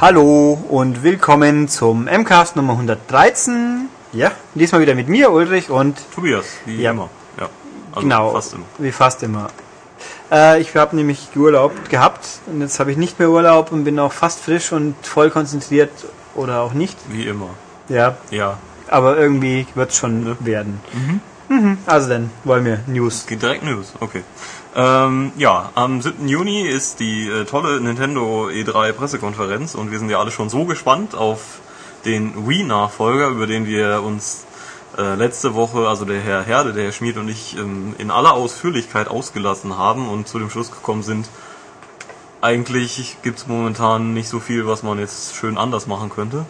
[0.00, 3.88] Hallo und willkommen zum MCAST Nummer 113.
[4.12, 6.92] Ja, diesmal wieder mit mir, Ulrich und Tobias, wie Ja.
[6.92, 7.08] immer.
[7.38, 7.48] Ja.
[7.92, 8.64] Also genau, Fast immer.
[8.78, 9.48] wie fast immer.
[10.30, 13.98] Äh, ich habe nämlich Urlaub gehabt und jetzt habe ich nicht mehr Urlaub und bin
[13.98, 15.90] auch fast frisch und voll konzentriert
[16.34, 16.96] oder auch nicht.
[17.08, 17.50] Wie immer.
[17.88, 18.58] Ja, Ja.
[18.88, 20.80] aber irgendwie wird es schon werden.
[20.92, 21.20] Mhm.
[21.86, 23.26] Also dann wollen wir News.
[23.26, 23.94] Geht direkt News.
[24.00, 24.22] Okay.
[24.76, 26.28] Ähm, ja, am 7.
[26.28, 30.66] Juni ist die äh, tolle Nintendo E3 Pressekonferenz und wir sind ja alle schon so
[30.66, 31.60] gespannt auf
[32.04, 34.44] den Wii-Nachfolger, über den wir uns
[34.96, 38.34] äh, letzte Woche, also der Herr Herde, der Herr Schmid und ich ähm, in aller
[38.34, 41.28] Ausführlichkeit ausgelassen haben und zu dem Schluss gekommen sind,
[42.40, 46.46] eigentlich gibt's momentan nicht so viel, was man jetzt schön anders machen könnte.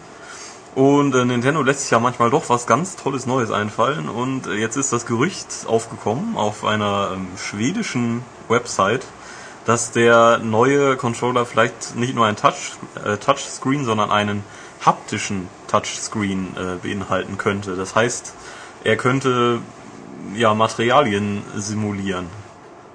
[0.75, 4.07] Und äh, Nintendo lässt sich ja manchmal doch was ganz Tolles Neues einfallen.
[4.07, 9.05] Und äh, jetzt ist das Gerücht aufgekommen auf einer ähm, schwedischen Website,
[9.65, 14.43] dass der neue Controller vielleicht nicht nur ein Touch, äh, Touchscreen, sondern einen
[14.85, 17.75] haptischen Touchscreen äh, beinhalten könnte.
[17.75, 18.33] Das heißt,
[18.83, 19.59] er könnte
[20.35, 22.27] ja Materialien simulieren.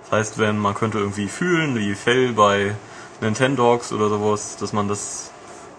[0.05, 2.75] Das heißt, wenn man könnte irgendwie fühlen, wie Fell bei
[3.20, 5.31] Nintendogs oder sowas, dass man das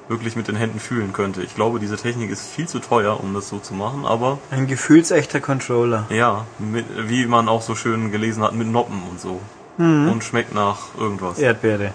[0.07, 1.41] wirklich mit den Händen fühlen könnte.
[1.41, 4.67] Ich glaube, diese Technik ist viel zu teuer, um das so zu machen, aber Ein
[4.67, 6.05] gefühlsechter Controller.
[6.09, 9.41] ja, mit, wie man auch so schön gelesen hat, mit Noppen und so.
[9.77, 11.37] Und schmeckt nach irgendwas.
[11.37, 11.91] Erdbeere.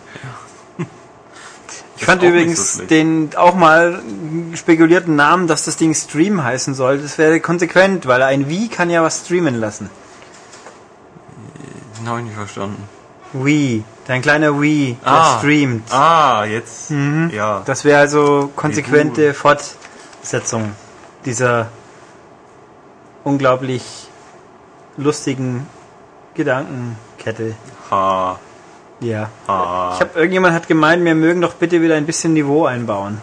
[1.97, 4.03] Ich fand übrigens so den auch mal
[4.55, 6.99] spekulierten Namen, dass das Ding Stream heißen soll.
[6.99, 9.89] Das wäre konsequent, weil ein Wii kann ja was streamen lassen.
[11.99, 12.83] Den habe ich nicht verstanden.
[13.33, 15.39] Wii, dein kleiner Wii, der Ah.
[15.39, 15.93] streamt.
[15.93, 16.91] Ah, jetzt.
[17.33, 17.63] Ja.
[17.65, 20.73] Das wäre also konsequente Fortsetzung
[21.25, 21.69] dieser
[23.25, 24.09] unglaublich
[24.97, 25.67] lustigen
[26.35, 27.55] Gedankenkette.
[27.91, 28.39] Ha,
[29.01, 29.31] Ja.
[29.49, 29.93] ha.
[29.95, 33.21] Ich habe irgendjemand hat gemeint, wir mögen doch bitte wieder ein bisschen Niveau einbauen.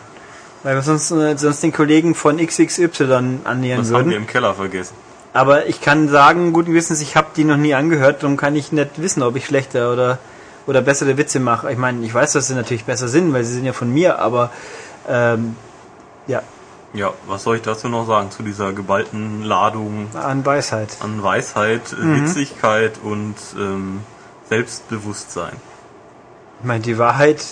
[0.63, 4.09] Weil wir sonst, äh, sonst den Kollegen von XXY annähern das haben würden.
[4.11, 4.95] wir im Keller vergessen.
[5.37, 8.71] Aber ich kann sagen, guten Gewissens, ich habe die noch nie angehört, darum kann ich
[8.71, 10.17] nicht wissen, ob ich schlechter oder,
[10.65, 11.71] oder bessere Witze mache.
[11.71, 14.17] Ich meine, ich weiß, dass sie natürlich besser sind, weil sie sind ja von mir,
[14.19, 14.49] aber
[15.07, 15.55] ähm,
[16.25, 16.41] ja,
[16.93, 18.31] Ja, was soll ich dazu noch sagen?
[18.31, 20.97] Zu dieser geballten Ladung an Weisheit.
[21.01, 22.23] an Weisheit, Mhm.
[22.25, 23.99] Witzigkeit und ähm,
[24.49, 25.53] Selbstbewusstsein.
[26.61, 27.43] Ich meine, die Wahrheit,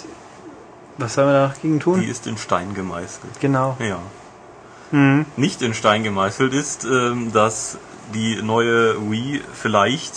[0.97, 1.99] was soll man da noch gegen tun?
[2.01, 3.39] Die ist in Stein gemeißelt.
[3.39, 3.77] Genau.
[3.79, 3.99] Ja.
[4.91, 5.25] Mhm.
[5.35, 7.77] Nicht in Stein gemeißelt ist, ähm, dass
[8.13, 10.13] die neue Wii vielleicht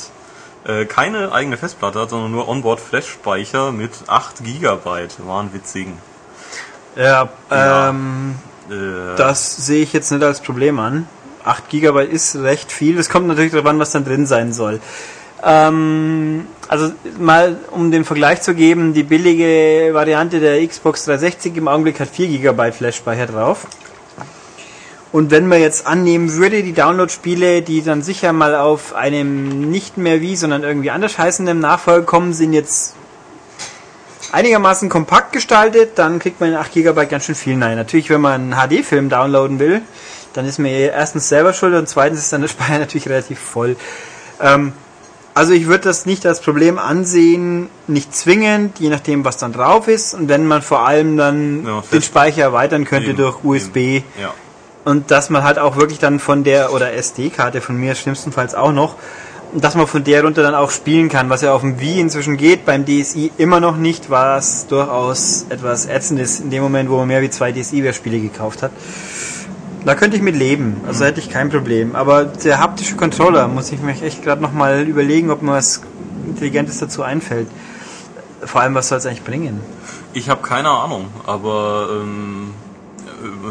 [0.67, 5.95] äh, keine eigene Festplatte hat, sondern nur Onboard-Flash-Speicher mit 8 GB wahnwitzigen.
[6.97, 7.89] Ja, Ja.
[7.91, 8.35] ähm,
[8.71, 11.09] Äh, Das sehe ich jetzt nicht als Problem an.
[11.45, 12.99] 8 GB ist recht viel.
[12.99, 14.81] Es kommt natürlich darauf an, was dann drin sein soll.
[15.43, 21.69] Ähm, also mal um den Vergleich zu geben, die billige Variante der Xbox 360 im
[21.69, 23.67] Augenblick hat 4 GB Flash-Speicher drauf.
[25.11, 29.97] Und wenn man jetzt annehmen würde, die Download-Spiele, die dann sicher mal auf einem nicht
[29.97, 32.95] mehr wie, sondern irgendwie anders heißenden Nachfolger kommen, sind jetzt
[34.33, 37.57] einigermaßen kompakt gestaltet, dann kriegt man in 8 GB ganz schön viel.
[37.57, 39.81] Nein, natürlich, wenn man einen HD-Film downloaden will,
[40.35, 43.77] dann ist mir erstens selber schuld und zweitens ist dann der Speicher natürlich relativ voll.
[44.41, 44.73] Ähm,
[45.33, 49.87] also ich würde das nicht als Problem ansehen, nicht zwingend, je nachdem, was dann drauf
[49.87, 50.13] ist.
[50.13, 54.03] Und wenn man vor allem dann Ja, den Speicher erweitern könnte eben, durch USB.
[54.21, 54.35] Ja.
[54.89, 58.73] Und dass man halt auch wirklich dann von der, oder SD-Karte von mir schlimmstenfalls auch
[58.73, 58.95] noch,
[59.53, 62.39] dass man von der runter dann auch spielen kann, was ja auf dem Wii inzwischen
[62.39, 66.97] geht, beim DSi immer noch nicht, was durchaus etwas ätzend ist in dem Moment, wo
[66.97, 68.71] man mehr wie zwei DSi-Spiele gekauft hat.
[69.85, 71.95] Da könnte ich mit leben, also hätte ich kein Problem.
[71.95, 75.83] Aber der haptische Controller muss ich mir echt gerade nochmal überlegen, ob mir was
[76.27, 77.49] Intelligentes dazu einfällt.
[78.43, 79.61] Vor allem, was soll es eigentlich bringen?
[80.15, 82.58] Ich habe keine Ahnung, aber ähm, äh,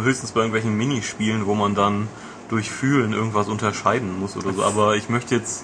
[0.03, 2.07] höchstens bei irgendwelchen Minispielen, wo man dann
[2.49, 4.63] durch Fühlen irgendwas unterscheiden muss oder so.
[4.63, 5.63] Aber ich möchte jetzt,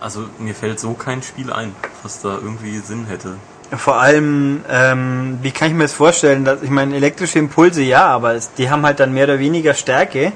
[0.00, 3.36] also mir fällt so kein Spiel ein, was da irgendwie Sinn hätte.
[3.76, 6.44] Vor allem, ähm, wie kann ich mir das vorstellen?
[6.44, 9.74] Dass, ich meine, elektrische Impulse ja, aber es, die haben halt dann mehr oder weniger
[9.74, 10.32] Stärke.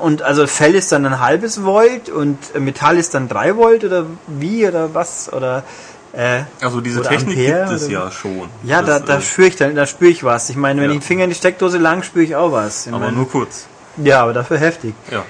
[0.00, 3.84] Und also Fell ist dann ein halbes Volt und äh, Metall ist dann 3 Volt
[3.84, 5.32] oder wie oder was?
[5.32, 5.64] Oder
[6.12, 8.48] äh, Also diese Technik Ampere gibt es oder- ja schon.
[8.64, 10.50] ja, da, Das, da äh, spüre ich dann, da spüre ich was.
[10.50, 10.94] Ich meine, wenn Ja.
[10.96, 12.86] ich den Finger in die Steckdose lang, spüre ich auch was.
[12.86, 13.66] Ich aber meine, nur kurz.
[13.96, 14.94] ja, aber dafür heftig.
[15.10, 15.24] Ja.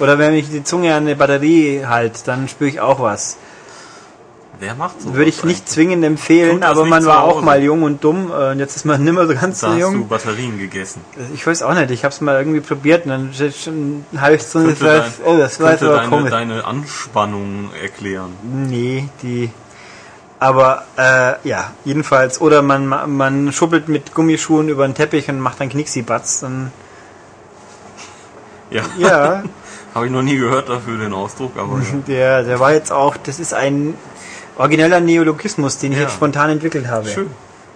[0.00, 3.36] Oder wenn ich die Zunge an eine Batterie halt, dann spüre ich auch was.
[4.60, 5.14] Wer macht so?
[5.14, 8.60] Würde ich nicht zwingend empfehlen, aber man war auch mal jung und dumm äh, und
[8.60, 9.94] jetzt ist man nimmer so ganz Da so hast jung.
[9.98, 11.00] du Batterien gegessen.
[11.34, 14.76] Ich weiß auch nicht, ich habe es mal irgendwie probiert und dann eine Stunde Könnte,
[14.78, 14.78] zwölf.
[14.78, 16.30] dein, Oh, das war jetzt aber deine, komisch.
[16.30, 18.30] deine Anspannung erklären.
[18.44, 19.50] Nee, die
[20.40, 22.40] Aber äh, ja, jedenfalls.
[22.40, 22.86] Oder man,
[23.16, 26.40] man schubbelt mit Gummischuhen über den Teppich und macht dann Knicksi-Batz.
[26.40, 26.72] Dann
[28.70, 28.82] Ja.
[28.98, 29.42] ja,
[29.94, 31.84] Habe ich noch nie gehört dafür den Ausdruck, aber ja.
[32.08, 33.94] der, der war jetzt auch, das ist ein
[34.56, 36.04] origineller Neologismus, den ich Ja.
[36.04, 37.08] jetzt spontan entwickelt habe.
[37.08, 37.30] schön.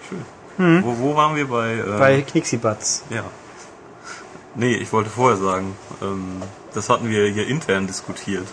[0.09, 0.83] schön.
[0.85, 1.75] Wo, wo waren wir bei?
[1.75, 3.05] ähm, Bei Knicksi-Batz.
[3.11, 3.23] Ja.
[4.57, 6.43] Nee, ich wollte vorher sagen, ähm,
[6.75, 8.47] das hatten wir hier intern diskutiert.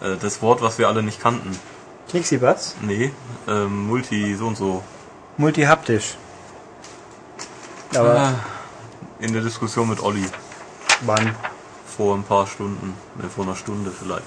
[0.00, 1.56] Äh, das Wort, was wir alle nicht kannten.
[2.10, 2.76] Knicksi-Batz?
[2.82, 3.12] Nee,
[3.48, 4.82] ähm, Multi so und so.
[5.36, 6.16] Multihaptisch.
[7.94, 8.34] Aber Ah,
[9.20, 10.24] In der Diskussion mit Olli
[11.06, 11.34] wann?
[11.96, 14.24] vor ein paar Stunden, ne, vor einer Stunde vielleicht.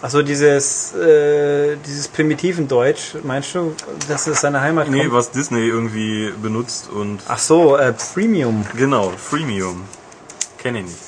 [0.00, 3.74] Achso, dieses, äh, dieses primitiven Deutsch, meinst du,
[4.08, 5.12] dass es seine Heimat Nee, kommt?
[5.12, 8.64] was Disney irgendwie benutzt und Ach so, äh, Premium.
[8.76, 9.82] genau, Freemium.
[10.58, 10.98] Kenne ich nicht.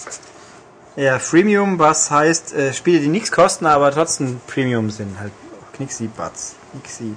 [0.96, 5.18] Ja, Freemium, was heißt, äh, Spiele, die nichts kosten, aber trotzdem Premium sind.
[5.18, 5.32] Halt
[5.76, 6.54] Knixi-Batz.
[6.72, 7.14] Knixi.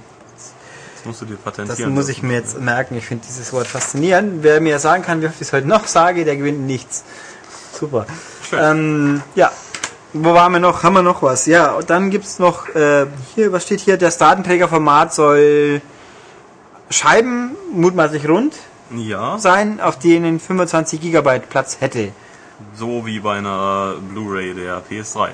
[0.96, 1.94] Das musst du dir Das patentieren.
[1.94, 2.96] muss ich mir jetzt merken.
[2.96, 4.42] Ich finde dieses Wort faszinierend.
[4.42, 7.04] Wer mir sagen kann, wie oft ich es heute noch sage, der gewinnt nichts.
[7.72, 8.06] Super.
[8.52, 9.52] Ähm, ja.
[10.12, 10.82] Wo waren wir noch?
[10.82, 11.46] Haben wir noch was?
[11.46, 13.96] Ja, und dann gibt's noch, äh, hier, was steht hier?
[13.98, 15.82] Das Datenträgerformat soll
[16.90, 18.54] Scheiben, mutmaßlich rund,
[18.90, 22.12] Ja, sein, auf denen 25 Gigabyte Platz hätte.
[22.74, 25.28] so wie bei einer Blu-ray der PS3.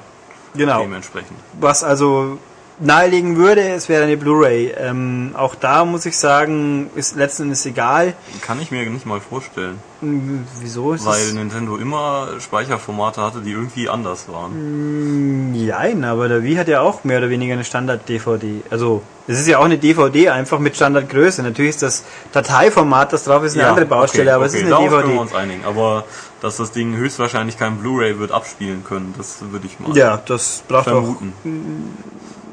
[0.56, 0.80] Genau.
[0.82, 1.38] Dementsprechend.
[1.60, 2.38] Was also
[2.80, 4.74] nahelegen würde, es wäre eine Blu-ray.
[4.76, 8.14] Ähm, auch da muss ich sagen, ist letzten Endes egal.
[8.40, 9.78] Kann ich mir nicht mal vorstellen.
[10.00, 11.32] Hm, Wieso ist Weil?
[11.32, 15.52] Nintendo immer Speicherformate hatte, die irgendwie anders waren.
[15.66, 18.62] Nein, aber der Wii hat ja auch mehr oder weniger eine Standard-DVD.
[18.70, 21.42] Also, es ist ja auch eine DVD einfach mit Standardgröße.
[21.42, 24.60] Natürlich ist das Dateiformat, das drauf ist, eine andere Baustelle, okay, aber okay, es ist
[24.62, 25.14] eine darauf können DVD.
[25.14, 25.64] wir uns einigen.
[25.64, 26.04] Aber
[26.42, 30.62] dass das Ding höchstwahrscheinlich kein Blu-ray wird abspielen können, das würde ich mal Ja, das
[30.68, 31.32] braucht auch, vermuten.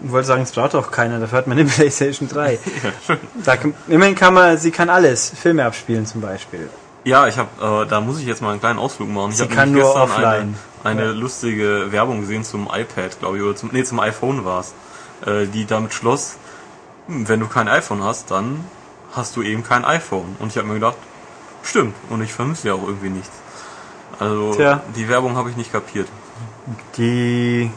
[0.03, 2.53] Ich wollte sagen, es braucht auch keiner, dafür hat man eine Playstation 3.
[2.53, 2.59] Ja,
[3.05, 3.17] schön.
[3.43, 3.55] Da,
[3.87, 6.69] immerhin kann man, sie kann alles, Filme abspielen zum Beispiel.
[7.03, 9.31] Ja, ich habe, äh, da muss ich jetzt mal einen kleinen Ausflug machen.
[9.31, 10.55] Ich Sie habe kann nur gestern eine, offline.
[10.83, 14.73] eine lustige Werbung gesehen zum iPad, glaube ich, oder zum, nee, zum iPhone war's,
[15.25, 16.37] äh, die damit schloss,
[17.07, 18.63] hm, wenn du kein iPhone hast, dann
[19.13, 20.35] hast du eben kein iPhone.
[20.39, 20.97] Und ich habe mir gedacht,
[21.63, 23.31] stimmt, und ich vermisse ja auch irgendwie nichts.
[24.19, 24.81] Also Tja.
[24.95, 26.07] die Werbung habe ich nicht kapiert.
[26.97, 27.71] Die,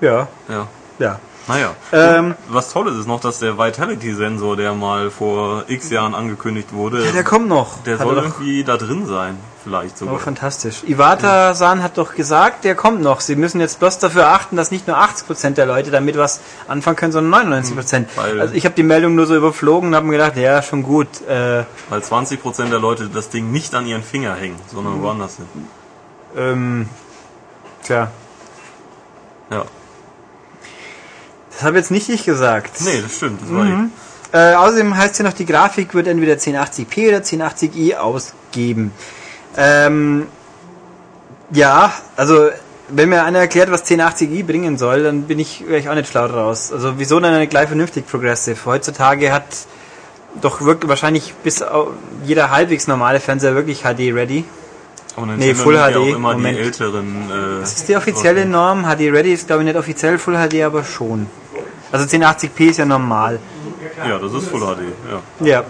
[0.00, 0.66] ja, Ja.
[0.98, 1.18] ja.
[1.48, 1.74] Naja.
[1.92, 7.04] Ähm, Was Tolles ist noch, dass der Vitality-Sensor, der mal vor x Jahren angekündigt wurde,
[7.04, 7.82] ja, der kommt noch.
[7.82, 9.36] der Hat soll doch- irgendwie da drin sein.
[9.64, 10.18] Vielleicht Oh, sogar.
[10.20, 10.84] fantastisch.
[10.86, 13.20] Iwata-san hat doch gesagt, der kommt noch.
[13.20, 16.96] Sie müssen jetzt bloß dafür achten, dass nicht nur 80% der Leute damit was anfangen
[16.96, 18.08] können, sondern 99%.
[18.16, 20.82] Weil- also ich habe die Meldung nur so überflogen und habe mir gedacht, ja, schon
[20.82, 21.08] gut.
[21.28, 25.48] Äh, Weil 20% der Leute das Ding nicht an ihren Finger hängen, sondern woanders sind.
[26.36, 26.88] ähm,
[27.82, 28.10] tja,
[29.50, 29.64] Ja.
[31.60, 32.80] Das habe jetzt nicht ich gesagt.
[32.80, 33.42] Nee, das stimmt.
[33.42, 33.90] Das war Mhm.
[34.32, 38.92] Äh, außerdem heißt hier noch, die Grafik wird entweder 1080p oder 1080i ausgeben.
[39.56, 40.26] Ähm,
[41.50, 42.48] ja, also
[42.88, 46.28] wenn mir einer erklärt, was 1080i bringen soll, dann bin ich, ich auch nicht schlau
[46.28, 46.72] draus.
[46.72, 48.56] Also wieso dann eine gleich vernünftig Progressive?
[48.66, 49.44] Heutzutage hat
[50.40, 51.64] doch wirklich wahrscheinlich bis
[52.24, 54.44] jeder halbwegs normale Fernseher wirklich HD ready.
[55.16, 56.56] Aber Nee, Full HD, Ja Moment.
[56.56, 57.28] älteren.
[57.30, 58.84] Äh, Das ist die offizielle Norm.
[58.84, 61.26] HD ready ist glaube ich nicht offiziell Full HD, aber schon.
[61.92, 63.38] Also 1080p ist ja normal.
[64.06, 64.80] Ja, das ist Full HD.
[65.10, 65.64] Ja, Ja.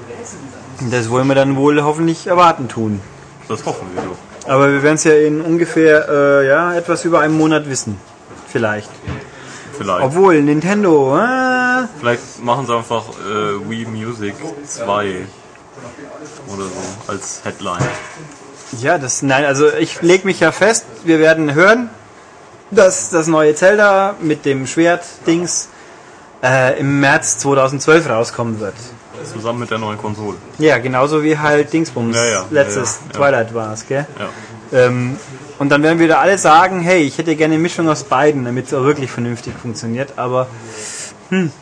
[0.90, 3.00] Das wollen wir dann wohl hoffentlich erwarten tun.
[3.48, 4.16] das hoffen wir doch.
[4.50, 7.98] Aber wir werden es ja in ungefähr äh, ja, etwas über einem Monat wissen.
[8.48, 8.90] Vielleicht.
[9.76, 10.02] Vielleicht.
[10.04, 14.34] Obwohl, Nintendo, äh, Vielleicht machen sie einfach äh, Wii Music
[14.66, 15.26] 2
[16.48, 17.86] oder so als Headline.
[18.80, 21.90] ja, das, nein, also ich leg mich ja fest, wir werden hören,
[22.70, 25.68] dass das neue Zelda mit dem Schwert-Dings
[26.42, 28.74] äh, im März 2012 rauskommen wird.
[29.32, 30.38] Zusammen mit der neuen Konsole.
[30.58, 33.18] Ja, genauso wie halt Dingsbums Ja, ja, letztes ja.
[33.18, 34.06] Twilight war es, gell?
[34.18, 34.86] Ja.
[34.86, 35.16] Ähm,
[35.58, 38.68] und dann werden wieder alle sagen, hey, ich hätte gerne eine Mischung aus beiden, damit
[38.68, 40.46] es auch wirklich vernünftig funktioniert, aber
[41.28, 41.52] hm.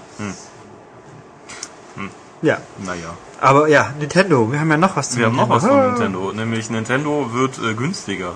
[2.41, 3.17] Ja, Naja.
[3.41, 5.83] aber ja, Nintendo, wir haben ja noch was zu Wir haben noch was Nintendo.
[5.83, 8.35] von Nintendo, nämlich Nintendo wird äh, günstiger.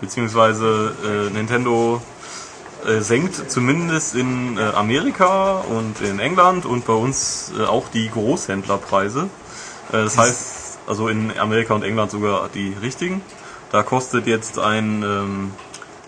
[0.00, 2.02] Beziehungsweise äh, Nintendo
[2.86, 8.10] äh, senkt zumindest in äh, Amerika und in England und bei uns äh, auch die
[8.10, 9.28] Großhändlerpreise.
[9.90, 13.22] Äh, das heißt, also in Amerika und England sogar die richtigen.
[13.72, 15.52] Da kostet jetzt ein ähm,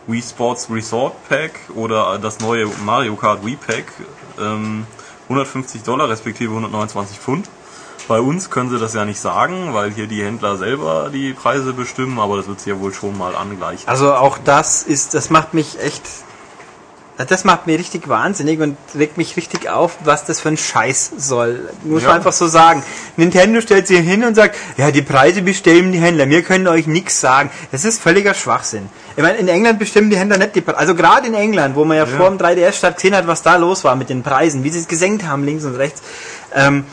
[0.06, 3.92] Wii Sports Resort Pack oder das neue Mario Kart Wii Pack
[4.38, 4.86] ähm,
[5.24, 7.48] 150 Dollar respektive 129 Pfund.
[8.08, 11.72] Bei uns können sie das ja nicht sagen, weil hier die Händler selber die Preise
[11.72, 13.88] bestimmen, aber das wird sich ja wohl schon mal angleichen.
[13.88, 16.02] Also auch das ist, das macht mich echt
[17.18, 21.12] Das macht mir richtig wahnsinnig und regt mich richtig auf, was das für ein Scheiß
[21.16, 21.70] soll.
[21.82, 22.08] Muss Ja.
[22.08, 22.82] man einfach so sagen.
[23.16, 26.86] Nintendo stellt sich hin und sagt, ja, die Preise bestimmen die Händler, wir können euch
[26.86, 27.48] nichts sagen.
[27.72, 28.90] Das ist völliger Schwachsinn.
[29.16, 30.78] Ich meine, in England bestimmen die Händler nicht die Preise.
[30.78, 33.82] Also gerade in England, wo man ja, vor dem 3DS-Start gesehen hat, was da los
[33.82, 36.02] war mit den Preisen, wie sie es gesenkt haben, links und rechts.
[36.54, 36.84] Ähm,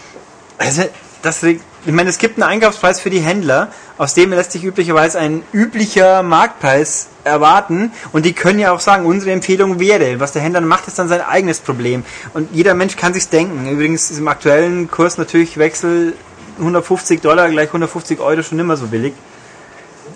[0.58, 0.84] also,
[1.22, 4.64] das, regt- ich meine, es gibt einen Einkaufspreis für die Händler, aus dem lässt sich
[4.64, 7.92] üblicherweise ein üblicher Marktpreis erwarten.
[8.12, 10.20] Und die können ja auch sagen, unsere Empfehlung wäre.
[10.20, 12.04] Was der Händler macht, ist dann sein eigenes Problem.
[12.34, 13.70] Und jeder Mensch kann sich's denken.
[13.70, 16.14] Übrigens ist im aktuellen Kurs natürlich Wechsel
[16.60, 19.14] 150 Dollar gleich 150 Euro schon immer so billig.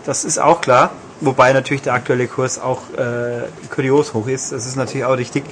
[0.06, 0.92] Das ist auch klar.
[1.20, 4.52] Wobei natürlich der aktuelle Kurs auch äh, kurios hoch ist.
[4.52, 5.44] Das ist natürlich auch richtig.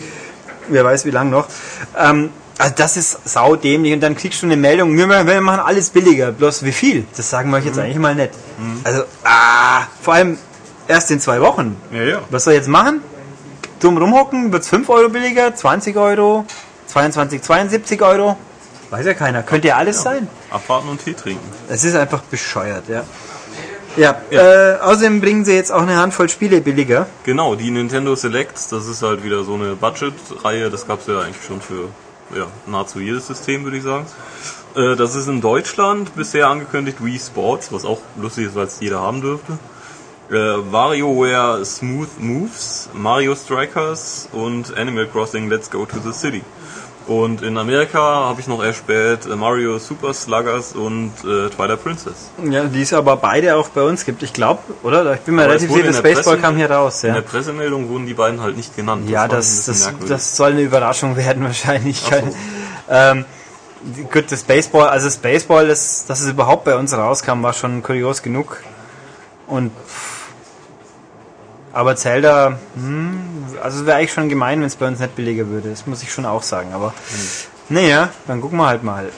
[0.67, 1.47] Wer weiß, wie lang noch.
[1.97, 6.31] Ähm, also das ist saudämlich und dann kriegst du eine Meldung, wir, machen- alles billiger.
[6.31, 7.05] Bloß wie viel?
[7.15, 8.31] Das sagen wir euch jetzt eigentlich mal nicht.
[8.83, 10.37] Also, ah, vor allem
[10.87, 11.75] erst in zwei Wochen.
[11.91, 12.19] Ja, ja.
[12.29, 13.01] Was soll ich jetzt machen?
[13.81, 14.51] Dumm rumhocken?
[14.53, 15.53] Wird's 5 Euro billiger?
[15.53, 16.45] 20 Euro?
[16.87, 18.37] 22, 72 Euro?
[18.89, 19.43] Weiß ja keiner.
[19.43, 20.27] Könnte ja alles sein.
[20.49, 21.45] Abwarten und Tee trinken.
[21.67, 23.03] Es ist einfach bescheuert, ja.
[23.97, 27.07] Ja, Äh, außerdem bringen sie jetzt auch eine Handvoll Spiele billiger.
[27.23, 31.43] Genau, die Nintendo Selects, das ist halt wieder so eine Budget-Reihe, das gab's ja eigentlich
[31.45, 31.89] schon für
[32.35, 34.05] ja, nahezu jedes System, würde ich sagen.
[34.75, 38.79] Äh, das ist in Deutschland bisher angekündigt Wii Sports, was auch lustig ist, weil es
[38.79, 39.57] jeder haben dürfte.
[40.29, 46.41] Äh, WarioWare Smooth Moves, Mario Strikers und Animal Crossing Let's Go to the City.
[47.07, 52.31] Und in Amerika habe ich noch erspäht äh, Mario Super Sluggers und äh, Twilight Princess.
[52.43, 54.23] Ja, die es aber beide auch bei uns gibt.
[54.23, 55.13] Ich glaube, oder?
[55.13, 57.15] Ich bin mir Aber relativ sicher, das in Baseball kam hier raus, In ja.
[57.15, 59.07] der Pressemeldung wurden die beiden halt nicht genannt.
[59.07, 60.09] Ja, das, das, merkwürdig.
[60.09, 61.99] das soll eine Überraschung werden wahrscheinlich.
[61.99, 62.15] So.
[62.89, 63.25] Ähm,
[64.11, 67.83] gut, das Baseball, also das Baseball, das, dass es überhaupt bei uns rauskam, war schon
[67.83, 68.63] kurios genug.
[69.45, 69.71] Und
[71.75, 73.19] aber Zelda, hm,
[73.61, 75.69] also es wäre eigentlich schon gemein, wenn es bei uns nicht billiger würde.
[75.69, 76.73] Das muss ich schon auch sagen.
[76.73, 76.93] Aber
[77.67, 79.09] naja, dann gucken wir halt mal.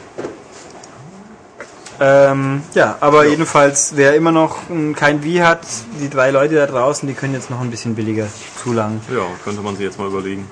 [2.00, 4.58] Ähm, ja, aber jedenfalls, wer immer noch
[4.96, 5.62] kein Wii hat,
[6.02, 8.28] die drei Leute da draußen, die können jetzt noch ein bisschen billiger
[8.62, 9.02] zulangen.
[9.14, 10.48] Ja, könnte man sich jetzt mal überlegen.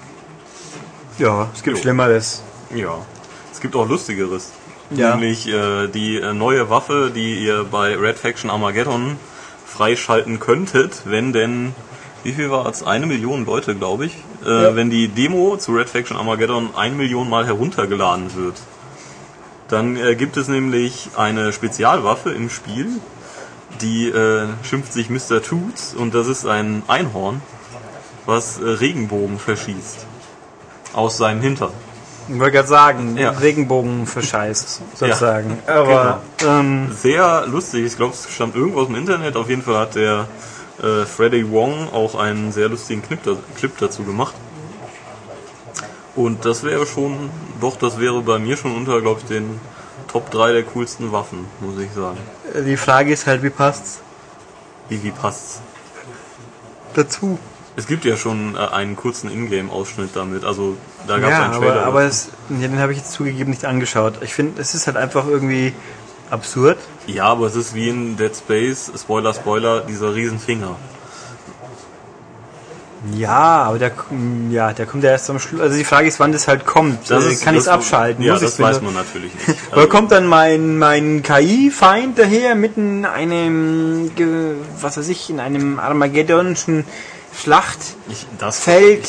[1.18, 1.80] Ja, es gibt.
[1.80, 2.44] Schlimmeres.
[2.74, 3.00] Ja.
[3.52, 4.52] Es gibt auch lustigeres.
[4.92, 5.16] Ja.
[5.16, 9.18] Nämlich äh, die äh, neue Waffe, die ihr bei Red Faction Armageddon
[9.66, 11.76] freischalten könntet, wenn denn,
[12.26, 12.84] wie viel war es?
[12.84, 14.14] Eine Million Leute, glaube ich.
[14.46, 14.76] Äh, Ja.
[14.76, 18.56] Wenn die Demo zu Red Faction Armageddon ein Million Mal heruntergeladen wird.
[19.70, 22.88] Dann äh, gibt es nämlich eine Spezialwaffe im Spiel,
[23.82, 25.42] die äh, schimpft sich Mr.
[25.42, 27.42] Toots und das ist ein Einhorn,
[28.26, 30.06] was äh, Regenbogen verschießt.
[30.94, 31.72] Aus seinem Hintern.
[32.28, 33.32] Ich wollte gerade sagen, Ja.
[33.32, 35.58] Regenbogen verscheißt, sozusagen.
[35.68, 39.36] Aber ähm, Sehr lustig, ich glaube, es stammt irgendwo aus dem Internet.
[39.36, 40.28] Auf jeden Fall hat der
[40.82, 44.36] äh, Freddy Wong auch einen sehr lustigen Clip, da, Clip dazu gemacht.
[46.16, 47.30] Und das wäre schon,
[47.60, 49.60] doch, das wäre bei mir schon unter, glaube ich, den
[50.08, 52.18] Top 3 der coolsten Waffen, muss ich sagen.
[52.66, 54.00] die Frage ist halt, wie passt's
[54.88, 55.60] Wie, wie passt's?
[56.94, 57.38] dazu?
[57.78, 60.78] Es gibt ja schon äh, einen kurzen Ingame-Ausschnitt damit, also
[61.08, 61.74] da gab es Ja, einen Trailer.
[61.82, 64.14] aber, aber es, ja, den habe ich jetzt zugegeben nicht angeschaut.
[64.22, 65.74] Ich finde, es ist halt einfach irgendwie
[66.30, 66.78] absurd.
[67.08, 70.76] ja, aber es ist wie in Dead Space, Spoiler, Spoiler, dieser Riesenfinger.
[73.14, 73.92] Ja, aber der,
[74.50, 75.62] ja, der kommt ja erst am Schluss.
[75.62, 77.08] Also die Frage ist, wann das halt kommt.
[77.08, 78.24] Das Äh, ist- Kann ich es abschalten?
[78.24, 79.48] Ja, das weiß man natürlich nicht.
[79.72, 84.10] Oder Also- kommt dann mein, mein KI-Feind daher mitten in einem,
[84.82, 86.84] was weiß ich, in einem Armageddonischen
[87.40, 89.08] Schlachtfeld,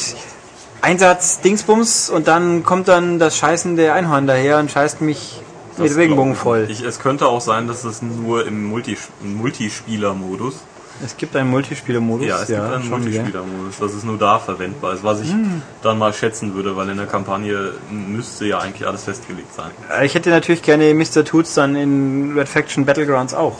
[0.83, 5.41] Einsatz, Dingsbums und dann kommt dann das scheißende Einhorn daher und scheißt mich
[5.79, 6.67] mit Das Regenbogen voll.
[6.69, 10.57] Ich, es könnte auch sein, dass es nur im Multi, im Multispieler-Modus.
[11.05, 12.27] Es gibt einen Multispieler-Modus.
[12.27, 12.89] Ja, es gibt einen.
[12.89, 15.61] Multispieler-Modus, dass es nur da verwendbar ist, was ich Hm.
[15.83, 19.71] dann mal schätzen würde, weil in der Kampagne müsste ja eigentlich alles festgelegt sein.
[19.95, 21.25] Äh, Ich hätte natürlich gerne Mr.
[21.25, 23.59] Toots dann in Red Faction Battlegrounds auch.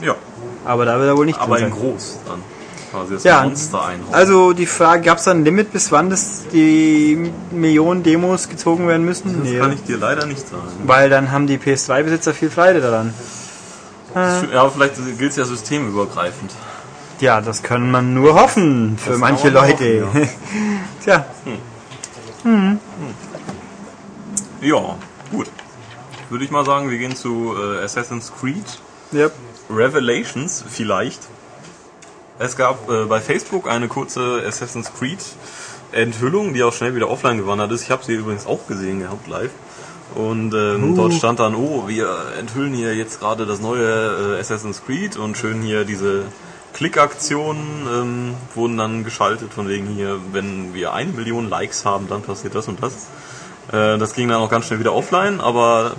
[0.00, 0.14] Ja,
[0.64, 1.80] Aber da wird er wohl nicht aber drin in sein.
[1.80, 2.42] groß dann.
[2.90, 4.14] Quasi das Ja, Monster einhauen.
[4.14, 8.88] Also die Frage, gab es da ein Limit, bis wann das die Millionen Demos gezogen
[8.88, 9.42] werden müssen?
[9.44, 10.62] das kann ich dir leider nicht sagen.
[10.84, 13.12] Weil dann haben die PS2-Besitzer viel Freude daran.
[14.14, 16.50] Ja, aber vielleicht gilt es ja systemübergreifend.
[17.20, 20.06] Ja, das kann man nur hoffen für Das manche Leute.
[20.06, 20.28] hoffen,
[21.04, 21.26] Tja,
[24.60, 24.96] Ja,
[25.30, 25.46] gut.
[26.30, 28.64] Würde ich mal sagen, wir gehen zu äh, Assassin's Creed.
[29.12, 29.28] ja.
[29.70, 31.20] Revelations vielleicht.
[32.38, 35.18] Es gab äh, bei Facebook eine kurze Assassin's Creed
[35.90, 37.82] Enthüllung, die auch schnell wieder offline gewandert ist.
[37.82, 39.50] Ich habe sie übrigens auch gesehen gehabt live.
[40.14, 44.82] Und ähm, dort stand dann, oh, wir enthüllen hier jetzt gerade das neue äh, Assassin's
[44.84, 46.24] Creed und schön hier diese
[46.74, 52.22] Klickaktionen ähm, wurden dann geschaltet, von wegen hier, wenn wir eine Million Likes haben, dann
[52.22, 53.08] passiert das und das.
[53.72, 55.96] Äh, das ging dann auch ganz schnell wieder offline, aber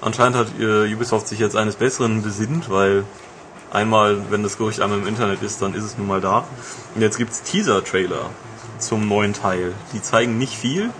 [0.00, 3.04] anscheinend hat äh, Ubisoft sich jetzt eines Besseren besinnt, weil
[3.72, 6.44] einmal, wenn das Gerücht einmal im Internet ist, dann ist es nun mal da.
[6.94, 8.30] Und jetzt gibt's Teaser-Trailer
[8.78, 9.72] zum neuen Teil.
[9.92, 10.90] Die zeigen nicht viel.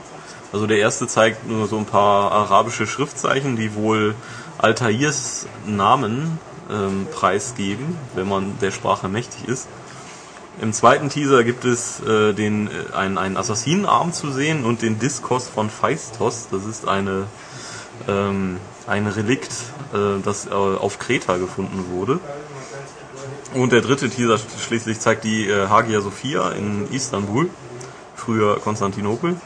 [0.52, 4.14] Also der erste zeigt nur so ein paar arabische Schriftzeichen, die wohl
[4.58, 6.38] Altairs Namen
[6.70, 9.68] ähm, preisgeben, wenn man der Sprache mächtig ist.
[10.60, 14.98] Im zweiten Teaser gibt es äh, den, äh, einen, einen Assassinenarm zu sehen und den
[14.98, 16.48] Diskos von Phaistos.
[16.50, 17.24] Das ist eine,
[18.06, 19.50] ähm, ein Relikt,
[19.94, 22.20] äh, das äh, auf Kreta gefunden wurde.
[23.54, 27.50] Und der dritte Teaser schließlich zeigt die äh, Hagia Sophia in Istanbul,
[28.14, 29.36] früher Konstantinopel.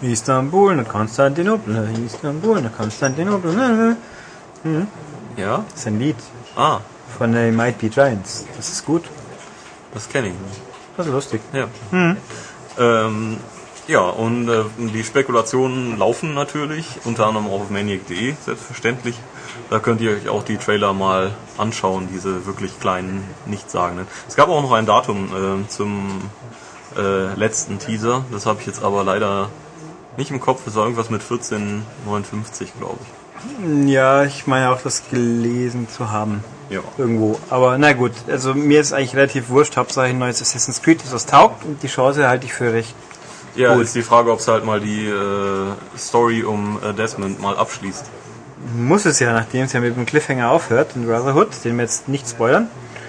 [0.00, 3.96] Istanbul, nach Konstantinopel, Istanbul, nach Konstantinopel.
[4.64, 4.86] Mhm.
[5.36, 5.64] Ja?
[5.70, 6.16] Das ist ein Lied
[6.56, 6.80] Ah,
[7.18, 8.44] von den Might Be Giants.
[8.56, 9.04] Das ist gut.
[9.92, 10.60] das kenne ich nicht.
[10.96, 11.40] Das ist lustig.
[11.52, 11.68] Ja.
[12.78, 13.36] Ähm,
[13.86, 19.16] ja, und äh, die Spekulationen laufen natürlich, unter anderem auch auf maniac.de, selbstverständlich.
[19.70, 24.06] Da könnt ihr euch auch die Trailer mal anschauen, diese wirklich kleinen, nichtssagenden.
[24.28, 25.28] Es gab auch noch ein Datum
[25.64, 26.22] äh, zum
[26.96, 29.48] äh, letzten Teaser, das habe ich jetzt aber leider
[30.16, 33.88] nicht im Kopf, es war irgendwas mit 1459, glaube ich.
[33.88, 36.42] Ja, ich meine auch, das gelesen zu haben.
[36.70, 36.80] Ja.
[36.96, 37.38] Irgendwo.
[37.50, 39.76] Aber na gut, also mir ist eigentlich relativ wurscht.
[39.76, 41.64] Hauptsache ein neues Assassin's Creed, das was taugt.
[41.64, 42.94] Und die Chance halte ich für recht.
[43.54, 43.84] Ja, Gut.
[43.84, 48.04] ist die Frage, ob es halt mal die äh, Story um äh, Desmond mal abschließt.
[48.72, 52.08] Muss es ja, nachdem es ja mit dem Cliffhanger aufhört, in Brotherhood, den wir jetzt
[52.08, 52.68] nicht spoilern.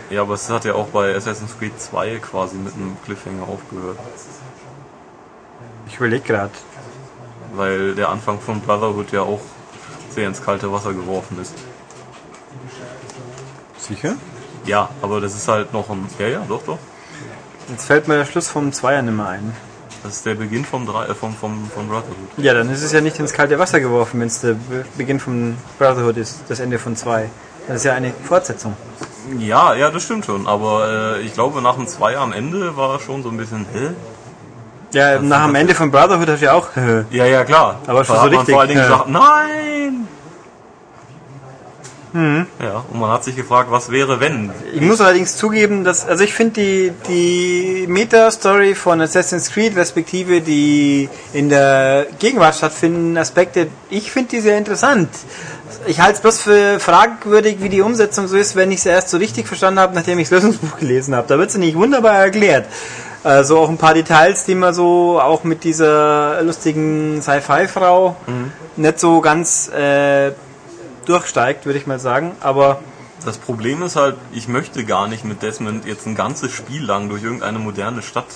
[0.10, 3.98] Ja, aber es hat ja auch bei Assassin's Creed 2 quasi mit einem Cliffhanger aufgehört.
[5.88, 6.52] Ich überlege gerade.
[7.56, 9.42] Weil der Anfang von Brotherhood ja auch
[10.10, 11.54] sehr ins kalte Wasser geworfen ist.
[13.78, 14.16] Sicher?
[14.66, 16.08] Ja, aber das ist halt noch ein.
[16.20, 16.80] Ja, ja, doch, doch.
[17.70, 19.56] Jetzt fällt mir der Schluss vom Zweier nicht mehr ein.
[20.06, 22.16] Das ist der Beginn vom, drei, äh, vom, vom, von Brotherhood.
[22.38, 25.20] Ja, dann ist es ja nicht ins kalte Wasser geworfen, wenn es der Be- Beginn
[25.20, 27.30] von Brotherhood ist, das Ende von zwei.
[27.68, 28.78] Das ist ja eine Fortsetzung.
[29.40, 30.46] Ja, ja, das stimmt schon.
[30.46, 33.66] Aber äh, ich glaube, nach dem Zweier am Ende war schon so ein bisschen.
[33.74, 33.90] Hä?
[34.92, 36.68] Ja, nach dem Ende von Brotherhood hat ja auch.
[37.10, 37.80] Ja, ja, klar.
[37.88, 38.88] Aber schon so richtig, vor allen Dingen ja.
[38.88, 40.08] gesagt, nein!
[42.16, 44.52] Ja, und man hat sich gefragt, was wäre, wenn?
[44.74, 50.40] Ich muss allerdings zugeben, dass, also ich finde die, die Meta-Story von Assassin's Creed, respektive
[50.40, 55.10] die in der Gegenwart stattfindenden Aspekte, ich finde die sehr interessant.
[55.88, 59.10] Ich halte es bloß für fragwürdig, wie die Umsetzung so ist, wenn ich es erst
[59.10, 61.28] so richtig verstanden habe, nachdem ich das Lösungsbuch gelesen habe.
[61.28, 62.66] Da wird sie nicht wunderbar erklärt.
[63.24, 68.16] Also auch ein paar Details, die man so auch mit dieser lustigen Sci-Fi-Frau
[68.78, 70.32] nicht so ganz äh,
[71.06, 72.32] durchsteigt, würde ich mal sagen.
[72.42, 72.80] Aber
[73.24, 77.10] Das Problem ist halt, ich möchte gar nicht mit Desmond jetzt ein ganzes Spiel lang
[77.10, 78.28] durch irgendeine moderne Stadt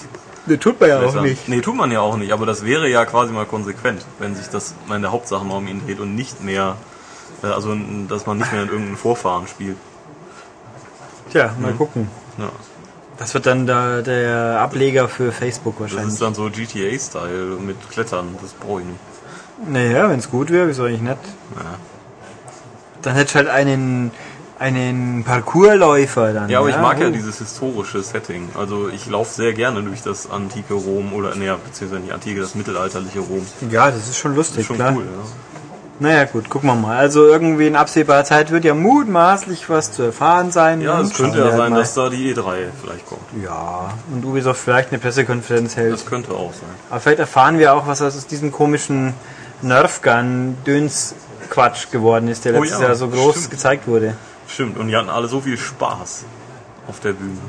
[0.50, 1.48] das tut man ja auch nicht.
[1.48, 4.48] Nee, tut man ja auch nicht, aber das wäre ja quasi mal konsequent, wenn sich
[4.48, 6.76] das in der Hauptsache mal um ihn dreht und nicht mehr,
[7.44, 7.76] äh, also
[8.08, 9.78] dass man nicht mehr in irgendeinem Vorfahren spielt.
[11.32, 12.10] Tja, mal gucken.
[12.38, 12.50] Ja.
[13.18, 16.14] Das wird dann der, der Ableger für Facebook Das wahrscheinlich.
[16.14, 19.00] ist dann so GTA-Style mit Klettern, das brauche ich nicht.
[19.68, 21.18] Naja, wenn es gut wäre, wieso eigentlich nicht?
[21.56, 21.78] Ja.
[23.02, 24.12] Dann hätte ich halt einen,
[24.60, 26.50] einen Parkourläufer dann.
[26.50, 27.12] Ja, aber ich mag ja oh.
[27.12, 28.50] dieses historische Setting.
[28.58, 32.56] Also ich laufe sehr gerne durch das antike Rom oder, naja, beziehungsweise nicht antike, das
[32.56, 33.46] mittelalterliche Rom.
[33.70, 34.94] Ja, das ist schon Das lustig, ist schon klar.
[34.96, 35.30] cool, ja.
[36.02, 36.98] Naja, gut, gucken wir mal.
[36.98, 40.80] Also irgendwie in absehbarer Zeit wird ja mutmaßlich was zu erfahren sein.
[40.80, 41.80] Ja, Und es könnte ja sein, mal.
[41.80, 43.22] dass da die E3 vielleicht kommt.
[43.44, 45.92] Ja, und Ubisoft vielleicht eine Pressekonferenz hält.
[45.92, 46.70] Das könnte auch sein.
[46.90, 49.14] Aber vielleicht erfahren wir auch, was aus diesem komischen
[51.50, 53.52] Nerfgun-Döns-Quatsch geworden ist, der Oh letztes ja, Jahr so groß stimmt.
[53.52, 54.16] gezeigt wurde.
[54.48, 56.26] Stimmt, und die hatten alle so viel Spaß
[56.88, 57.40] auf der Bühne.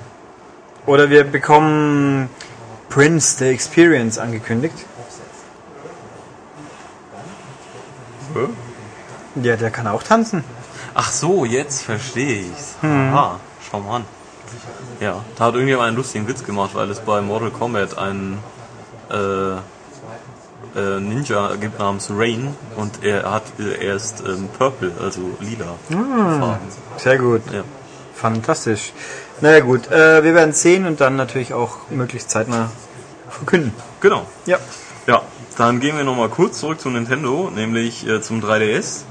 [0.86, 2.28] Oder wir bekommen
[2.88, 4.74] Prince the Experience angekündigt.
[9.42, 10.44] Ja, der kann auch tanzen.
[10.94, 12.76] Ach so, jetzt verstehe ich's.
[12.80, 13.12] Hm.
[13.12, 14.04] Aha, schau mal an.
[15.00, 18.38] Ja, da hat irgendjemand einen lustigen Witz gemacht, weil es bei Mortal Kombat einen
[19.08, 19.56] äh,
[20.76, 25.76] äh, Ninja gibt namens Rain und er hat äh, er ist ähm, purple, also lila.
[25.88, 26.68] Farben.
[26.96, 27.42] Sehr gut.
[27.52, 27.64] Ja.
[28.14, 28.92] Fantastisch.
[29.40, 32.70] Naja gut, äh, wir werden sehen und dann natürlich auch möglichst zeitnah
[33.30, 33.72] verkünden.
[34.00, 34.26] Genau.
[34.46, 34.58] Ja.
[35.06, 35.22] Ja,
[35.56, 39.02] dann gehen wir nochmal kurz zurück zu Nintendo, nämlich äh, zum 3DS,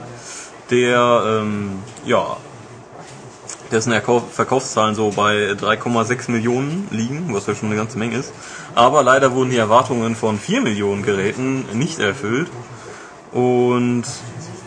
[0.70, 2.38] der, ähm, ja,
[3.72, 8.34] dessen Erkauf Verkaufszahlen so bei 3,6 Millionen liegen, was ja schon eine ganze Menge ist.
[8.76, 12.50] Aber leider wurden die Erwartungen von 4 Millionen Geräten nicht erfüllt.
[13.32, 14.04] Und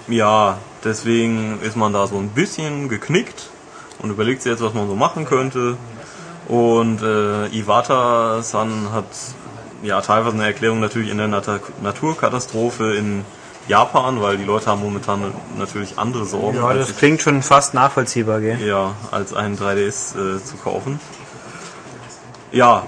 [0.08, 3.50] ja, deswegen ist man da so ein bisschen geknickt
[4.00, 5.76] und überlegt sich jetzt, was man so machen könnte.
[6.48, 9.06] Und äh, Iwata-san hat
[9.82, 11.48] ja teilweise eine Erklärung natürlich in der Nat
[11.82, 13.24] Naturkatastrophe in
[13.68, 16.56] Japan, weil die Leute haben momentan natürlich andere Sorgen.
[16.56, 18.60] Ja, das klingt schon fast nachvollziehbar, gell?
[18.60, 21.00] ja, als einen 3DS äh, zu kaufen.
[22.50, 22.84] Ja.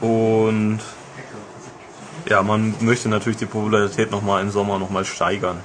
[0.00, 0.80] Und
[2.28, 5.60] ja, man möchte natürlich die Popularität nochmal im Sommer nochmal steigern.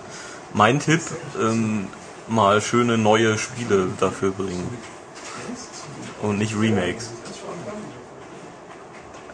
[0.53, 1.01] Mein Tipp,
[1.39, 1.87] ähm,
[2.27, 4.67] mal schöne neue Spiele dafür bringen.
[6.21, 7.11] Und nicht Remakes.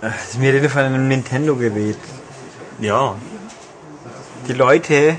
[0.02, 1.98] Äh, Mir rede von einem Nintendo-Gerät.
[2.80, 3.16] Ja,
[4.50, 5.16] Die Leute,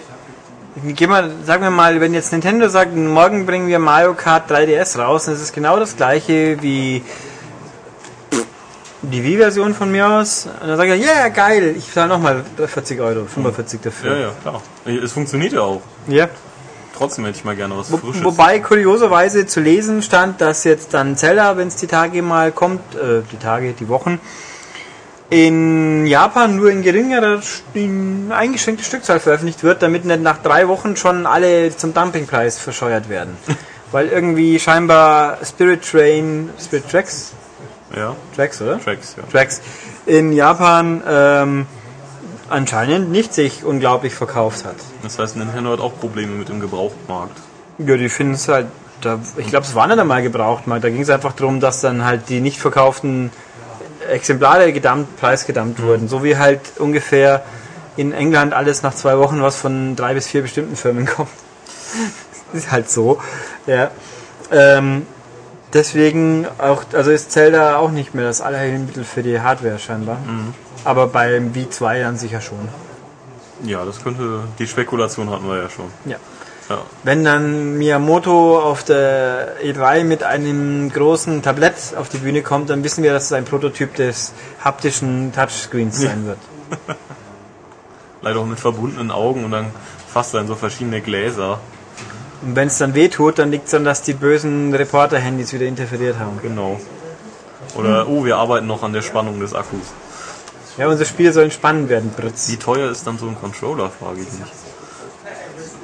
[0.84, 4.98] geh mal, sagen wir mal, wenn jetzt Nintendo sagt, morgen bringen wir Mario Kart 3DS
[4.98, 7.04] raus, dann ist es genau das gleiche wie
[9.02, 10.48] die Wii-Version von mir aus.
[10.60, 14.16] Und dann sage ich, ja, yeah, geil, ich zahle nochmal 40 Euro, 45 ja, dafür.
[14.16, 14.62] ja, klar.
[14.84, 15.82] Es funktioniert ja auch.
[16.08, 16.28] Ja.
[16.98, 18.24] Trotzdem hätte ich mal gerne was Wo, Frisches.
[18.24, 22.96] wobei kurioserweise zu lesen stand, dass jetzt dann Zelda, wenn es die Tage mal kommt,
[22.96, 24.20] äh, die Tage, die Wochen,
[25.30, 27.40] in Japan nur in geringerer,
[27.72, 33.08] in eingeschränkter Stückzahl veröffentlicht wird, damit nicht nach drei Wochen schon alle zum Dumpingpreis verscheuert
[33.08, 33.36] werden.
[33.92, 37.32] Weil irgendwie scheinbar Spirit Train, Spirit Tracks,
[37.96, 38.80] ja, Tracks, oder?
[38.80, 39.24] Tracks, ja.
[39.30, 39.60] Tracks
[40.06, 41.66] in Japan ähm,
[42.48, 44.76] anscheinend nicht sich unglaublich verkauft hat.
[45.02, 47.36] Das heißt, Nintendo hat auch Probleme mit dem Gebrauchtmarkt.
[47.78, 48.66] Ja, die finden es halt,
[49.00, 50.80] da, ich glaube, es war nicht einmal gebraucht mal.
[50.80, 53.30] Da ging es einfach darum, dass dann halt die nicht verkauften
[54.11, 56.09] Exemplare gedammt, preisgedammt wurden.
[56.09, 57.42] So wie halt ungefähr
[57.96, 61.31] in England alles nach zwei Wochen was von drei bis vier bestimmten Firmen kommt.
[62.53, 63.20] ist halt so.
[63.66, 63.90] Ja.
[64.51, 65.07] Ähm,
[65.73, 70.18] deswegen auch, also ist Zelda auch nicht mehr das Allerheilmittel für die Hardware scheinbar.
[70.85, 72.68] Aber beim V2 dann sicher schon.
[73.64, 75.87] Ja, das könnte, die Spekulation hatten wir ja schon.
[76.05, 76.16] Ja.
[76.70, 82.70] Ja, Wenn dann Miyamoto auf der E3 mit einem großen Tablett auf die Bühne kommt,
[82.70, 84.33] dann wissen wir, dass es ein Prototyp des
[84.64, 86.38] haptischen Touchscreens sein wird.
[88.22, 89.66] leider auch mit verbundenen Augen und dann
[90.06, 91.59] fast dann so verschiedene Gläser.
[92.42, 96.18] Und wenn es dann wehtut, dann liegt es dann, dass die bösen Reporter-Handys wieder interferiert
[96.20, 96.38] haben.
[96.40, 96.80] Genau.
[97.74, 98.12] Oder, Hm.
[98.12, 99.92] oh, wir arbeiten noch an der Spannung des Akkus.
[100.78, 102.48] Ja, unsere Spiele sollen spannend werden, Britz.
[102.48, 104.48] Wie teuer ist dann so ein Controller, frage ich mich.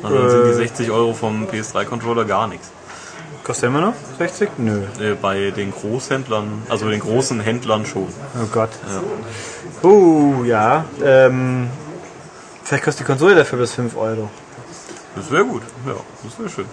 [0.06, 0.68] Also dann sind die Äh.
[0.68, 2.68] 60 Euro vom PS3-Controller gar nichts.
[3.44, 4.50] Kostet immer noch 60?
[4.58, 4.82] Nö.
[5.00, 8.08] Äh, bei den Großhändlern, also den großen Händlern schon.
[8.34, 8.70] Oh Gott.
[9.84, 10.84] Uh, ja.
[11.04, 11.68] Ähm,
[12.64, 14.28] vielleicht kostet die Konsole dafür bis 5 Euro.
[15.14, 15.62] Das wäre gut.
[15.86, 16.64] Ja, das wäre schön.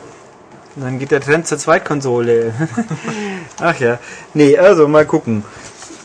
[0.76, 2.54] Und Dann geht der Trend zur Zweitkonsole.
[3.62, 4.00] Ach ja.
[4.34, 5.44] Nee, also mal gucken.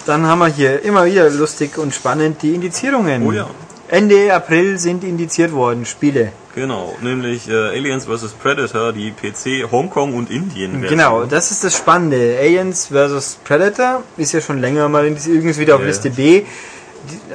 [0.04, 3.26] Dann haben wir hier immer wieder lustig und spannend die Indizierungen.
[3.26, 3.48] Oh ja.
[3.88, 6.32] Ende April sind indiziert worden, Spiele.
[6.58, 8.32] Genau, nämlich äh, Aliens vs.
[8.32, 10.82] Predator, die PC, Hongkong und Indien.
[10.82, 12.36] Genau, das ist das Spannende.
[12.40, 13.38] Aliens vs.
[13.44, 15.86] Predator ist ja schon länger mal übrigens wieder auf Ja.
[15.86, 16.42] Liste B.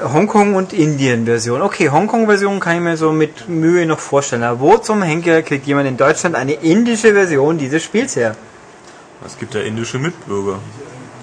[0.03, 1.61] Hongkong und Indien Version.
[1.61, 4.43] Okay, Hongkong Version kann ich mir so mit Mühe noch vorstellen.
[4.43, 8.35] Aber wo zum Henker kriegt jemand in Deutschland eine indische Version dieses Spiels her?
[9.25, 10.59] Es gibt ja indische Mitbürger.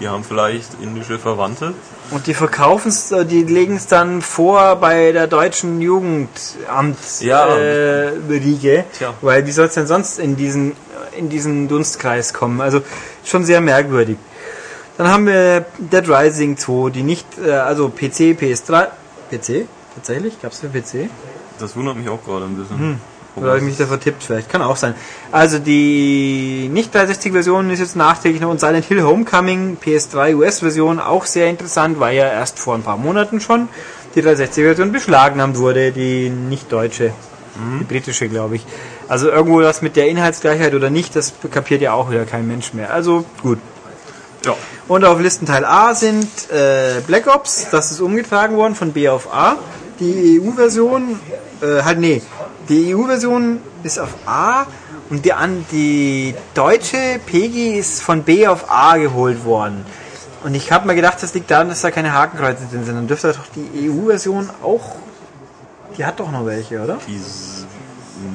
[0.00, 1.74] Die haben vielleicht indische Verwandte.
[2.10, 7.56] Und die verkaufen es, die legen es dann vor bei der deutschen Jugendamtsriege, Ja.
[7.56, 8.84] äh, Riege,
[9.20, 10.72] weil wie soll es denn sonst in diesen,
[11.16, 12.60] in diesen Dunstkreis kommen?
[12.60, 12.80] Also
[13.24, 14.16] schon sehr merkwürdig.
[14.96, 18.88] Dann haben wir Dead Rising 2, die nicht, äh, also PC, PS3,
[19.30, 19.66] PC?
[19.94, 20.40] Tatsächlich?
[20.40, 21.10] Gab es für PC?
[21.58, 22.78] Das wundert mich auch gerade ein bisschen.
[22.78, 23.00] Hm.
[23.36, 24.48] Oder habe ich mich da vertippt vielleicht?
[24.48, 24.94] Kann auch sein.
[25.30, 31.26] Also die nicht 360-Version ist jetzt nachträglich noch und Silent Hill Homecoming PS3 US-Version auch
[31.26, 33.68] sehr interessant, weil ja erst vor ein paar Monaten schon
[34.14, 37.12] die 360-Version beschlagnahmt wurde, die nicht deutsche,
[37.80, 38.66] die britische glaube ich.
[39.08, 42.74] Also irgendwo das mit der Inhaltsgleichheit oder nicht, das kapiert ja auch wieder kein Mensch
[42.74, 42.92] mehr.
[42.92, 43.58] Also gut.
[44.44, 44.56] Ja,
[44.88, 49.32] Und auf Listenteil A sind äh, Black Ops, das ist umgetragen worden von B auf
[49.32, 49.56] A.
[50.00, 51.20] Die EU-Version,
[51.62, 52.22] äh, halt nee,
[52.68, 54.66] die EU-Version ist auf A
[55.10, 59.84] und die, an, die deutsche PEGI ist von B auf A geholt worden.
[60.42, 62.94] Und ich habe mir gedacht, das liegt daran, dass da keine Hakenkreuze drin sind.
[62.94, 64.96] Dann dürfte doch die EU-Version auch,
[65.98, 66.98] die hat doch noch welche, oder?
[67.06, 67.20] die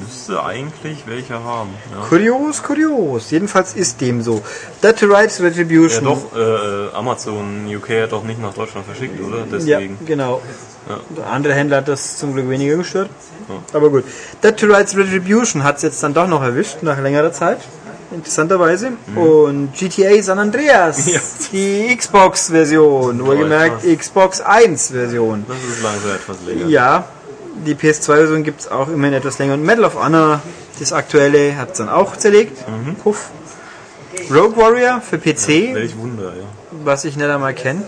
[0.03, 1.69] müsste eigentlich welche haben.
[1.93, 3.31] Ja, Kurios, kurios.
[3.31, 4.41] Jedenfalls ist dem so.
[4.83, 6.03] Dead to Rights ja Retribution.
[6.03, 9.39] doch, äh, Amazon UK hat doch nicht nach Deutschland verschickt, oder?
[9.39, 9.43] Ja,
[9.79, 9.97] Deswegen.
[10.05, 10.41] genau.
[10.87, 11.23] Ja.
[11.31, 13.09] Andere Händler hat das zum Glück weniger gestört.
[13.73, 14.03] Aber gut.
[14.43, 17.59] Dead to Rights Retribution hat es jetzt dann doch noch erwischt, nach längerer Zeit.
[18.13, 18.91] Interessanterweise.
[19.15, 21.11] Und GTA San Andreas, Mhm.
[21.13, 21.19] Ja.
[21.51, 25.45] die Xbox-Version, wohlgemerkt Xbox 1-Version.
[25.47, 26.67] Das ist langsam etwas länger.
[26.67, 27.07] Ja,
[27.65, 29.53] die PS2-Version gibt es auch immerhin etwas länger.
[29.55, 30.41] Und Medal of Honor,
[30.79, 32.63] das aktuelle, hat es dann auch zerlegt.
[32.67, 32.95] Mhm.
[32.95, 33.29] Puff.
[34.31, 36.43] Rogue Warrior für PC, Welch Wunder, ja.
[36.83, 37.83] was ich nicht einmal kenne.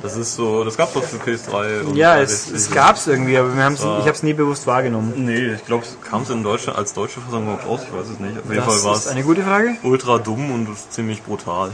[0.00, 2.54] Das ist so, das gab's doch für PS3 und Ja, 360.
[2.54, 5.12] es, es gab's irgendwie, aber wir haben's, ich habe es nie bewusst wahrgenommen.
[5.16, 7.80] Nee, ich glaube, kam es in Deutschland als deutsche Fassung überhaupt raus?
[7.86, 8.36] Ich weiß es nicht.
[8.38, 9.76] Auf jeden Das Fall war ist es eine gute Frage.
[9.84, 11.70] ultra dumm und ziemlich brutal.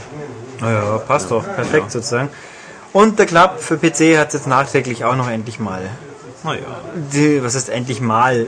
[0.61, 1.45] Naja, passt doch.
[1.45, 2.29] Perfekt sozusagen.
[2.93, 5.81] Und der Club für PC hat jetzt nachträglich auch noch endlich mal.
[6.45, 7.43] Naja.
[7.43, 8.47] Was ist endlich mal?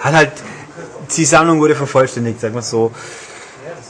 [0.00, 0.32] Hat halt,
[1.16, 2.92] die Sammlung wurde vervollständigt, sagen wir so.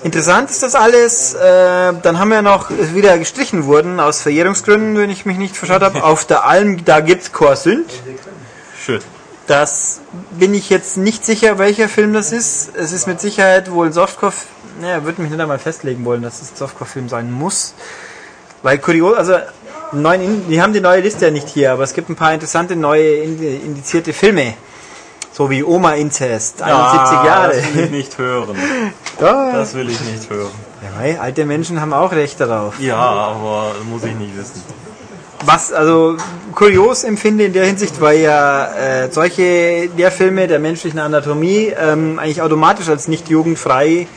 [0.02, 1.34] Interessant ist das alles.
[1.34, 5.56] Äh, dann haben wir noch ist wieder gestrichen wurden aus Verjährungsgründen, wenn ich mich nicht
[5.56, 6.02] verschaut habe.
[6.04, 7.88] Auf der Alm, da gibt's Korsünd.
[8.84, 9.00] Schön.
[9.46, 10.00] Das
[10.32, 12.76] bin ich jetzt nicht sicher, welcher Film das ist.
[12.76, 14.32] Es ist mit Sicherheit wohl ein Softcore.
[14.80, 17.74] Naja, würde mich nicht einmal festlegen wollen, dass es ein Softcore-Film sein muss.
[18.62, 19.34] Weil kurios, also
[19.92, 22.32] neun, In- die haben die neue Liste ja nicht hier, aber es gibt ein paar
[22.34, 24.54] interessante neue indi- indizierte Filme.
[25.34, 27.54] So wie Oma Incest, 71 Jahre.
[27.56, 28.56] Das will ich nicht hören.
[29.20, 30.50] Das will ich nicht hören.
[31.06, 32.80] ja, alte Menschen haben auch Recht darauf.
[32.80, 34.62] Ja, aber muss ich nicht wissen.
[35.44, 36.16] Was also
[36.54, 38.66] kurios empfinde in der Hinsicht, weil ja
[39.04, 44.08] äh, solche der Filme der menschlichen Anatomie ähm, eigentlich automatisch als nicht jugendfrei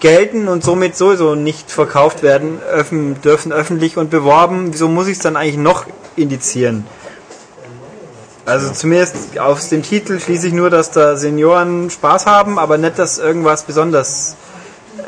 [0.00, 4.72] gelten und somit sowieso nicht verkauft werden öffn, dürfen öffentlich und beworben.
[4.72, 6.86] Wieso muss ich es dann eigentlich noch indizieren?
[8.44, 12.96] Also zumindest aus dem Titel schließe ich nur, dass da Senioren Spaß haben, aber nicht,
[12.96, 14.36] dass irgendwas besonders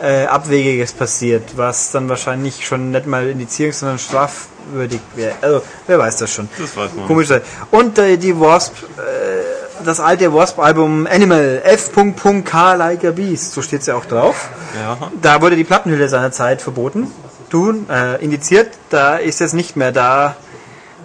[0.03, 5.35] äh, Abwegiges passiert, was dann wahrscheinlich schon nicht mal indizierungs-, sondern strafwürdig wäre.
[5.41, 6.49] Also, wer weiß das schon.
[6.59, 7.07] Das weiß man.
[7.07, 7.43] Komisch sein.
[7.71, 9.48] Und äh, die Wasp, äh,
[9.85, 12.75] das alte Wasp-Album Animal, F.K.
[12.75, 14.49] Like a Beast, so steht es ja auch drauf.
[14.81, 14.97] Ja.
[15.21, 17.09] Da wurde die Plattenhülle seinerzeit verboten,
[17.51, 19.93] tun, äh, indiziert, da ist es nicht mehr.
[19.93, 20.37] Da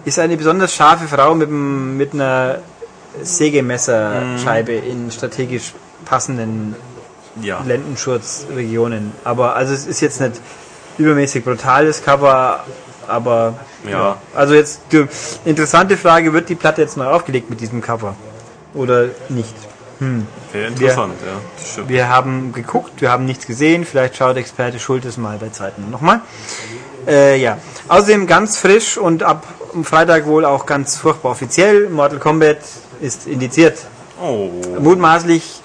[0.04, 2.56] ist eine besonders scharfe Frau mit, dem- mit einer
[3.22, 5.72] Sägemesserscheibe in strategisch
[6.04, 6.74] passenden
[7.42, 7.60] Ja.
[7.66, 9.12] Lendenschutzregionen.
[9.24, 10.40] Aber also es ist jetzt nicht
[10.98, 12.64] übermäßig brutales Cover,
[13.08, 13.54] aber
[13.88, 14.16] Ja.
[14.34, 15.06] Also jetzt die
[15.44, 18.14] interessante Frage, wird die Platte jetzt neu aufgelegt mit diesem Cover?
[18.74, 19.54] Oder nicht?
[20.52, 21.40] Wäre interessant, ja.
[21.56, 21.88] Das stimmt.
[21.88, 26.20] Wir haben geguckt, wir haben nichts gesehen, vielleicht schaut Experte Schultes mal bei Zeiten nochmal.
[27.06, 27.58] Äh, ja.
[27.88, 29.46] Außerdem ganz frisch und ab
[29.82, 32.58] Freitag wohl auch ganz furchtbar offiziell, Mortal Kombat
[33.00, 33.78] ist indiziert.
[34.20, 34.50] Oh.
[34.78, 35.60] Mutmaßlich,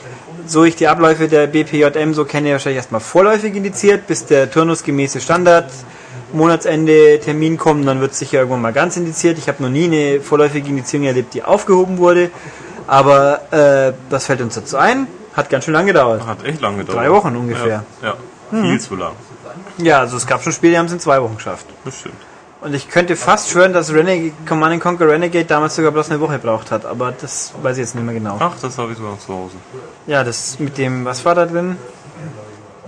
[0.45, 5.21] so ich die Abläufe der BPJM so kenne, wahrscheinlich erstmal vorläufig indiziert, bis der turnusgemäße
[5.21, 5.71] Standard
[6.31, 9.39] Monatsende Termin kommt, dann wird es sicher irgendwann mal ganz indiziert.
[9.39, 12.29] Ich habe noch nie eine vorläufige Indizierung erlebt, die aufgehoben wurde.
[12.89, 15.07] Aber äh, das fällt uns dazu ein.
[15.33, 16.25] Hat ganz schön lange gedauert.
[16.25, 16.97] Hat echt lange gedauert.
[16.97, 17.83] Drei Wochen ungefähr.
[18.01, 18.15] Ja.
[18.51, 18.61] ja.
[18.61, 19.13] Viel zu lang.
[19.77, 21.67] Ja, also es gab schon Spiele, die haben es in zwei Wochen geschafft.
[21.85, 22.15] Das stimmt.
[22.61, 26.33] Und ich könnte fast schwören, dass Renegade, Command Conquer Renegade damals sogar bloß eine Woche
[26.33, 26.85] gebraucht hat.
[26.85, 28.37] Aber das weiß ich jetzt nicht mehr genau.
[28.39, 29.55] Ach, das habe ich sogar noch zu Hause.
[30.07, 31.77] Ja, das mit dem, was war da drin?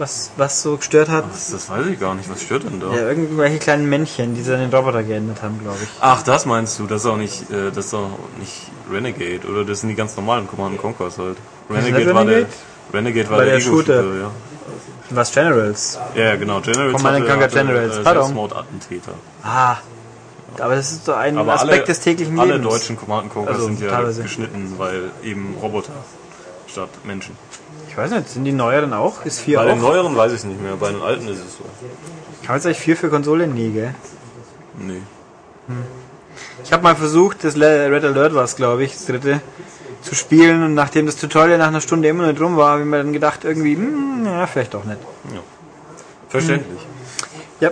[0.01, 1.25] Was, was so gestört hat?
[1.31, 2.27] Das, das weiß ich gar nicht.
[2.27, 2.87] Was stört denn da?
[2.87, 5.89] Ja, irgendwelche kleinen Männchen, die dann den Roboter geändert haben, glaube ich.
[5.99, 6.87] Ach, das meinst du?
[6.87, 8.09] Das ist auch nicht, äh, das ist auch
[8.39, 8.51] nicht
[8.91, 9.63] Renegade, oder?
[9.63, 11.37] Das sind die ganz normalen Command Conquers halt.
[11.69, 12.53] Renegade, war der, Renegade?
[12.93, 13.99] Renegade war War der, der Shooter.
[13.99, 14.31] Ego-Shooter,
[15.11, 15.99] Was Generals?
[16.15, 16.23] ja.
[16.23, 16.61] Ja, genau.
[16.61, 18.03] Generals Command Conquer Generals, Äh.
[18.03, 19.11] Selbstmordattentäter.
[19.43, 19.75] Ah.
[20.59, 22.73] Aber das ist so ein Aber Aspekt alle, des täglichen alle Lebens.
[22.73, 25.93] deutschen Command Conquers Also, sind ja geschnitten, weil eben Roboter
[26.65, 27.37] statt Menschen.
[27.91, 29.25] Ich weiß nicht, sind die neueren auch?
[29.25, 29.67] Ist 4 Bei auch?
[29.67, 31.65] den neueren weiß ich es nicht mehr, bei den alten ist es so.
[32.39, 33.47] Kann man jetzt eigentlich 4 für Konsole?
[33.47, 33.93] Nee, gell?
[34.77, 35.01] Nee.
[36.63, 39.41] Ich habe mal versucht, das Red Alert war es, glaube ich, das dritte,
[40.03, 42.81] zu spielen und nachdem das Tutorial nach einer Stunde immer noch nicht rum war, habe
[42.81, 44.99] ich mir dann gedacht, irgendwie, hm, ja, vielleicht doch nicht.
[46.29, 46.79] Verständlich.
[47.59, 47.71] Ja.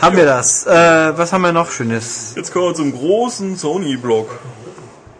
[0.00, 0.66] Haben wir das.
[0.66, 2.32] Äh, was haben wir noch Schönes?
[2.34, 4.30] Jetzt kommen wir zum großen Sony-Block.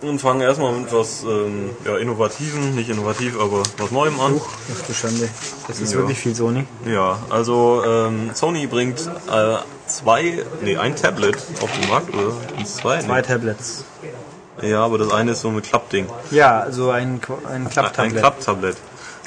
[0.02, 4.38] Und fangen erstmal mit was ähm, ja, Innovativen, nicht innovativ, aber was Neuem an.
[4.40, 5.28] Ach du Schande.
[5.66, 5.98] Das ist Ja.
[6.00, 6.66] wirklich viel Sony.
[6.86, 9.56] Ja, also ähm, Sony bringt äh,
[9.86, 12.32] zwei, nee, ein Tablet auf den Markt, oder?
[12.66, 13.00] Zwei?
[13.00, 13.26] Zwei Nee.
[13.26, 13.84] Tablets.
[14.62, 16.06] Ja, aber das eine ist so ein Klappding.
[16.30, 18.18] Ja, so ein, ein Ein Klapptablet.
[18.18, 18.76] Klapptablet.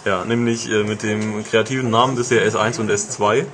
[0.06, 3.46] Ja, nämlich äh, mit dem kreativen Namen bisher S1 und S2.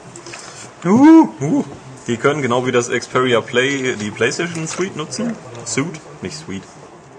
[0.85, 1.63] Uh, Uh,
[2.07, 5.33] die können genau wie das Xperia Play die PlayStation Suite nutzen.
[5.65, 6.61] Suite, nicht Suite.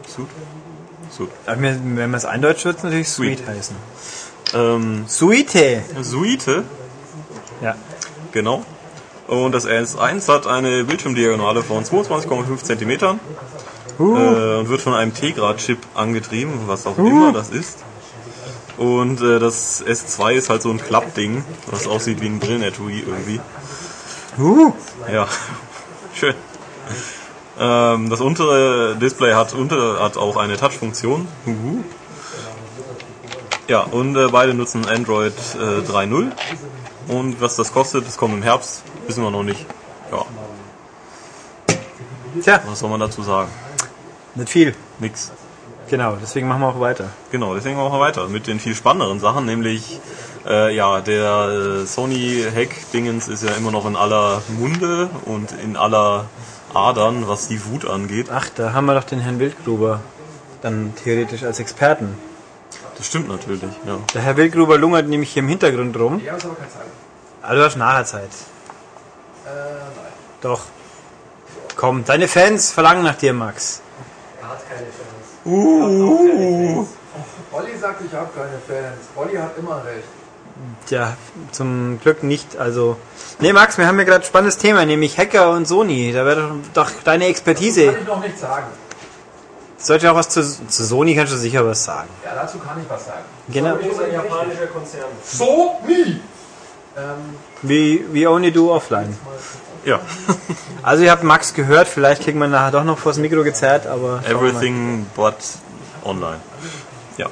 [0.06, 0.28] Suite.
[1.10, 1.30] Suite.
[1.46, 3.48] aber wenn wenn man es eindeutscht, wird es natürlich Sweet, Sweet.
[3.48, 3.76] heißen.
[4.54, 5.82] Ähm, Sweete!
[6.02, 6.62] Suite,
[7.62, 7.74] Ja.
[8.32, 8.64] genau.
[9.26, 13.18] Und das S1 hat eine Bildschirmdiagonale von 22,5 cm
[13.98, 17.78] Uh, äh, und wird von einem Tegra-Chip angetrieben, was auch immer das ist.
[18.76, 23.40] Und äh, das S2 ist halt so ein Klappding, was aussieht wie ein Brillenetui irgendwie.
[24.38, 24.72] uh.
[25.10, 25.26] Ja,
[26.14, 26.34] schön.
[27.58, 31.26] Ähm, das untere Display hat, unter, hat auch eine Touch-Funktion.
[31.46, 31.84] Huhu.
[33.68, 36.30] Ja, und äh, beide nutzen Android äh, 3.0.
[37.08, 39.64] Und was das kostet, das kommt im Herbst, wissen wir noch nicht.
[40.12, 40.24] Ja,
[42.42, 43.48] Tja, was soll man dazu sagen?
[44.34, 44.74] nicht viel.
[44.98, 45.32] Nix.
[45.88, 47.10] Genau, deswegen machen wir auch weiter.
[47.30, 50.00] Genau, deswegen machen wir weiter mit den viel spannenderen Sachen, nämlich
[50.46, 55.76] äh, ja, der äh, Sony Hack-Dingens ist ja immer noch in aller Munde und in
[55.76, 56.26] aller
[56.76, 58.28] Adern, was die Wut angeht.
[58.30, 60.00] Ach, da haben wir doch den Herrn Wildgruber
[60.62, 62.16] dann theoretisch als Experten.
[62.96, 63.98] Das stimmt natürlich, ja.
[64.14, 66.20] Der Herr Wildgruber lungert nämlich hier im Hintergrund rum.
[66.24, 66.86] Ja, ist aber keine Zeit.
[67.42, 68.30] Aber du hast nachher Zeit.
[69.44, 70.12] Äh, nein.
[70.40, 70.62] Doch.
[71.76, 73.82] Komm, deine Fans verlangen nach dir, Max.
[74.40, 75.26] Er hat keine Fans.
[75.44, 76.86] Uh,
[77.52, 79.06] Olli sagt, ich habe keine Fans.
[79.14, 80.08] Olli hat immer recht.
[80.86, 81.16] Tja,
[81.52, 82.56] zum Glück nicht.
[82.56, 82.96] Also.
[83.38, 86.12] Nee, Max, wir haben ja gerade ein spannendes Thema, nämlich Hacker und Sony.
[86.12, 87.86] Da wäre doch, doch deine Expertise.
[87.92, 88.66] Kann ich noch nicht sagen.
[89.78, 92.08] Sollte auch was zu, zu Sony kannst du sicher was sagen.
[92.24, 93.24] Ja, dazu kann ich was sagen.
[93.48, 93.76] Genau.
[93.76, 95.04] Sony ist ein japanischer Konzern.
[95.22, 96.20] Sony!
[96.96, 99.16] Ähm, Wie, wie only do offline.
[99.84, 100.00] ja.
[100.82, 104.22] Also ihr habt Max gehört, vielleicht kriegen wir nachher doch noch vors Mikro gezerrt, aber.
[104.28, 105.34] Everything but
[106.04, 106.38] online.
[107.18, 107.26] Ja.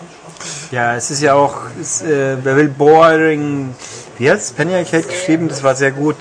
[0.73, 3.75] Ja, es ist ja auch, es, äh, wer will boring.
[4.19, 5.49] Wie hat's Penny Arcade geschrieben?
[5.49, 6.17] Das war sehr gut.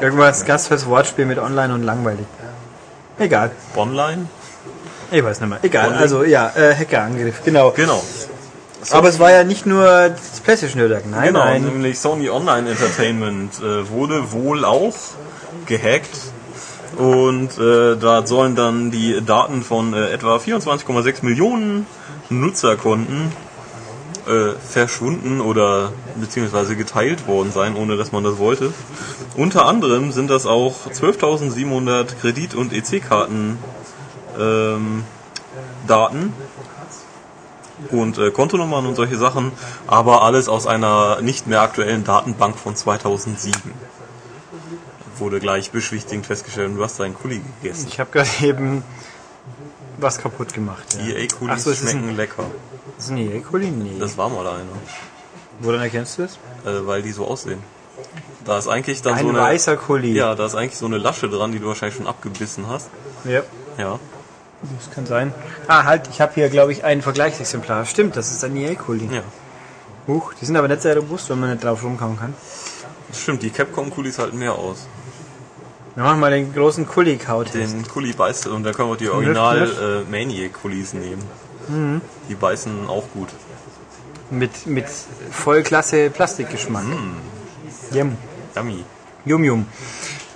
[0.00, 2.26] Irgendwas fürs Wortspiel mit online und langweilig.
[3.18, 3.50] Egal.
[3.76, 4.26] Online?
[5.10, 5.58] Ich weiß nicht mehr.
[5.62, 5.86] Egal.
[5.86, 6.00] Online?
[6.00, 7.72] Also ja, äh, Hackerangriff, genau.
[7.72, 8.02] Genau.
[8.90, 11.04] Aber es war ja nicht nur das PlayStation-Netzwerk.
[11.10, 11.64] Nein, genau, nein.
[11.64, 14.94] nämlich Sony Online Entertainment äh, wurde wohl auch
[15.66, 16.16] gehackt.
[16.96, 21.86] Und äh, da sollen dann die Daten von äh, etwa 24,6 Millionen
[22.28, 23.32] Nutzerkonten
[24.28, 28.72] äh, verschwunden oder beziehungsweise geteilt worden sein, ohne dass man das wollte.
[29.36, 33.58] Unter anderem sind das auch 12.700 Kredit- und EC-Karten
[34.38, 35.04] ähm,
[37.90, 39.52] und äh, Kontonummern und solche Sachen,
[39.86, 43.52] aber alles aus einer nicht mehr aktuellen Datenbank von 2007.
[45.16, 47.88] Wurde gleich beschwichtigend festgestellt, du hast deinen Kuli gegessen.
[47.88, 48.84] Ich habe gerade eben
[49.98, 50.96] was kaputt gemacht.
[50.98, 51.14] Ja.
[51.14, 52.44] EA-Kulis so, es schmecken ein- lecker.
[52.96, 53.70] Das ist ein EA-Kuli?
[53.70, 53.98] Nee.
[53.98, 54.64] Das war mal einer,
[55.60, 56.34] Woran erkennst du das?
[56.64, 57.62] äh, weil die so aussehen.
[58.44, 59.40] Da ist eigentlich dann Ein so eine...
[59.40, 60.12] weißer Kuli.
[60.14, 62.88] Ja, da ist eigentlich so eine Lasche dran, die du wahrscheinlich schon abgebissen hast.
[63.24, 63.42] ja.
[63.76, 63.98] Ja.
[64.76, 65.32] Das kann sein.
[65.68, 67.86] Ah, halt, ich habe hier, glaube ich, ein Vergleichsexemplar.
[67.86, 69.08] Stimmt, das ist ein EA-Kuli.
[69.14, 69.22] Ja.
[70.08, 72.34] Huch, die sind aber nicht sehr robust, wenn man nicht drauf rumkauen kann.
[73.12, 74.88] Stimmt, die Capcom-Kulis halten mehr aus.
[75.98, 77.54] Wir machen mal den großen Kuli-Kaut.
[77.54, 81.24] Den Kuli beißt und da können wir die Original äh, Maniac-Kulis nehmen.
[81.66, 82.00] Mhm.
[82.28, 83.26] Die beißen auch gut.
[84.30, 84.84] Mit, mit
[85.32, 86.84] Vollklasse Plastikgeschmack.
[87.92, 88.16] Yum.
[88.54, 88.84] Yummy.
[89.24, 89.66] Yum Yum.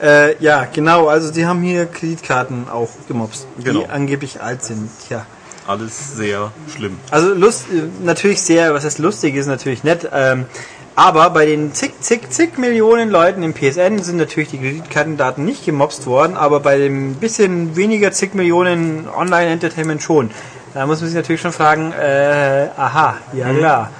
[0.03, 3.83] Äh, ja, genau, also die haben hier Kreditkarten auch gemobst, Genau.
[3.83, 4.91] die angeblich alt sind.
[5.07, 5.27] Tja.
[5.69, 6.99] Alles sehr schlimm.
[7.13, 10.09] Also Lust, äh, natürlich sehr, was heißt lustig, ist natürlich nett.
[10.13, 10.47] Ähm,
[10.95, 15.65] aber bei den zig, zig, zig Millionen Leuten im PSN sind natürlich die Kreditkartendaten nicht
[15.65, 20.31] gemobst worden, aber bei dem bisschen weniger zig Millionen Online-Entertainment schon.
[20.75, 23.91] Da muss man sich natürlich schon fragen, äh, aha, ja klar.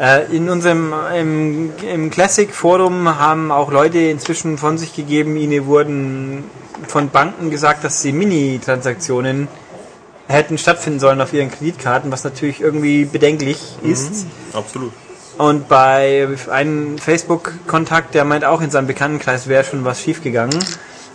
[0.00, 6.44] Äh, in unserem im, im Classic-Forum haben auch Leute inzwischen von sich gegeben, ihnen wurden
[6.88, 9.46] von Banken gesagt, dass sie Mini-Transaktionen
[10.26, 14.26] hätten stattfinden sollen auf ihren Kreditkarten, was natürlich irgendwie bedenklich ist.
[14.52, 14.92] Absolut.
[15.36, 20.64] Und bei einem Facebook-Kontakt, der meint auch in seinem Bekanntenkreis wäre schon was schiefgegangen.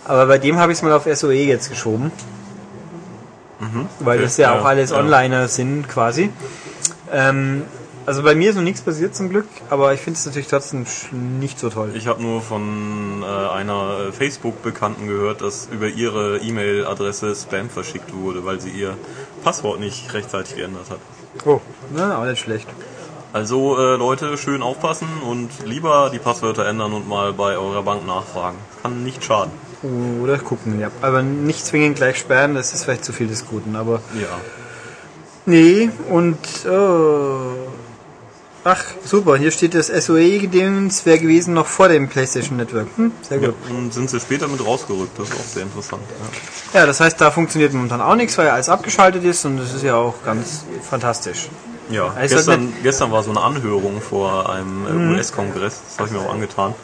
[0.04, 2.12] Aber bei dem habe ich es mal auf SOE jetzt geschoben.
[4.00, 4.98] Weil Okay, das ja, ja, auch alles ja.
[4.98, 6.30] Onliner sind quasi.
[7.12, 7.62] Ähm,
[8.06, 10.86] also bei mir ist noch nichts passiert zum Glück, aber ich finde es natürlich trotzdem
[11.38, 11.90] nicht so toll.
[11.94, 18.14] Ich habe nur von äh, einer äh, Facebook-Bekannten gehört, dass über ihre E-Mail-Adresse Spam verschickt
[18.14, 18.96] wurde, weil sie ihr
[19.44, 20.98] Passwort nicht rechtzeitig geändert hat.
[21.44, 21.60] Oh,
[21.94, 22.66] na, auch nicht schlecht.
[23.32, 28.04] Also äh, Leute, schön aufpassen und lieber die Passwörter ändern und mal bei eurer Bank
[28.04, 28.58] nachfragen.
[28.82, 29.52] Kann nicht schaden.
[30.22, 30.90] Oder gucken, ja.
[31.00, 34.40] Aber nicht zwingend gleich sperren, das ist vielleicht zu viel des Guten, aber Ja.
[35.46, 37.52] Nee, und oh.
[38.62, 42.88] ach, super, hier steht das SOE-Gedöns wäre gewesen noch vor dem PlayStation Network.
[42.96, 43.48] Hm, sehr ja.
[43.48, 43.56] gut.
[43.70, 46.02] Und sind sie später mit rausgerückt, das ist auch sehr interessant.
[46.72, 46.80] Ja.
[46.80, 49.72] Ja, das heißt, da funktioniert momentan auch nichts, weil ja alles abgeschaltet ist und das
[49.72, 51.48] ist ja auch ganz fantastisch.
[51.90, 55.14] Ja, Also gestern, gestern war so eine Anhörung vor einem äh, Mhm.
[55.16, 56.74] US-Kongress, das habe ich mir auch angetan.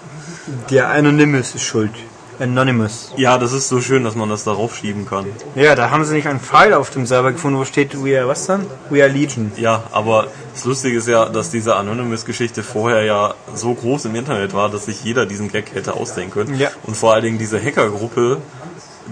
[0.70, 1.92] Der Anonymous ist schuld.
[2.38, 3.12] Anonymous.
[3.16, 5.24] Ja, das ist so schön, dass man das darauf schieben kann.
[5.54, 8.28] Ja, da haben sie nicht einen Pfeil auf dem Server gefunden, wo steht We are
[8.28, 8.66] was dann?
[8.90, 9.52] We are Legion.
[9.57, 14.52] Ja, aber das Lustige ist ja, dass diese Anonymous-Geschichte vorher ja so groß im Internet
[14.52, 16.59] war, dass sich jeder diesen Gag hätte ausdenken können.
[16.59, 16.68] Ja.
[16.82, 18.36] Und vor allen Dingen diese Hackergruppe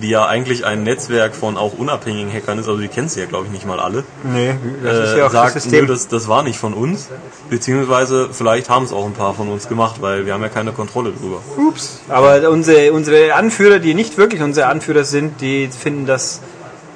[0.02, 3.26] die ja eigentlich ein Netzwerk von auch unabhängigen Hackern ist, also die kennst du ja
[3.26, 5.86] glaube ich nicht mal alle, Nee, das ist äh, ja auch sagt, das System.
[5.86, 7.08] nö, das, das war nicht von uns,
[7.50, 10.72] beziehungsweise vielleicht haben es auch ein paar von uns gemacht, weil wir haben ja keine
[10.72, 11.38] Kontrolle drüber.
[11.56, 12.00] Ups.
[12.08, 16.40] Aber unsere, unsere Anführer, die nicht wirklich unsere Anführer sind, die finden das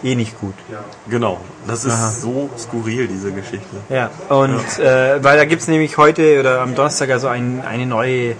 [0.03, 0.55] eh nicht gut.
[1.09, 2.11] Genau, das ist Aha.
[2.11, 3.77] so skurril, diese Geschichte.
[3.89, 8.35] Ja, und Äh, weil da gibt's nämlich heute oder am Donnerstag also ein, eine neue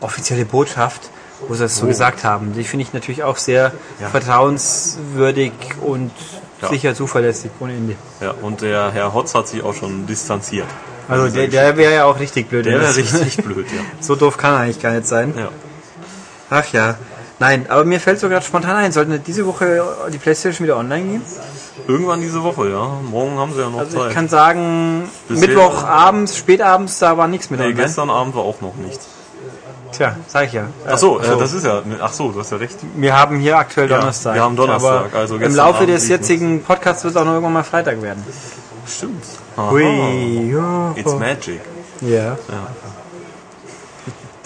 [0.00, 1.10] offizielle Botschaft,
[1.48, 2.52] wo sie das so gesagt haben.
[2.54, 4.08] Die finde ich natürlich auch sehr Ja.
[4.08, 6.10] vertrauenswürdig und
[6.62, 6.68] Ja.
[6.68, 7.96] sicher zuverlässig ohne Ende.
[8.20, 10.66] Ja, und der Herr Hotz hat sich auch schon distanziert.
[11.08, 12.66] Also der, der wäre ja auch richtig blöd.
[12.66, 13.82] Der wäre richtig blöd, ja.
[14.00, 15.34] So doof kann er eigentlich gar nicht sein.
[15.36, 15.48] ja.
[16.50, 16.96] Ach ja.
[17.38, 21.04] Nein, aber mir fällt so gerade spontan ein, sollten diese Woche die Playstation wieder online
[21.04, 21.22] gehen?
[21.86, 22.88] Irgendwann diese Woche, ja.
[23.02, 24.08] Morgen haben sie ja noch Also Zeit.
[24.08, 27.82] ich kann sagen, Mittwochabends, spätabends, da war nichts mit nee, online.
[27.82, 29.06] gestern Abend war auch noch nichts.
[29.92, 30.66] Tja, sag ich ja.
[30.86, 31.80] Ach so, Äh, das ist ja.
[32.00, 32.76] Ach so, du hast ja recht.
[32.96, 34.34] Wir haben hier aktuell Ja, Donnerstag.
[34.34, 37.52] wir haben Donnerstag, also Im Laufe Abend des jetzigen Podcasts wird es auch noch irgendwann
[37.54, 38.22] mal Freitag werden.
[38.86, 39.24] Stimmt.
[39.56, 39.70] Aha.
[39.70, 40.92] Hui, ja.
[40.96, 41.60] It's magic.
[42.02, 42.24] Ja.
[42.24, 42.36] Ja.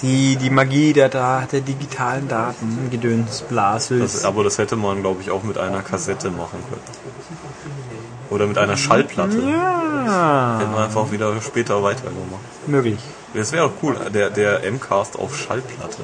[0.03, 4.12] Die, die Magie der, Da- der digitalen Daten, Gedöns, Blashüls.
[4.14, 6.80] Das, aber das hätte man, glaube ich, auch mit einer Kassette machen können.
[8.30, 9.36] Oder mit einer Schallplatte.
[9.40, 12.40] ja, Hätten wir einfach wieder später weitergemacht.
[12.66, 12.98] möglich.
[13.35, 16.03] Das wäre doch cool, der, der M-Cast auf Schallplatte.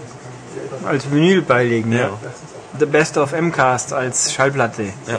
[0.85, 1.99] Als Vinyl beilegen, ja.
[1.99, 2.11] Ja.
[2.79, 4.93] The Best of M-Cast als Schallplatte.
[5.07, 5.19] Ja.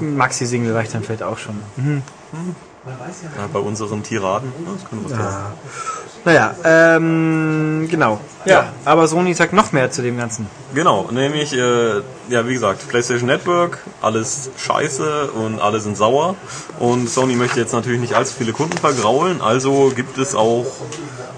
[0.00, 1.62] Maxi-Single reicht dann vielleicht auch schon.
[3.36, 4.52] ja bei unseren Tiraden.
[4.64, 5.52] Ja, das können wir ja.
[6.24, 8.20] Naja, ähm, genau.
[8.44, 10.46] Ja, aber Sony sagt noch mehr zu dem Ganzen.
[10.74, 16.36] Genau, nämlich, äh, ja, wie gesagt, PlayStation Network, alles scheiße und alle sind sauer.
[16.78, 20.66] Und Sony möchte jetzt natürlich nicht allzu viele Kunden vergraulen, also gibt es auch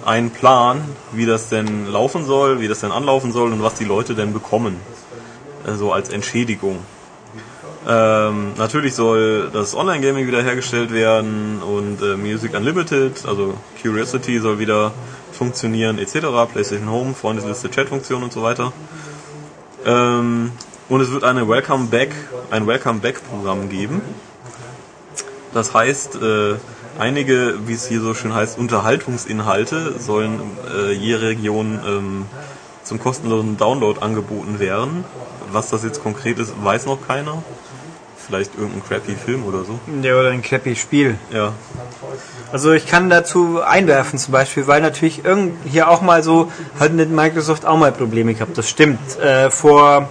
[0.04, 3.84] einen Plan, wie das denn laufen soll, wie das denn anlaufen soll und was die
[3.84, 4.76] Leute denn bekommen.
[5.64, 6.78] Also als Entschädigung.
[7.86, 14.60] Ähm, natürlich soll das Online-Gaming wieder hergestellt werden und äh, Music Unlimited, also Curiosity soll
[14.60, 14.92] wieder
[15.32, 16.26] funktionieren etc.
[16.52, 18.72] PlayStation Home, Freundesliste, Chat-Funktion und so weiter.
[19.84, 20.52] Ähm,
[20.88, 22.14] und es wird eine Welcome Back,
[22.50, 24.00] ein Welcome Back Programm geben.
[25.52, 26.54] Das heißt, äh,
[26.98, 30.40] einige, wie es hier so schön heißt, Unterhaltungsinhalte sollen
[30.72, 32.26] äh, je Region ähm,
[32.84, 35.04] zum kostenlosen Download angeboten werden.
[35.50, 37.42] Was das jetzt konkret ist, weiß noch keiner.
[38.32, 39.78] Vielleicht irgendein crappy Film oder so.
[40.00, 41.18] Ja, oder ein crappy Spiel.
[41.30, 41.52] Ja,
[42.50, 46.94] Also ich kann dazu einwerfen zum Beispiel, weil natürlich irgend hier auch mal so, hat
[46.94, 49.18] mit Microsoft auch mal Probleme gehabt, das stimmt.
[49.18, 50.08] Äh, vor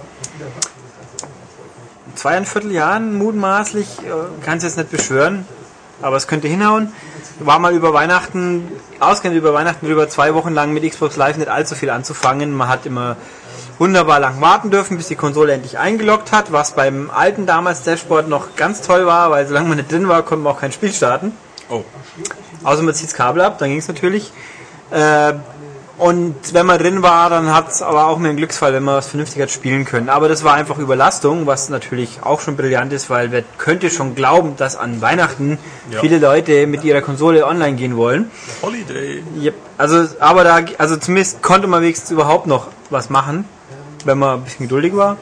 [2.14, 5.44] zweieinviertel Jahren mutmaßlich, äh, kann es jetzt nicht beschwören,
[6.00, 6.92] aber es könnte hinhauen,
[7.40, 8.68] war mal über Weihnachten,
[9.00, 12.52] ausgehend über Weihnachten drüber zwei Wochen lang mit Xbox Live nicht allzu viel anzufangen.
[12.56, 13.16] Man hat immer
[13.82, 18.28] wunderbar lang warten dürfen, bis die Konsole endlich eingeloggt hat, was beim alten damals Dashboard
[18.28, 20.92] noch ganz toll war, weil solange man nicht drin war, konnte man auch kein Spiel
[20.92, 21.32] starten.
[21.68, 21.82] Oh.
[22.62, 24.30] Außer man zieht das Kabel ab, dann ging es natürlich.
[24.92, 25.32] Äh,
[25.98, 29.08] und wenn man drin war, dann hat es aber auch einen Glücksfall, wenn man was
[29.08, 30.08] vernünftig hat spielen können.
[30.08, 34.14] Aber das war einfach Überlastung, was natürlich auch schon brillant ist, weil wer könnte schon
[34.14, 35.58] glauben, dass an Weihnachten
[35.90, 35.98] Ja.
[36.00, 38.30] viele Leute mit ihrer Konsole online gehen wollen.
[38.62, 39.24] Holiday.
[39.40, 39.54] Yep.
[39.76, 43.44] Also, aber da, also zumindest konnte man wenigstens überhaupt noch was machen,
[44.06, 45.16] wenn man ein bisschen geduldig war.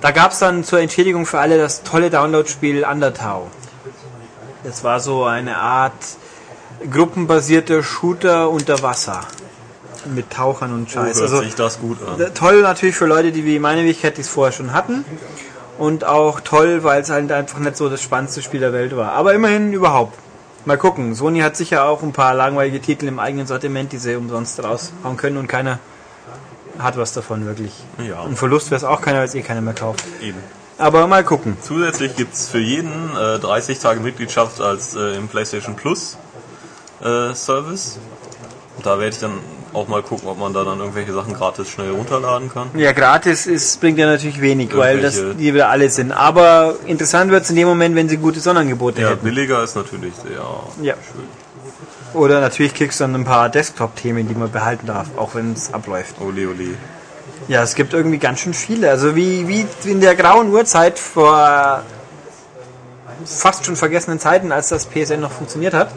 [0.00, 3.48] Da gab es dann zur Entschädigung für alle das tolle Download-Spiel Undertow.
[4.64, 5.92] Das war so eine Art
[6.90, 9.20] gruppenbasierter Shooter unter Wasser.
[10.14, 11.16] Mit Tauchern und Oh, Scheiß.
[11.16, 12.20] hört also, sich das gut an.
[12.20, 15.04] äh, toll natürlich für Leute, die wie meine Wenigkeit es vorher schon hatten.
[15.78, 19.12] Und auch toll, weil es halt einfach nicht so das spannendste Spiel der Welt war.
[19.12, 20.16] Aber immerhin überhaupt.
[20.64, 21.14] Mal gucken.
[21.14, 25.16] Sony hat sicher auch ein paar langweilige Titel im eigenen Sortiment, die sie umsonst raushauen
[25.16, 25.78] können und keiner
[26.78, 27.72] hat was davon wirklich.
[27.98, 28.22] Ja.
[28.24, 30.04] Ein Verlust wäre es auch keiner, weil es eh keiner mehr kauft.
[30.20, 30.38] Eben.
[30.78, 31.56] Aber mal gucken.
[31.62, 36.18] Zusätzlich gibt's für jeden äh, 30 Tage Mitgliedschaft als äh, im PlayStation Plus
[37.02, 37.98] äh, Service.
[38.82, 39.32] Da werde ich dann
[39.72, 42.68] auch mal gucken, ob man da dann irgendwelche Sachen gratis schnell runterladen kann.
[42.74, 46.12] Ja, gratis ist, bringt ja natürlich wenig, weil das die wieder alle sind.
[46.12, 49.24] Aber interessant wird es in dem Moment, wenn sie gute Sonnenangebote Ja, hätten.
[49.24, 50.42] billiger ist natürlich sehr
[50.82, 50.94] Ja.
[52.14, 55.72] Oder natürlich kriegst du dann ein paar Desktop-Themen, die man behalten darf, auch wenn es
[55.74, 56.20] abläuft.
[56.20, 56.74] ole ole.
[57.48, 58.90] Ja, es gibt irgendwie ganz schön viele.
[58.90, 61.82] Also wie, wie in der grauen Uhrzeit vor
[63.24, 65.90] fast schon vergessenen Zeiten, als das PSN noch funktioniert hat,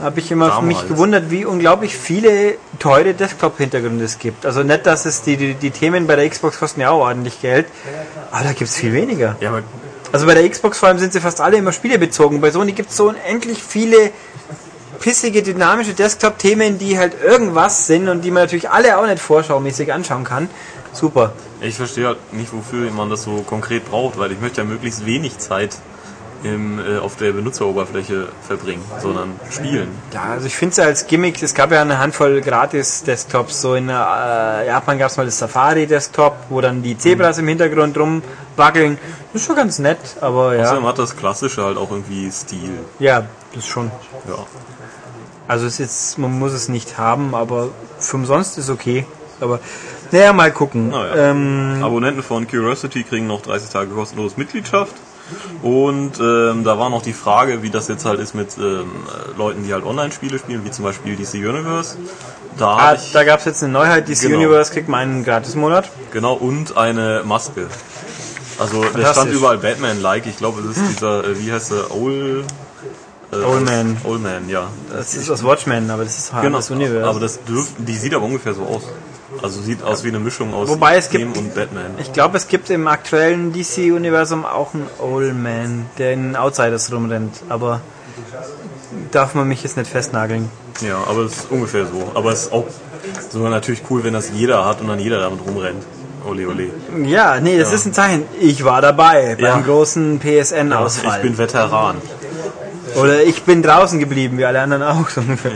[0.00, 0.92] habe ich immer für mich Damals.
[0.92, 4.46] gewundert, wie unglaublich viele teure Desktop-Hintergründe es gibt.
[4.46, 7.40] Also nicht, dass es die, die, die Themen bei der Xbox kosten ja auch ordentlich
[7.40, 7.66] Geld,
[8.30, 9.36] aber da gibt es viel weniger.
[9.40, 9.60] Ja,
[10.10, 12.40] Also bei der Xbox vor allem sind sie fast alle immer spielebezogen.
[12.40, 14.10] Bei Sony gibt es so unendlich viele
[15.02, 19.92] pissige, dynamische Desktop-Themen, die halt irgendwas sind und die man natürlich alle auch nicht vorschaumäßig
[19.92, 20.48] anschauen kann.
[20.92, 21.32] Super.
[21.60, 25.04] Ich verstehe halt nicht, wofür man das so konkret braucht, weil ich möchte ja möglichst
[25.04, 25.76] wenig Zeit
[26.44, 29.88] im, äh, auf der Benutzeroberfläche verbringen, sondern spielen.
[30.12, 33.60] Ja, also ich finde es ja als Gimmick, es gab ja eine Handvoll Gratis-Desktops.
[33.60, 37.96] So in äh, Japan gab es mal das Safari-Desktop, wo dann die Zebras im Hintergrund
[37.96, 38.98] rumwackeln.
[39.32, 40.64] Das ist schon ganz nett, aber ja.
[40.64, 42.78] Außerdem hat das Klassische halt auch irgendwie Stil.
[42.98, 43.24] Ja,
[43.54, 43.90] das schon.
[44.28, 44.46] Ja.
[45.48, 47.68] Also es ist jetzt, man muss es nicht haben, aber
[47.98, 49.06] für umsonst ist okay.
[49.40, 49.60] Aber
[50.12, 50.90] naja, mal gucken.
[50.90, 51.30] Naja.
[51.30, 54.94] Ähm, Abonnenten von Curiosity kriegen noch 30 Tage kostenlos Mitgliedschaft.
[55.62, 59.38] Und ähm, da war noch die Frage, wie das jetzt halt ist mit ähm, äh,
[59.38, 61.96] Leuten, die halt Online-Spiele spielen, wie zum Beispiel DC Universe.
[62.58, 64.36] Da ah, da gab es jetzt eine Neuheit, DC Genau.
[64.36, 65.90] Universe kriegt mal einen Gratis-Monat.
[66.12, 67.68] genau, und eine Maske.
[68.58, 70.26] Also da stand überall Batman-like.
[70.26, 72.44] Ich glaube, es ist dieser, äh, wie heißt der, Old...
[73.32, 73.96] Äh, Old Man.
[74.04, 74.68] Old Man, ja.
[74.94, 77.08] Das ist aus Watchmen, aber das ist halt Genau, das Universum.
[77.08, 78.82] aber das dürft, die sieht aber ungefähr so aus.
[79.42, 81.92] Also sieht aus wie eine Mischung aus Wobei es gibt- und Batman.
[81.98, 87.36] Ich glaube, es gibt im aktuellen DC-Universum auch einen Old Man, der in Outsiders rumrennt,
[87.48, 87.80] aber
[89.10, 90.50] darf man mich jetzt nicht festnageln.
[90.86, 92.10] Ja, aber es ist ungefähr so.
[92.14, 92.66] Aber es ist auch
[93.30, 95.82] so natürlich cool, wenn das jeder hat und dann jeder damit rumrennt.
[96.28, 96.70] Ole, ole.
[97.06, 98.24] Ja, nee, das ist ein Zeichen.
[98.38, 99.60] Ich war dabei beim Ja.
[99.60, 101.16] großen PSN-Ausfall.
[101.16, 101.96] Ich bin Veteran.
[102.96, 105.52] Oder ich bin draußen geblieben, wie alle anderen auch so ungefähr.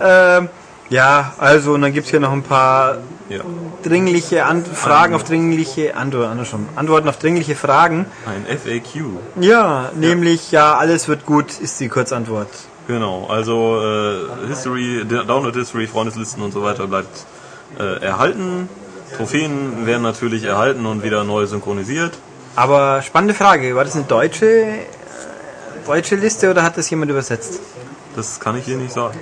[0.00, 0.48] Ähm,
[0.88, 2.98] ja, also, und dann gibt's hier noch ein paar
[3.28, 3.40] Ja.
[3.82, 6.66] dringliche An Fragen auf dringliche Antworten, schon.
[6.76, 8.06] Antworten auf dringliche Fragen.
[8.26, 9.04] Ein FAQ.
[9.40, 12.48] Ja, nämlich, ja, alles wird gut, ist die Kurzantwort.
[12.88, 17.24] Genau, also äh, History, Download History, Freundeslisten und so weiter bleibt
[17.78, 18.68] äh, erhalten.
[19.16, 22.12] Trophäen werden natürlich erhalten und wieder neu synchronisiert.
[22.56, 24.66] Aber spannende Frage, war das eine deutsche,
[25.86, 27.60] deutsche Liste oder hat das jemand übersetzt?
[28.16, 29.18] Das kann ich hier nicht sagen.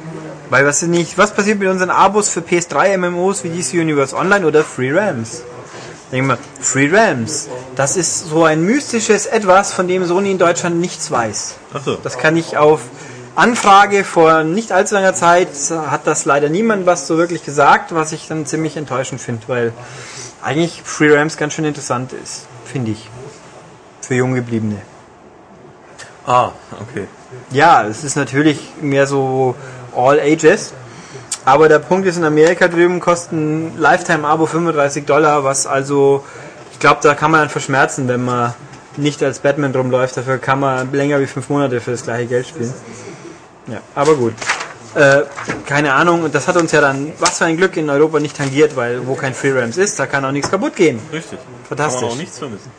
[0.49, 4.47] Weil was nicht, was passiert mit unseren Abos für PS3 MMOs wie DC Universe Online
[4.47, 5.43] oder Free Rams?
[6.11, 10.81] Denk mal, Free Rams, das ist so ein mystisches Etwas, von dem Sony in Deutschland
[10.81, 11.55] nichts weiß.
[11.73, 11.99] Achso.
[12.03, 12.81] Das kann ich auf
[13.37, 18.11] Anfrage vor nicht allzu langer Zeit, hat das leider niemand was so wirklich gesagt, was
[18.11, 19.73] ich dann ziemlich enttäuschend finde, weil
[20.43, 23.09] eigentlich Free Rams ganz schön interessant ist, finde ich.
[24.01, 24.83] Für Junggebliebene.
[26.31, 27.09] Ah, okay.
[27.51, 29.57] Ja, es ist natürlich mehr so
[29.97, 30.73] all ages.
[31.45, 36.25] Aber der Punkt ist, in Amerika drüben kosten Lifetime-Abo 35 Dollar, was also,
[36.71, 38.55] ich glaube, da kann man dann verschmerzen, wenn man
[38.97, 40.19] nicht als Batman rumläuft.
[40.19, 42.73] Dafür kann man länger wie fünf Monate für das gleiche Geld spielen.
[43.67, 44.35] Ja, aber gut.
[44.95, 45.23] Äh,
[45.67, 48.37] keine Ahnung, und das hat uns ja dann, was für ein Glück, in Europa nicht
[48.37, 51.01] tangiert, weil wo kein Free Rams ist, da kann auch nichts kaputt gehen.
[51.13, 51.41] Richtig.
[51.69, 52.01] Fantastisch.
[52.01, 52.71] Kann man auch nichts vermissen.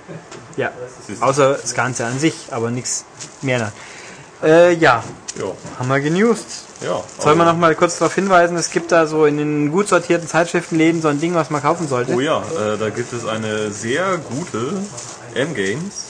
[0.58, 0.72] Ja,
[1.20, 3.06] außer das Ganze an sich, aber nichts
[3.42, 3.72] mehr.
[4.44, 5.04] Äh, ja,
[5.38, 5.46] Ja.
[5.80, 6.46] haben wir genused.
[6.82, 7.04] Ja.
[7.20, 10.28] Soll man noch mal kurz darauf hinweisen, es gibt da so in den gut sortierten
[10.28, 12.14] Zeitschriftenläden so ein Ding, was man kaufen sollte.
[12.14, 14.74] Oh ja, äh, da gibt es eine sehr gute
[15.36, 16.06] M-Games,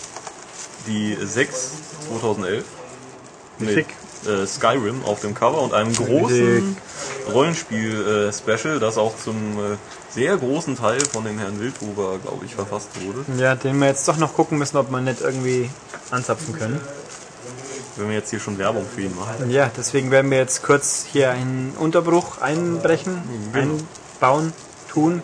[0.87, 1.71] die 6
[2.07, 2.63] 2011
[3.59, 3.87] mit Schick.
[4.27, 6.77] Äh, Skyrim auf dem Cover und einem großen
[7.33, 9.77] Rollenspiel-Special, das auch zum äh,
[10.09, 13.23] sehr großen Teil von dem Herrn Wildhuber, glaube ich, verfasst wurde.
[13.41, 15.69] Ja, den wir jetzt doch noch gucken müssen, ob wir nicht irgendwie
[16.11, 16.81] anzapfen können.
[17.97, 19.49] Wenn wir jetzt hier schon Werbung für ihn machen.
[19.51, 23.21] Ja, deswegen werden wir jetzt kurz hier einen Unterbruch einbrechen,
[23.53, 23.75] Genau.
[24.19, 24.53] einbauen,
[24.89, 25.21] tun.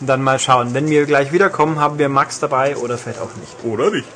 [0.00, 0.72] Und dann mal schauen.
[0.74, 3.64] Wenn wir gleich wiederkommen, haben wir Max dabei oder vielleicht auch nicht.
[3.64, 4.08] Oder nicht?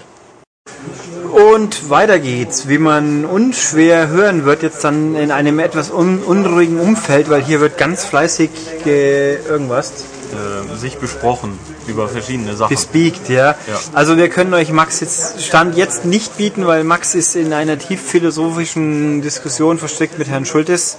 [1.35, 6.79] Und weiter geht's, wie man unschwer hören wird, jetzt dann in einem etwas un unruhigen
[6.79, 8.51] Umfeld, weil hier wird ganz fleißig
[8.85, 9.93] ge irgendwas
[10.33, 12.75] Äh, sich besprochen über verschiedene Sachen.
[12.75, 13.51] gespeakt, ja.
[13.67, 13.81] Ja.
[13.93, 17.79] Also wir können euch Max jetzt Stand jetzt nicht bieten, weil Max ist in einer
[17.79, 20.97] tief philosophischen Diskussion verstrickt mit Herrn Schultes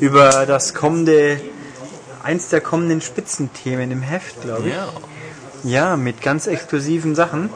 [0.00, 1.40] über das kommende,
[2.22, 4.74] eins der kommenden Spitzenthemen im Heft, glaube ich.
[4.74, 4.88] Ja.
[5.62, 7.48] Ja, mit ganz exklusiven Sachen.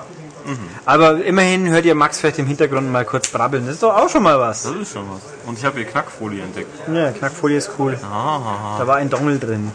[0.84, 3.66] Aber immerhin hört ihr Max vielleicht im Hintergrund mal kurz brabbeln.
[3.66, 4.62] Das ist doch auch schon mal was.
[4.62, 5.20] Das ist schon was.
[5.46, 6.70] Und ich habe hier Knackfolie entdeckt.
[6.92, 7.98] Ja, Knackfolie ist cool.
[8.02, 9.70] Ah, Da war ein Dongel drin.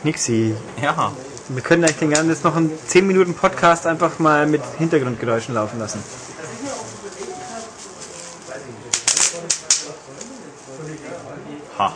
[0.00, 0.54] Knixi.
[0.82, 1.12] ja.
[1.48, 5.54] Wir können eigentlich den ganzen jetzt noch einen 10 Minuten Podcast einfach mal mit Hintergrundgeräuschen
[5.54, 6.02] laufen lassen.
[11.78, 11.92] Ha.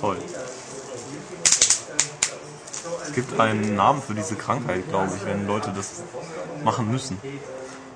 [0.00, 0.16] Toll.
[3.02, 6.02] Es gibt einen Namen für diese Krankheit, glaube ich, wenn Leute das
[6.62, 7.18] machen müssen.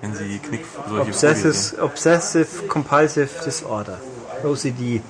[0.01, 1.11] Wenn sie Knick solche.
[1.11, 3.99] Obsessive, Obsessive Compulsive Disorder.
[4.43, 5.01] OCD.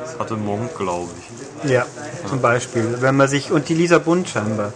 [0.00, 1.70] Das hatte Monk, glaube ich.
[1.70, 1.86] Ja,
[2.28, 2.96] zum Beispiel.
[2.98, 3.52] Wenn man sich.
[3.52, 4.72] Und die Lisa Bund scheinbar.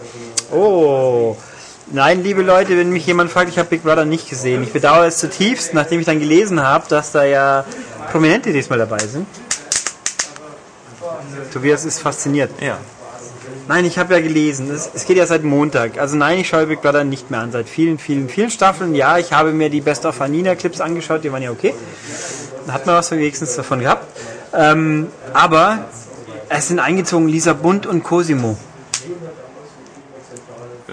[0.49, 1.35] Oh.
[1.87, 4.63] Nein, liebe Leute, wenn mich jemand fragt, ich habe Big Brother nicht gesehen.
[4.63, 7.65] Ich bedauere es zutiefst, nachdem ich dann gelesen habe, dass da ja
[8.11, 9.27] Prominente diesmal dabei sind.
[11.51, 12.51] Tobias ist fasziniert.
[12.61, 12.77] Ja.
[13.67, 14.69] Nein, ich habe ja gelesen.
[14.69, 15.97] Es, es geht ja seit Montag.
[15.97, 17.51] Also nein, ich schaue Big Brother nicht mehr an.
[17.51, 18.93] Seit vielen, vielen, vielen Staffeln.
[18.93, 21.23] Ja, ich habe mir die Best of Anina Clips angeschaut.
[21.23, 21.73] Die waren ja okay.
[22.67, 24.05] Da hat man was wenigstens davon gehabt.
[24.53, 25.85] Ähm, aber
[26.49, 28.55] es sind eingezogen Lisa Bund und Cosimo.
[30.87, 30.91] Äh,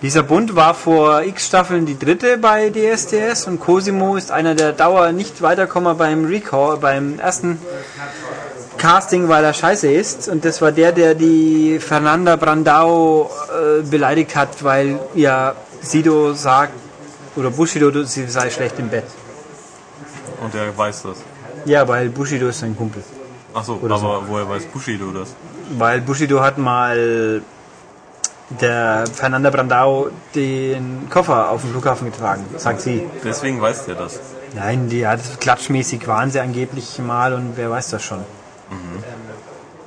[0.00, 4.72] Lisa Bund war vor x Staffeln die dritte bei DSDS und Cosimo ist einer der
[4.72, 7.60] Dauer nicht weiterkommer beim Recall, beim ersten
[8.78, 10.28] Casting, weil er scheiße ist.
[10.28, 16.72] Und das war der, der die Fernanda Brandao äh, beleidigt hat, weil ja Sido sagt,
[17.36, 19.04] oder Bushido, sie sei schlecht im Bett.
[20.42, 21.18] und der weiß das.
[21.64, 23.02] Ja, weil Bushido ist sein Kumpel.
[23.54, 25.34] Achso, Oder aber woher weiß Bushido das?
[25.76, 27.42] Weil Bushido hat mal
[28.50, 33.06] der Fernanda Brandao den Koffer auf dem Flughafen getragen, sagt sie.
[33.24, 34.20] Deswegen weiß der das.
[34.54, 38.24] Nein, die hat klatschmäßig waren sie angeblich mal und wer weiß das schon.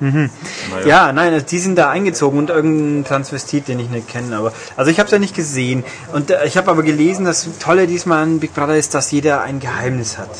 [0.02, 0.86] Naja.
[0.86, 4.36] Ja, nein, also die sind da eingezogen und irgendein Transvestit, den ich nicht kenne.
[4.36, 7.48] Aber also ich habe es ja nicht gesehen und äh, ich habe aber gelesen, das
[7.60, 10.30] Tolle diesmal an Big Brother ist, dass jeder ein Geheimnis hat.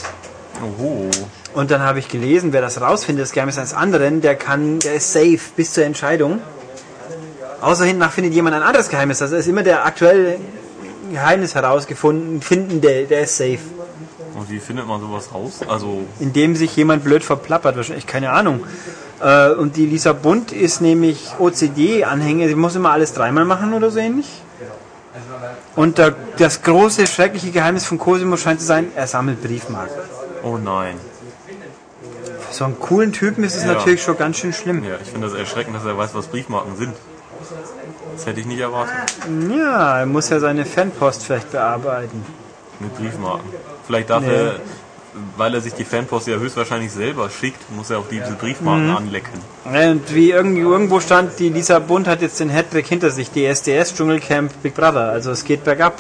[0.63, 1.09] Oho.
[1.55, 4.95] Und dann habe ich gelesen, wer das rausfindet, das Geheimnis eines anderen, der kann, der
[4.95, 6.41] ist safe bis zur Entscheidung.
[7.61, 9.23] Außer hinten nach findet jemand ein anderes Geheimnis.
[9.23, 10.39] Also ist immer der aktuelle
[11.13, 13.59] Geheimnis herausgefunden, finden, der, der ist safe.
[14.35, 15.61] Und wie findet man sowas raus?
[15.69, 18.65] Also, indem sich jemand blöd verplappert, wahrscheinlich, keine Ahnung.
[19.21, 23.91] Äh, und die Lisa Bund ist nämlich OCD-Anhänger, sie muss immer alles dreimal machen oder
[23.91, 24.43] so ähnlich.
[25.77, 29.95] Und da, das große, schreckliche Geheimnis von Cosimo scheint zu sein, er sammelt Briefmarken.
[30.43, 30.97] oh nein.
[32.49, 33.75] Für so einen coolen Typen ist es Ja.
[33.75, 34.83] natürlich schon ganz schön schlimm.
[34.85, 36.95] Ja, ich finde das erschreckend, dass er weiß, was Briefmarken sind.
[38.17, 38.95] Das hätte ich nicht erwartet.
[39.51, 42.25] Ja, er muss ja seine Fanpost vielleicht bearbeiten.
[42.81, 43.49] Mit Briefmarken.
[43.87, 44.33] Vielleicht darf Nee.
[44.35, 44.55] er,
[45.37, 48.97] weil er sich die Fanpost ja höchstwahrscheinlich selber schickt, muss er auch diese Briefmarken Mhm.
[48.97, 49.33] anlecken.
[49.65, 53.45] Und wie irgendwie irgendwo stand, die Lisa Bund hat jetzt den Hattrick hinter sich, die
[53.45, 55.11] SDS Dschungelcamp Big Brother.
[55.11, 55.97] Also es geht bergab.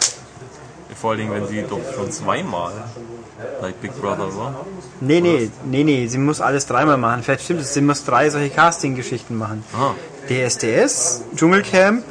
[1.00, 2.72] Vor allen Dingen, wenn sie doch schon zweimal
[3.60, 4.64] bei Big Brother war.
[5.00, 7.22] Nee, nee, nee, nee, sie muss alles dreimal machen.
[7.24, 9.64] Vielleicht stimmt es, sie muss drei solche Casting-Geschichten machen.
[9.76, 9.94] Ah,
[10.28, 12.04] DSDS, Dschungelcamp,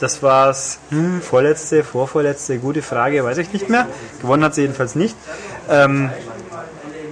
[0.00, 3.86] das war's, hm, vorletzte, vorvorletzte, gute Frage, weiß ich nicht mehr.
[4.20, 5.16] Gewonnen hat sie jedenfalls nicht.
[5.68, 6.10] Ähm,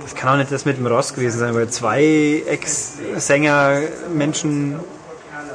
[0.03, 3.81] das kann auch nicht das mit dem Ross gewesen sein, weil zwei Ex-Sänger,
[4.15, 4.79] Menschen,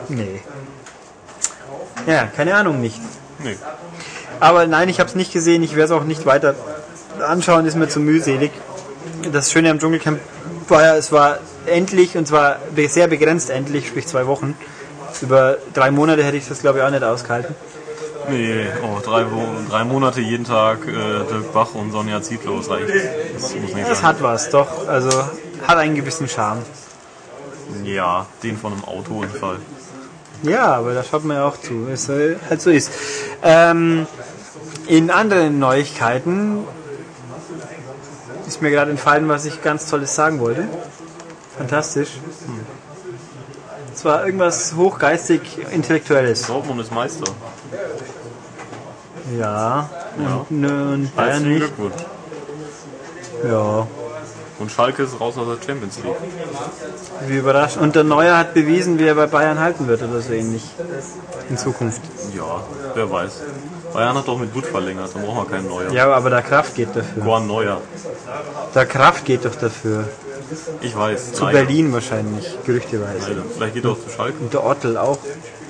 [0.09, 0.41] nee.
[2.05, 2.99] Ja, keine Ahnung, nicht.
[3.39, 3.55] nee.
[4.41, 5.61] Aber nein, ich habe es nicht gesehen.
[5.61, 6.55] Ich werde es auch nicht weiter
[7.25, 7.65] anschauen.
[7.67, 8.51] Ist mir zu mühselig.
[9.31, 10.19] Das Schöne am Dschungelcamp
[10.67, 12.57] war ja, es war endlich und zwar
[12.87, 14.57] sehr begrenzt endlich, sprich zwei Wochen.
[15.21, 17.55] Über drei Monate hätte ich das glaube ich auch nicht ausgehalten.
[18.29, 19.25] Nee, oh, drei,
[19.69, 22.89] drei Monate jeden Tag äh, Dirk Bach und Sonja Zietlow das reicht.
[23.33, 24.07] Das muss nicht Das sein.
[24.07, 24.87] hat was, doch.
[24.87, 25.09] Also
[25.67, 26.61] hat einen gewissen Charme.
[27.83, 29.57] Ja, den von einem Autounfall.
[30.43, 31.87] Ja, aber da schaut man ja auch zu.
[31.91, 32.91] Es halt so ist.
[33.43, 34.07] Ähm,
[34.87, 36.65] in anderen Neuigkeiten
[38.47, 40.67] ist mir gerade entfallen, was ich ganz Tolles sagen wollte.
[41.57, 42.09] Fantastisch.
[44.01, 46.47] Es war irgendwas hochgeistig Intellektuelles.
[46.47, 47.31] Dortmund ist Meister.
[49.37, 49.91] Ja.
[50.17, 51.59] Und, nö, und Bayern nicht.
[51.59, 52.01] Glückwunsch.
[53.47, 53.85] Ja.
[54.57, 56.15] Und Schalke ist raus aus der Champions League.
[57.27, 57.77] Wie überrascht.
[57.77, 60.63] Und der Neuer hat bewiesen, wie er bei Bayern halten wird oder so ähnlich.
[61.51, 62.01] In Zukunft.
[62.35, 62.63] Ja,
[62.95, 63.33] wer weiß.
[63.93, 65.91] Bayern hat doch mit Gut verlängert, dann brauchen wir keinen Neuer.
[65.91, 67.23] Ja, aber der Kraft geht dafür.
[67.23, 67.79] Juan Neuer.
[68.73, 70.05] Der Kraft geht doch dafür.
[70.81, 71.33] Ich weiß.
[71.33, 71.59] Zu leider.
[71.59, 73.29] Berlin wahrscheinlich, gerüchteweise.
[73.29, 73.43] Leider.
[73.55, 74.37] Vielleicht geht er auch zu Schalke.
[74.39, 75.17] Und der Ottel auch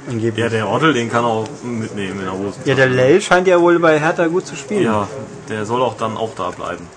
[0.09, 0.43] angeblich.
[0.43, 2.55] Ja, der Ottel, den kann er auch mitnehmen in der Hose.
[2.65, 4.83] Ja, der Lell scheint ja wohl bei Hertha gut zu spielen.
[4.83, 5.07] Ja,
[5.49, 6.87] der soll auch dann auch da bleiben.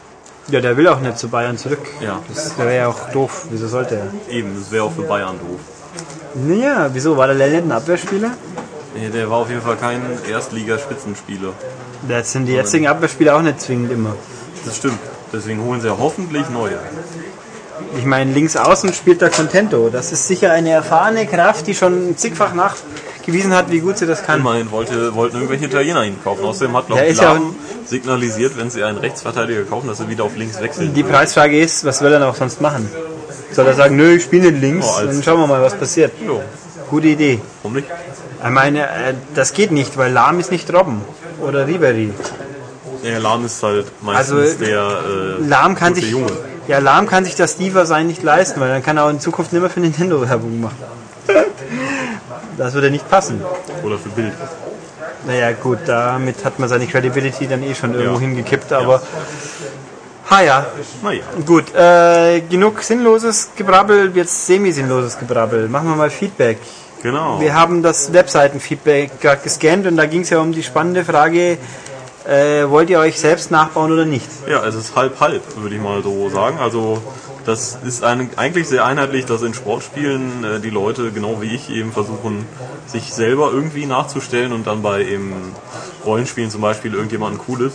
[0.49, 1.81] Ja, der will auch nicht zu Bayern zurück.
[2.03, 3.47] Ja, Das wäre ja auch doof.
[3.51, 4.35] Wieso sollte er?
[4.35, 5.61] eben, das wäre auch für Bayern doof.
[6.35, 7.17] Naja, wieso?
[7.17, 8.33] War der Lell nicht ein Abwehrspieler?
[8.95, 11.53] Nee, der war auf jeden Fall kein Erstligaspitzenspieler.
[12.09, 14.15] Das sind die jetzigen Abwehrspieler auch nicht zwingend immer.
[14.65, 14.99] Das stimmt.
[15.33, 16.79] Deswegen holen sie ja hoffentlich neue.
[17.97, 19.89] Ich meine, links außen spielt der Contento.
[19.89, 24.23] Das ist sicher eine erfahrene Kraft, die schon zigfach nachgewiesen hat, wie gut sie das
[24.25, 24.41] kann.
[24.41, 26.45] Immerhin wollte, wollten irgendwelche Italiener ihn kaufen.
[26.45, 27.41] Außerdem hat noch Der ist ja
[27.87, 30.93] signalisiert, wenn sie einen Rechtsverteidiger kaufen, dass sie wieder auf links wechseln.
[30.95, 32.89] Die Preisfrage ist, was will er noch sonst machen?
[33.53, 36.13] Soll er sagen, nö, ich spiele nicht links, Oh, dann schauen wir mal, was passiert.
[36.27, 36.43] Jo,
[36.91, 37.41] Gute Idee.
[37.63, 37.89] warum nicht?
[38.43, 41.01] Ich meine, äh, das geht nicht, weil Lahm ist nicht Robben
[41.41, 42.11] oder Ribery.
[43.05, 46.33] Der Lahm ist halt meistens Also, der äh, Lahm kann sich, Junge.
[46.69, 49.21] Ja, Lahm kann sich das Diva sein nicht leisten, weil dann kann er auch in
[49.21, 50.77] Zukunft nicht mehr für Nintendo Werbung machen.
[52.57, 53.43] Das würde nicht passen.
[53.83, 54.33] Oder für Bild.
[55.27, 58.21] Naja, gut, damit hat man seine Credibility dann eh schon irgendwo Ja.
[58.21, 59.03] hingekippt, aber
[60.31, 60.67] Ah ja,
[61.03, 61.23] Naja.
[61.45, 61.75] gut.
[61.75, 65.69] Äh, genug sinnloses Gebrabbel, jetzt semi-sinnloses Gebrabbel.
[65.69, 66.59] Machen wir mal Feedback.
[67.03, 67.41] Genau.
[67.41, 71.59] Wir haben das Webseitenfeedback gerade gescannt und da ging es ja um die spannende Frage,
[72.27, 74.29] äh, wollt ihr euch selbst nachbauen oder nicht?
[74.49, 76.59] Ja, es ist halb halb, würde ich mal so sagen.
[76.59, 77.03] Also
[77.45, 81.71] das ist ein, eigentlich sehr einheitlich, dass in Sportspielen äh, die Leute, genau wie ich,
[81.71, 82.47] eben versuchen,
[82.87, 85.35] sich selber irgendwie nachzustellen und dann bei eben
[86.07, 87.75] Rollenspielen zum Beispiel irgendjemanden Cooles,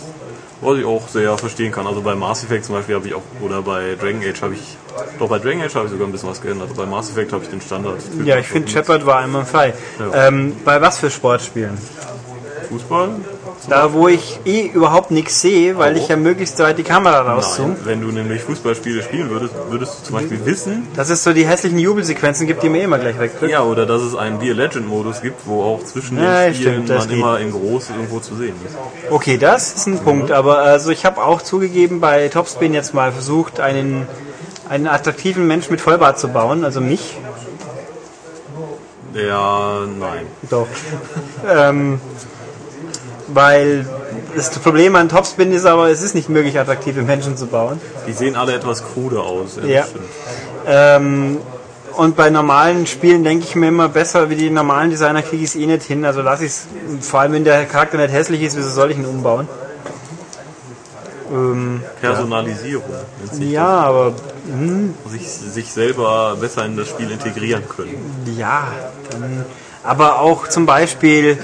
[0.60, 1.86] was ich auch sehr verstehen kann.
[1.86, 4.76] Also bei Mass Effect zum Beispiel habe ich auch, oder bei Dragon Age habe ich,
[5.18, 6.74] doch bei Dragon Age habe ich sogar ein bisschen was geändert.
[6.76, 8.00] Bei Mass Effect habe ich den Standard.
[8.24, 9.74] Ja, ich finde Shepard war einmal frei.
[9.98, 10.26] Ja.
[10.26, 11.78] Ähm, bei was für Sportspielen?
[12.68, 13.10] Fußball?
[13.68, 17.76] Da, wo ich eh überhaupt nichts sehe, weil ich ja möglichst weit die Kamera rauszoome.
[17.84, 21.46] Wenn du nämlich Fußballspiele spielen würdest, würdest du zum Beispiel wissen, Dass es so die
[21.46, 23.50] hässlichen Jubelsequenzen gibt, die mir immer gleich wegdrücken.
[23.50, 26.52] Ja, oder dass es einen Be a Legend Modus gibt, wo auch zwischen den Ja,
[26.52, 28.76] Spielen stimmt, man immer in groß irgendwo zu sehen ist.
[29.10, 33.12] Okay, das ist ein Punkt, aber also ich habe auch zugegeben bei Topspin jetzt mal
[33.12, 34.06] versucht, einen,
[34.68, 37.18] einen attraktiven Menschen mit Vollbart zu bauen, also mich.
[39.14, 40.26] Ja, nein.
[40.48, 40.68] Doch.
[41.48, 42.00] ähm,
[43.34, 43.86] weil
[44.34, 47.80] das Problem an Topspin ist aber, es ist nicht möglich, attraktive Menschen zu bauen.
[48.06, 49.58] Die sehen alle etwas krude aus.
[49.66, 49.80] Ja.
[49.80, 49.90] das.
[50.66, 51.38] Ähm,
[51.96, 55.50] und bei normalen Spielen denke ich mir immer besser, wie die normalen Designer kriege ich
[55.50, 56.04] es eh nicht hin.
[56.04, 56.66] Also lasse ich es,
[57.00, 59.48] vor allem wenn der Charakter nicht hässlich ist, wieso soll ich ihn umbauen?
[61.32, 62.84] Ähm, Personalisierung.
[63.38, 64.14] ja, aber
[64.46, 65.12] hm, das.
[65.12, 68.24] Sich, sich selber besser in das Spiel integrieren können.
[68.36, 68.68] ja,
[69.10, 69.44] dann,
[69.84, 71.38] aber auch zum Beispiel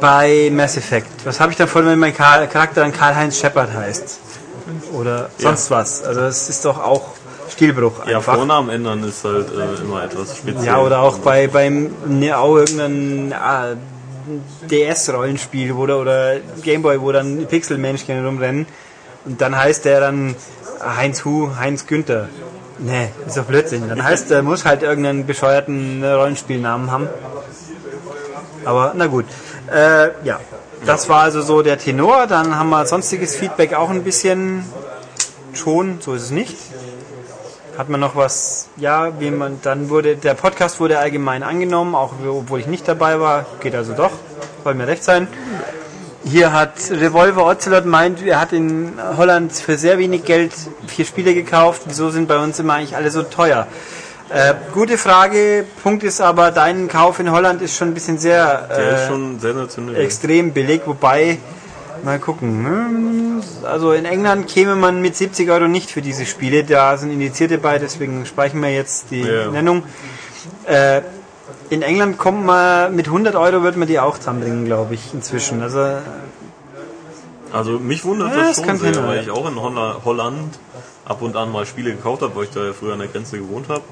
[0.00, 1.08] bei Mass Effect.
[1.24, 4.18] Was habe ich davon, wenn mein Char- Charakter dann Karl-Heinz Shepard heißt?
[4.92, 6.04] Oder sonst was.
[6.04, 7.02] Also es ist doch auch
[7.50, 8.36] Stilbruch Ja, einfach.
[8.36, 10.64] Vornamen ändern ist halt äh, immer etwas speziell.
[10.64, 13.74] Ja, oder auch bei beim ne, auch irgendein ah,
[14.70, 18.66] DS-Rollenspiel oder, oder Gameboy, wo dann Pixelmenschen rumrennen
[19.24, 20.34] und dann heißt der dann
[20.96, 22.28] Heinz Hu, Heinz Günther.
[22.78, 23.88] Nee, ist doch Blödsinn.
[23.88, 27.08] Dann heißt der muss halt irgendeinen bescheuerten Rollenspielnamen haben.
[28.64, 29.26] Aber na gut.
[29.72, 30.38] Äh, ja,
[30.84, 32.26] das war also so der Tenor.
[32.26, 34.64] Dann haben wir sonstiges Feedback auch ein bisschen
[35.54, 36.56] schon, so ist es nicht.
[37.78, 42.12] Hat man noch was, ja, wie man, dann wurde, der Podcast wurde allgemein angenommen, auch
[42.22, 44.10] obwohl ich nicht dabei war, geht also doch,
[44.62, 45.26] soll mir recht sein.
[46.24, 50.52] Hier hat Revolver Ocelot meint, er hat in Holland für sehr wenig Geld
[50.86, 53.66] vier Spiele gekauft, wieso sind bei uns immer eigentlich alle so teuer?
[54.30, 58.66] Äh, gute Frage, Punkt ist aber, dein Kauf in Holland ist schon ein bisschen sehr
[58.68, 59.96] Der ist äh, schon sensationell.
[60.00, 61.38] extrem billig, wobei,
[62.02, 66.64] mal gucken, hm, also in England käme man mit 70 Euro nicht für diese Spiele,
[66.64, 69.48] da sind Indizierte bei, deswegen speichern wir jetzt die Ja.
[69.50, 69.82] Nennung.
[70.66, 71.02] Äh,
[71.68, 75.62] in England kommt man, mit 100 Euro wird man die auch zusammenbringen, glaube ich, inzwischen.
[75.62, 75.98] Also,
[77.52, 79.22] Also mich wundert Ja, das das schon kann sehr, weil ja.
[79.24, 80.58] ich auch in Holla- Holland
[81.04, 83.36] ab und an mal Spiele gekauft habe, weil ich da ja früher an der Grenze
[83.36, 83.82] gewohnt habe.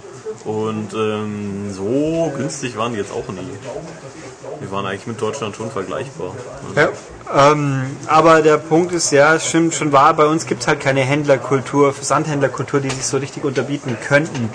[0.44, 3.48] Und ähm, so günstig waren die jetzt auch nie.
[4.62, 6.34] Die waren eigentlich mit Deutschland schon vergleichbar.
[6.76, 6.88] ja,
[7.32, 10.80] ähm, aber der Punkt ist, ja, es stimmt schon wahr, bei uns gibt es halt
[10.80, 14.50] keine Händlerkultur, Versandhändlerkultur, die sich so richtig unterbieten könnten.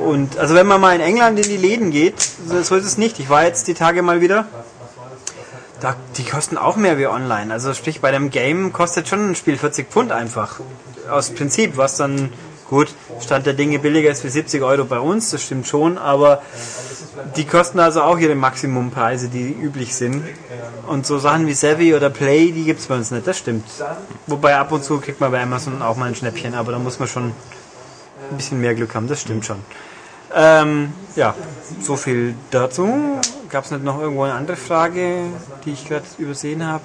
[0.00, 2.98] Und also wenn man mal in England in die Läden geht, so, so ist es
[2.98, 3.18] nicht.
[3.18, 4.46] Ich war jetzt die Tage mal wieder.
[5.80, 7.52] Da, die kosten auch mehr wie online.
[7.52, 10.60] Also sprich, bei dem Game kostet schon ein Spiel 40 Pfund einfach.
[11.10, 12.32] Aus Prinzip, was dann,
[12.68, 16.42] gut, Stand der Dinge billiger ist wie 70 Euro bei uns, das stimmt schon, aber
[17.36, 20.24] die kosten also auch ihre Maximumpreise, die üblich sind.
[20.86, 23.66] Und so Sachen wie Savvy oder Play, die gibt's bei uns nicht, das stimmt.
[24.26, 26.98] Wobei ab und zu kriegt man bei Amazon auch mal ein Schnäppchen, aber da muss
[26.98, 27.32] man schon
[28.30, 29.58] ein bisschen mehr Glück haben, das stimmt schon.
[30.34, 31.34] Ähm, ja,
[31.80, 33.20] so viel dazu.
[33.48, 35.24] Gab es nicht noch irgendwo eine andere Frage,
[35.64, 36.82] die ich gerade übersehen habe?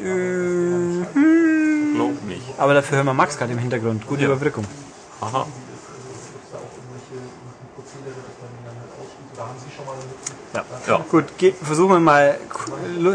[0.00, 1.94] Mhm.
[1.94, 2.42] Glaub nicht.
[2.58, 4.06] Aber dafür hören wir Max gerade im Hintergrund.
[4.06, 4.28] Gute Ja.
[4.28, 4.64] Überbrückung.
[5.20, 5.46] Aha.
[10.54, 10.64] Ja.
[10.86, 11.04] Ja.
[11.10, 11.24] Gut,
[11.62, 12.36] versuchen wir mal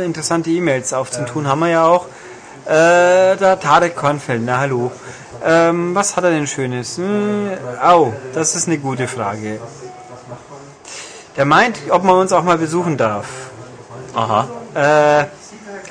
[0.03, 1.47] interessante E-Mails aufzutun.
[1.47, 2.07] Haben wir ja auch.
[2.65, 4.91] Äh, da Tarek Kornfeld, na hallo.
[5.45, 6.97] Ähm, was hat er denn Schönes?
[6.97, 7.51] Hm,
[7.81, 9.59] au, das ist eine gute Frage.
[11.37, 13.46] Der meint, ob man uns auch mal besuchen darf.
[14.17, 14.47] Aha.
[14.73, 15.25] Äh,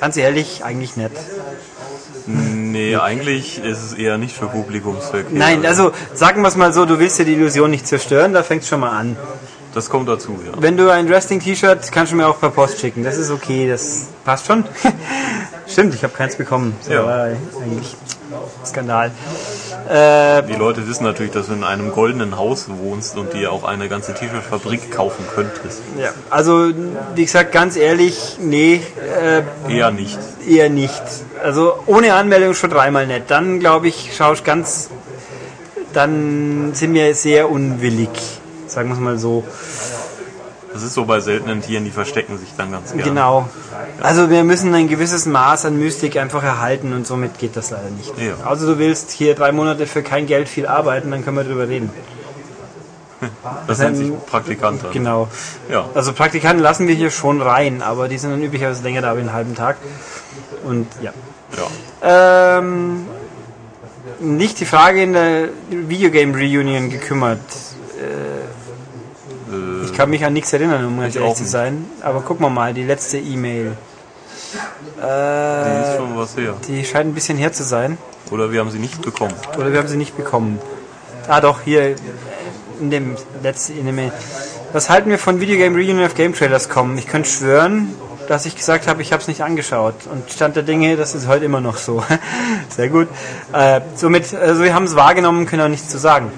[0.01, 1.11] ganz ehrlich, eigentlich nicht.
[2.25, 5.29] Nee, eigentlich ist es eher nicht für Publikumsverkehr.
[5.31, 8.43] Nein, also sagen wir es mal so, du willst ja die Illusion nicht zerstören, da
[8.43, 9.15] fängt schon mal an.
[9.73, 10.51] Das kommt dazu, ja.
[10.61, 13.03] Wenn du ein Wrestling-T-Shirt, kannst du mir auch per Post schicken.
[13.05, 14.65] Das ist okay, das passt schon.
[15.67, 16.75] Stimmt, ich habe keins bekommen.
[16.83, 17.23] Das Ja.
[17.61, 17.95] eigentlich
[18.65, 19.11] Skandal.
[19.89, 23.63] Äh, Die Leute wissen natürlich, dass du in einem goldenen Haus wohnst und dir auch
[23.63, 25.81] eine ganze T-Shirt-Fabrik kaufen könntest.
[25.97, 26.71] ja, also
[27.15, 28.81] wie gesagt, ganz ehrlich, nee,
[29.21, 30.17] äh, Eher nicht.
[30.47, 31.01] eher nicht.
[31.43, 33.29] Also ohne Anmeldung schon dreimal nicht.
[33.29, 34.89] Dann glaube ich, schaue ich ganz,
[35.93, 38.09] dann sind wir sehr unwillig,
[38.67, 39.43] sagen wir es mal so.
[40.77, 43.03] Das ist so bei seltenen Tieren, die verstecken sich dann ganz gerne.
[43.03, 43.49] Genau.
[43.99, 47.89] Also wir müssen ein gewisses Maß an Mystik einfach erhalten und somit geht das leider
[47.89, 48.15] nicht.
[48.19, 48.45] Ja.
[48.45, 51.67] Also du willst hier drei Monate für kein Geld viel arbeiten, dann können wir drüber
[51.67, 51.89] reden.
[53.65, 54.83] Das nennt sich Praktikant.
[54.83, 54.91] dann.
[54.91, 55.29] Genau.
[55.67, 55.89] Ja.
[55.95, 59.21] Also Praktikanten lassen wir hier schon rein, aber die sind dann üblicherweise länger da wie
[59.21, 59.77] einen halben Tag.
[60.63, 61.11] Und ja.
[62.03, 62.59] ja.
[62.59, 63.07] Ähm,
[64.19, 67.39] nicht die Frage in der Videogame Reunion gekümmert.
[67.99, 68.56] Äh,
[69.91, 71.85] Ich kann mich an nichts erinnern, um ganz Ich ehrlich zu sein.
[72.01, 73.77] Aber gucken wir mal, die letzte E-Mail.
[74.97, 76.53] die Äh, ist schon was her.
[76.67, 77.97] die scheint ein bisschen her zu sein.
[78.31, 79.33] Oder wir haben sie nicht bekommen.
[79.57, 80.59] Oder wir haben sie nicht bekommen.
[81.27, 81.95] Ah doch, hier
[82.79, 84.11] in dem letzten in dem Mail.
[84.73, 86.97] Was halten wir von Videogame Reunion of Game Trailers kommen?
[86.97, 87.93] Ich könnte schwören,
[88.27, 89.95] dass ich gesagt habe, ich habe es nicht angeschaut.
[90.11, 92.03] Und Stand der Dinge, das ist heute immer noch so.
[92.75, 93.07] Sehr gut.
[93.53, 96.31] Äh, somit, also wir haben es wahrgenommen, können auch nichts zu sagen.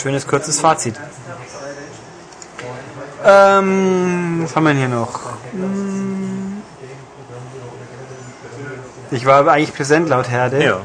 [0.00, 0.94] Schönes, kurzes Fazit.
[3.24, 5.20] Ähm, was haben wir denn hier noch?
[5.52, 6.62] Hm.
[9.10, 10.62] Ich war aber eigentlich präsent laut Herde.
[10.62, 10.80] Ja.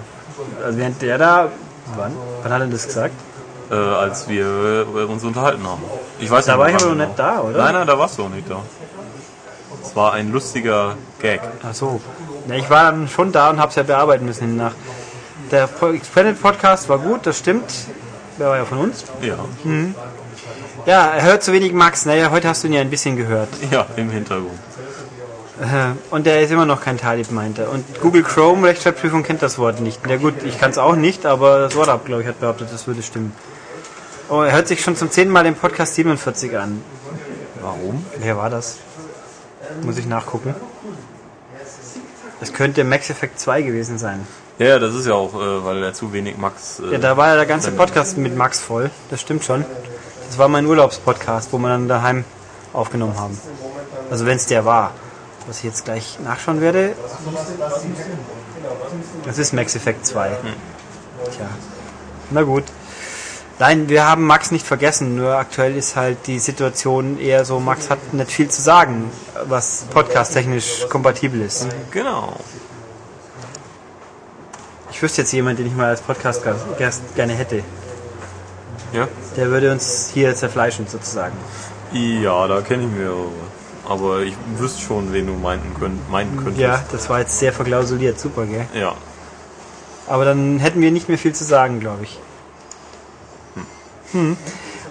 [0.63, 1.51] Also während der da.
[1.97, 2.13] Wann?
[2.43, 3.13] Wann hat er das gesagt?
[3.71, 5.83] Äh, als wir äh, uns unterhalten haben.
[6.19, 7.05] Ich weiß Da nicht war ich aber noch genau.
[7.05, 7.57] nicht da, oder?
[7.57, 8.61] Nein, nein, da warst du auch nicht da.
[9.83, 11.41] Es war ein lustiger Gag.
[11.63, 11.99] Ach so.
[12.47, 14.71] Ja, ich war dann schon da und hab's ja bearbeiten müssen hinten
[15.51, 17.71] Der Planet Podcast war gut, das stimmt.
[18.39, 19.03] Der war ja von uns.
[19.21, 19.35] Ja.
[20.89, 22.05] Ja, er hört zu wenig Max.
[22.05, 23.49] Naja, heute hast du ihn ja ein bisschen gehört.
[23.71, 24.57] Ja, im Hintergrund.
[25.61, 27.69] Äh, Und der ist immer noch kein Talib, meint er.
[27.69, 29.99] Und Google Chrome Rechtschreibprüfung kennt das Wort nicht.
[30.07, 32.87] Na gut, ich kann es auch nicht, aber das Wort glaube ich, hat behauptet, das
[32.87, 33.33] würde stimmen.
[34.29, 36.81] Oh, er hört sich schon zum zehnten Mal den Podcast 47 an.
[37.61, 38.03] Warum?
[38.17, 38.77] Wer war das?
[39.83, 40.55] Muss ich nachgucken.
[42.39, 44.25] Das könnte Max Effect 2 gewesen sein.
[44.57, 46.79] Ja, das ist ja auch, äh, weil er zu wenig Max.
[46.79, 48.89] Äh, Ja, da war ja der ganze Podcast mit Max voll.
[49.11, 49.65] Das stimmt schon.
[50.29, 52.23] Das war mein Urlaubspodcast, wo wir dann daheim
[52.71, 53.35] aufgenommen haben.
[54.11, 54.91] Also wenn es der war.
[55.47, 56.95] Was ich jetzt gleich nachschauen werde.
[59.25, 60.29] Das ist Max Effect 2.
[60.29, 61.49] Tja.
[62.29, 62.65] Na gut.
[63.57, 67.89] Nein, wir haben Max nicht vergessen, nur aktuell ist halt die Situation eher so, Max
[67.89, 69.11] hat nicht viel zu sagen,
[69.45, 71.67] was podcast-technisch kompatibel ist.
[71.89, 72.37] Genau.
[74.91, 77.63] Ich wüsste jetzt jemanden, den ich mal als Podcast-Gast gerne hätte.
[78.93, 79.07] Ja?
[79.35, 81.33] Der würde uns hier zerfleischen, sozusagen.
[81.91, 83.29] Ja, da kenne ich mehrere.
[83.87, 86.59] Aber ich wüsste schon, wen du meinen, könnt, meinen könntest.
[86.59, 88.65] Ja, das war jetzt sehr verklausuliert, super, gell?
[88.73, 88.93] Ja.
[90.07, 92.19] Aber dann hätten wir nicht mehr viel zu sagen, glaube ich.
[94.11, 94.37] Hm.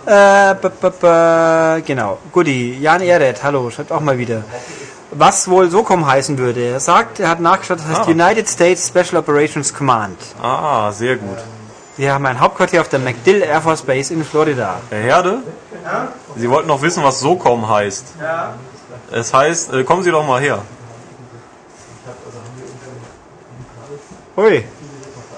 [0.06, 2.18] Äh, b -b -b genau.
[2.32, 4.42] Guti, Jan Ehret, hallo, schreibt auch mal wieder.
[5.10, 6.60] Was wohl SOCOM heißen würde.
[6.60, 8.10] Er sagt, er hat nachgeschaut, das heißt Ah.
[8.10, 10.18] United States Special Operations Command.
[10.42, 11.38] Ah, sehr gut.
[11.98, 14.80] Wir haben ein Hauptquartier auf der MacDill Air Force Base in Florida.
[14.88, 15.42] Herr Herde?
[16.36, 18.04] Sie wollten noch wissen, was SOCOM heißt.
[18.22, 18.54] Ja.
[19.10, 20.62] Es heißt, äh, kommen Sie doch mal her.
[24.36, 24.64] Ui,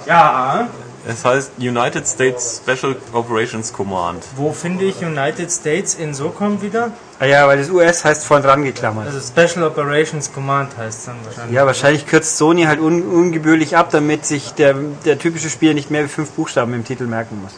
[0.04, 0.68] Ja,
[1.08, 4.22] Es heißt United States Special Operations Command.
[4.36, 6.90] wo finde ich United States in SOCOM wieder?
[7.20, 9.06] Ah ja, weil das US heißt vorn dran geklammert.
[9.06, 11.54] Also Special Operations Command heißt es dann wahrscheinlich.
[11.54, 15.90] Ja, wahrscheinlich kürzt Sony halt un ungebührlich ab, damit sich der, der typische Spieler nicht
[15.90, 17.52] mehr wie fünf Buchstaben im Titel merken muss.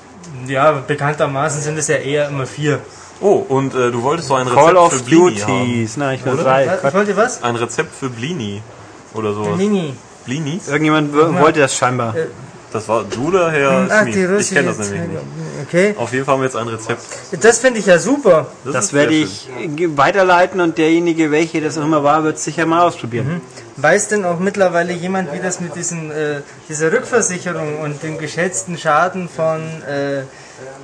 [0.46, 2.80] Ja, bekanntermaßen sind es ja eher immer vier.
[3.20, 5.30] Oh, und äh, du wolltest so ein Rezept Call of für Blini.
[5.30, 5.96] Duties.
[5.96, 6.42] Nein, ich Oder?
[6.42, 6.66] drei.
[6.66, 6.84] Was?
[6.84, 7.42] Ich wollte was?
[7.42, 8.60] Ein Rezept für Blini.
[9.14, 9.56] Oder sowas.
[9.56, 9.94] Mini.
[10.24, 10.68] Blinis?
[10.68, 12.14] Irgendjemand wollte das scheinbar.
[12.72, 14.14] Das war du oder Herr Ach, Schmid?
[14.14, 15.22] die Ich kenne das nämlich nicht.
[15.68, 15.94] Okay.
[15.98, 17.02] Auf jeden Fall haben wir jetzt ein Rezept.
[17.40, 18.46] Das finde ich ja super.
[18.64, 22.44] Das ist werde ich ge- weiterleiten und derjenige, welche das auch immer war, wird es
[22.44, 23.40] sicher mal ausprobieren.
[23.76, 28.76] Weiß denn auch mittlerweile jemand, wie das mit diesen, äh, dieser Rückversicherung und dem geschätzten
[28.78, 30.22] Schaden von äh,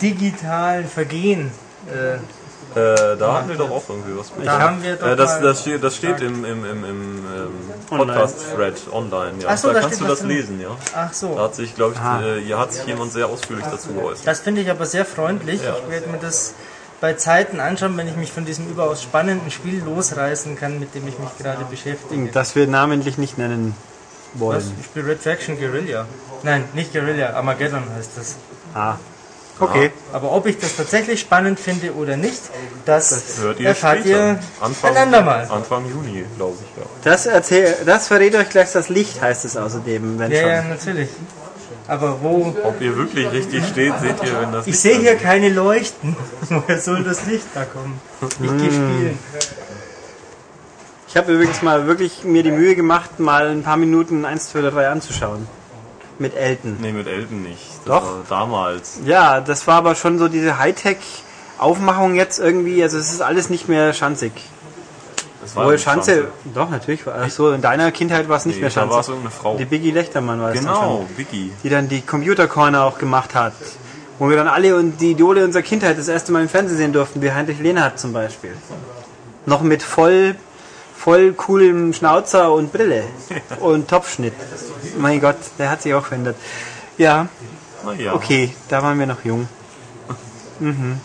[0.03, 1.51] digitalen Vergehen?
[1.89, 2.19] Äh,
[2.75, 4.31] Äh, da hatten wir doch auch irgendwie was.
[4.45, 7.25] da haben wir doch Äh, das, mal, das, steht, das steht im, im, im, im
[7.35, 7.51] ähm,
[7.89, 9.33] Podcast-Thread online.
[9.43, 9.57] Ja.
[9.57, 10.77] So, da, da kannst du was das lesen, ja.
[10.95, 11.39] Ach Da so.
[11.41, 12.23] hat sich, glaube ich, Aha.
[12.23, 14.27] äh, hier hat sich jemand sehr ausführlich dazu geäußert.
[14.27, 15.63] Das finde ich aber sehr freundlich.
[15.63, 15.77] Ja.
[15.83, 16.55] Ich werde mir das
[17.01, 21.07] bei Zeiten anschauen, wenn ich mich von diesem überaus spannenden Spiel losreißen kann, mit dem
[21.09, 22.31] ich mich gerade beschäftige.
[22.33, 23.75] Das wir namentlich nicht nennen
[24.35, 24.41] Was?
[24.41, 24.73] wollen.
[24.81, 26.07] Ich spiele Red Faction Guerilla.
[26.43, 28.37] Nein, nicht Guerilla, Armageddon heißt das.
[28.75, 28.97] Ah.
[29.61, 29.91] Okay.
[30.13, 32.41] Aber ob ich das tatsächlich spannend finde oder nicht,
[32.85, 34.17] das, Hört ihr erfahrt später.
[34.33, 35.49] ihr Anfang, ein andermal.
[35.51, 36.83] Anfang Juni, glaube ich.
[36.83, 36.89] Ja.
[37.05, 40.19] Das, erzähl, das verrät euch gleich das Licht, heißt es außerdem.
[40.19, 40.49] Wenn Ja, schon.
[40.51, 41.09] ja, natürlich.
[41.89, 42.55] Aber wo?
[42.65, 46.15] Ob ihr wirklich richtig steht, seht ihr, wenn das Ich sehe hier keine Leuchten.
[46.49, 48.01] Woher soll das Licht da kommen?
[48.23, 49.19] Ich gehe spielen.
[51.09, 54.59] Ich habe übrigens mal wirklich mir die Mühe gemacht, mal ein paar Minuten 1, 2
[54.59, 55.47] oder 3 anzuschauen.
[56.19, 56.77] Mit Elton.
[56.81, 57.63] Nee, mit Elton nicht.
[57.85, 58.03] Das Doch.
[58.03, 58.99] War damals.
[59.05, 62.83] Ja, das war aber schon so diese Hightech-Aufmachung jetzt irgendwie.
[62.83, 64.33] Also es ist alles nicht mehr schanzig.
[65.41, 67.07] Das war Wohl nicht Schanze, doch natürlich.
[67.07, 69.11] war- Ach so, in deiner Kindheit war es nicht Nee, mehr da war es Schanze.
[69.13, 69.57] irgendeine Frau.
[69.57, 70.59] Die Biggie Lechtermann war es.
[70.61, 71.53] Genau, Vicky.
[71.63, 73.53] Die dann die Computer Corner auch gemacht hat.
[74.19, 76.93] Wo wir dann alle und die Idole unserer Kindheit das erste Mal im Fernsehen sehen
[76.93, 78.53] durften, wie Heinrich Lehnhardt zum Beispiel.
[79.47, 80.35] Noch mit voll,
[81.09, 83.03] voll coolem Schnauzer und Brille.
[83.61, 84.35] Und Topfschnitt.
[84.99, 86.37] Mein Gott, der hat sich auch verändert.
[86.99, 87.29] Ja,
[87.83, 88.13] Naja.
[88.13, 89.49] okay, da waren wir noch jung.
[90.61, 91.01] Mhm.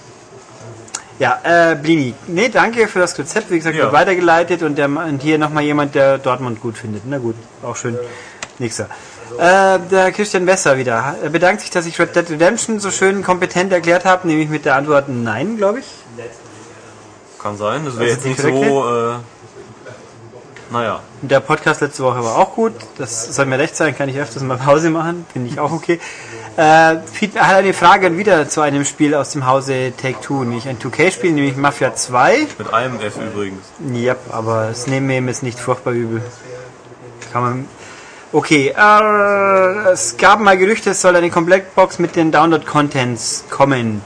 [1.20, 2.14] Ja, äh, Blini.
[2.28, 3.50] Nee, danke für das Rezept.
[3.50, 3.84] Wie gesagt, Ja.
[3.84, 7.04] wird weitergeleitet und, der, und hier nochmal jemand, der Dortmund gut findet.
[7.06, 7.98] Na gut, auch schön.
[8.60, 8.88] Nächster.
[9.40, 11.16] Äh, der Christian Wesser wieder.
[11.24, 14.66] Er bedankt sich, dass ich Red Dead Redemption so schön kompetent erklärt habe, nämlich mit
[14.66, 15.86] der Antwort Nein, glaube ich.
[17.42, 17.86] Kann sein.
[17.86, 19.12] Das wäre Also jetzt nicht so.
[19.14, 19.16] Äh,
[20.74, 21.02] naja.
[21.22, 22.74] Der Podcast letzte Woche war auch gut.
[22.98, 25.26] Das soll mir recht sein, kann ich öfters mal Pause machen.
[25.32, 26.00] Finde ich auch okay.
[26.58, 31.32] Äh, hat eine Frage wieder zu einem Spiel aus dem Hause Take-Two, nämlich ein 2K-Spiel,
[31.32, 32.48] nämlich Mafia 2.
[32.58, 33.62] Mit einem F übrigens.
[33.88, 36.24] Yep, aber das Nehmen ist nicht furchtbar übel.
[37.32, 37.68] Kann man.
[38.32, 44.02] Okay, äh, es gab mal Gerüchte, es soll eine Komplettbox mit den Download-Contents kommen.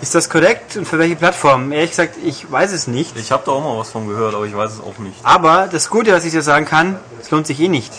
[0.00, 1.72] Ist das korrekt und für welche Plattform?
[1.72, 3.16] Ehrlich gesagt, ich weiß es nicht.
[3.16, 5.16] Ich habe da auch mal was von gehört, aber ich weiß es auch nicht.
[5.24, 7.92] Aber das Gute, was ich dir sagen kann, es lohnt sich eh nicht,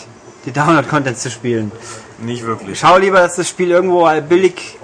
[0.46, 1.70] die Download-Contents zu spielen.
[2.18, 2.78] Nicht wirklich.
[2.78, 4.78] Schau lieber, dass das Spiel irgendwo billig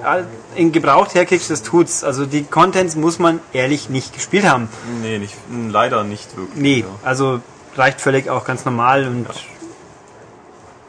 [0.54, 2.02] in Gebraucht herkriegst, das tut's.
[2.04, 4.68] Also die Contents muss man ehrlich nicht gespielt haben.
[5.02, 5.34] Nee, nicht,
[5.70, 6.56] leider nicht wirklich.
[6.56, 6.86] Nee, Ja.
[7.02, 7.40] also
[7.76, 9.26] reicht völlig auch ganz normal und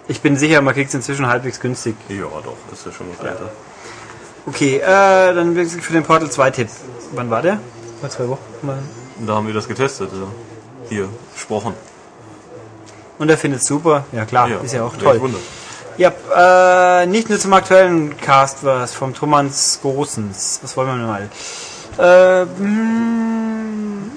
[0.07, 1.95] ich bin sicher, man kriegt es inzwischen halbwegs günstig.
[2.07, 3.51] ja, doch, ist ja schon was älter.
[4.47, 6.69] Okay, äh, dann für den Portal 2 Tipp.
[7.13, 7.59] Wann war der?
[7.99, 8.41] Vor zwei Wochen.
[8.61, 8.77] Mal.
[9.25, 10.09] Da haben wir das getestet.
[10.13, 10.27] Ja.
[10.87, 11.73] Hier, gesprochen.
[13.19, 14.05] Und er findet es super.
[14.13, 15.19] Ja klar, ist ja auch toll.
[15.19, 15.39] Wunder.
[15.97, 20.59] Ja, äh, nicht nur zum aktuellen Cast was vom Thomas Großens.
[20.61, 22.43] Was wollen wir denn mal?
[22.43, 24.11] Äh, hm,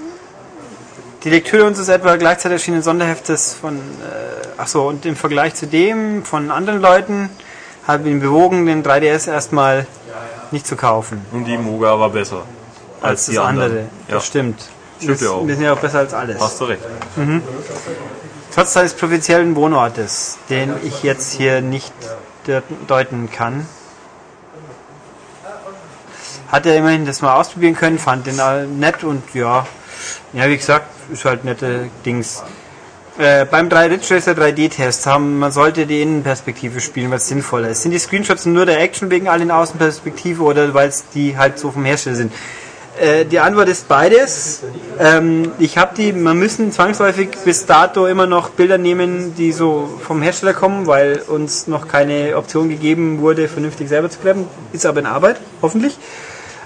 [1.25, 5.67] die Lektüre unseres etwa gleichzeitig erschienenen Sonderheftes von, äh, ach so, und im Vergleich zu
[5.67, 7.31] dem von anderen Leuten
[7.93, 9.87] habe ich ihn bewogen, den 3DS erstmal
[10.51, 11.25] nicht zu kaufen.
[11.33, 12.43] Und die Moga war besser.
[13.01, 13.65] Als, die das andere.
[13.67, 13.89] anderen.
[14.09, 14.15] Ja.
[14.17, 14.69] Das stimmt.
[15.01, 15.47] Stimmt ja auch.
[15.47, 16.41] Wir sind ja auch besser als alles.
[16.41, 16.83] Hast du recht.
[18.55, 21.95] Trotz seines provinziellen Wohnortes, den ich jetzt hier nicht
[22.47, 23.67] de- deuten kann,
[26.51, 28.41] hat er immerhin das mal ausprobieren können, fand den
[28.81, 29.67] nett und ja,
[30.33, 32.43] ja wie gesagt, ist halt nette Dings.
[33.21, 37.83] Äh, beim 3 Ridge Racer 3D-Test haben, man sollte die Innenperspektive spielen, was sinnvoller ist.
[37.83, 41.59] Sind die Screenshots nur der Action wegen all in Außenperspektive oder weil es die halt
[41.59, 42.33] so vom Hersteller sind?
[42.99, 44.63] Äh, die Antwort ist beides.
[44.99, 49.91] Ähm, ich habe die, man müssen zwangsläufig bis dato immer noch Bilder nehmen, die so
[50.03, 54.49] vom Hersteller kommen, weil uns noch keine Option gegeben wurde, vernünftig selber zu graben.
[54.73, 55.99] Ist aber in Arbeit, hoffentlich.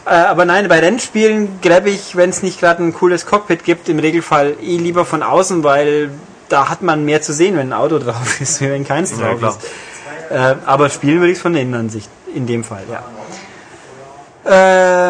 [0.07, 3.89] Äh, aber nein, bei Rennspielen grabe ich, wenn es nicht gerade ein cooles Cockpit gibt,
[3.89, 6.11] im Regelfall eh lieber von außen, weil
[6.49, 9.19] da hat man mehr zu sehen, wenn ein Auto drauf ist, wie wenn keins Ja,
[9.19, 9.57] drauf klar.
[9.59, 10.31] ist.
[10.31, 13.03] Äh, aber spielen würde ich es von der Innenansicht, in dem Fall, ja.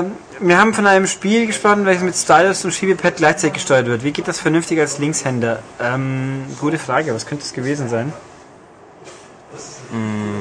[0.01, 0.05] Äh,
[0.41, 4.03] wir haben von einem Spiel gesprochen, welches mit Stylus und Schiebepad gleichzeitig gesteuert wird.
[4.03, 5.61] Wie geht das vernünftig als Linkshänder?
[5.81, 8.13] Ähm, gute Frage, was könnte es gewesen sein?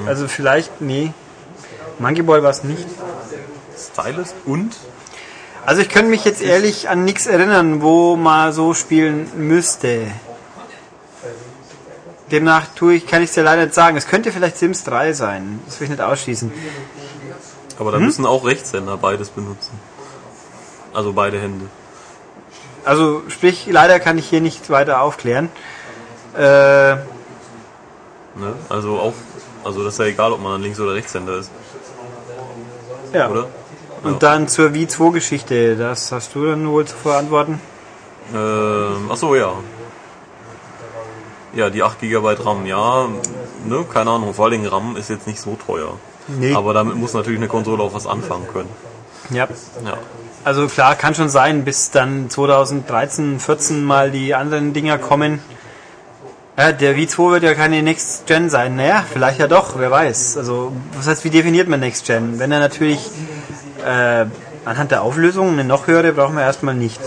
[0.08, 1.14] Also vielleicht, nee.
[2.00, 2.86] Monkey Ball war es nicht.
[3.78, 4.76] Stylist und
[5.66, 10.08] Also ich könnte mich jetzt ehrlich an nichts erinnern, wo man so spielen müsste.
[12.32, 13.98] Demnach tue ich, kann ich es dir leider nicht sagen.
[13.98, 15.60] Es könnte vielleicht Sims 3 sein.
[15.66, 16.52] Das will ich nicht ausschließen.
[17.80, 19.80] aber da müssen auch Rechtshänder beides benutzen.
[20.94, 21.66] Also beide Hände.
[22.86, 25.50] Also sprich, leider kann ich hier nicht weiter aufklären.
[26.38, 26.98] Äh,
[28.36, 28.54] Ne?
[28.70, 29.14] Also auch,
[29.64, 31.52] also das ist ja egal, ob man dann Links- oder Rechtshänder ist,
[33.14, 33.30] ja.
[33.30, 33.48] oder?
[34.02, 35.78] Und dann zur Wii 2 Geschichte.
[35.78, 37.62] Das hast du dann wohl zu verantworten.
[38.36, 39.54] Ähm, ach so, ja.
[41.56, 43.08] Ja, die 8 GB RAM, ja,
[43.66, 45.98] ne, keine Ahnung, vor allem RAM ist jetzt nicht so teuer.
[46.28, 46.54] Nee.
[46.54, 48.70] Aber damit muss natürlich eine Konsole auch was anfangen können.
[49.30, 49.48] Ja.
[49.86, 49.98] Ja.
[50.44, 55.40] Also klar, kann schon sein, bis dann 2013, 14 mal die anderen Dinger kommen.
[56.58, 58.76] Ja, der Wii 2 wird ja keine Next Gen sein.
[58.76, 60.38] Naja, vielleicht ja doch, wer weiß.
[60.38, 62.40] Also, was heißt, wie definiert man Next Gen?
[62.40, 63.10] Wenn er natürlich
[63.86, 64.26] äh,
[64.66, 67.00] anhand der Auflösung eine noch höhere brauchen wir erstmal nicht.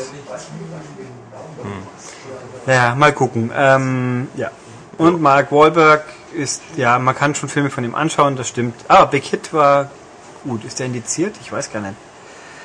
[2.67, 3.51] Ja, mal gucken.
[3.57, 4.51] Ähm, ja.
[4.99, 8.75] Und Mark Wahlberg ist, ja, man kann schon Filme von ihm anschauen, das stimmt.
[8.89, 9.91] Ah, Big Hit war
[10.45, 10.65] gut.
[10.65, 11.35] Ist der indiziert?
[11.43, 11.95] Ich weiß gar nicht.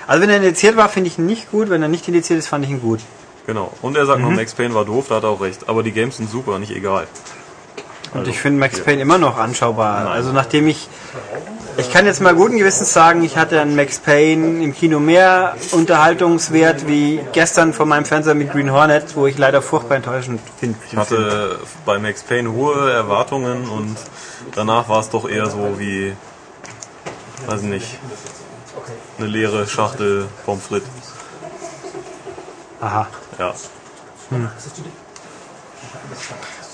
[0.08, 1.70] Also wenn er indiziert war, finde ich ihn nicht gut.
[1.70, 3.00] Wenn er nicht indiziert ist, fand ich ihn gut.
[3.48, 3.72] Genau.
[3.82, 5.68] Und er sagt noch, Max Payne war doof, da hat er auch recht.
[5.68, 7.08] Aber die Games sind super, nicht egal.
[8.14, 8.80] Und Also, ich finde Max.
[8.82, 10.10] Payne immer noch anschaubar.
[10.10, 10.90] Also nachdem ich,
[11.78, 15.56] ich kann jetzt mal guten Gewissens sagen, ich hatte an Max Payne im Kino mehr
[15.72, 20.78] Unterhaltungswert wie gestern vor meinem Fernseher mit Green Hornet, wo ich leider furchtbar enttäuschend finde.
[20.90, 23.98] Ich hatte bei Max Payne hohe Erwartungen und
[24.56, 26.14] danach war es doch eher so wie,
[27.48, 28.00] weiß nicht,
[29.18, 30.90] eine leere Schachtel Pommes frites.
[32.82, 33.08] Aha.
[33.38, 33.54] Ja.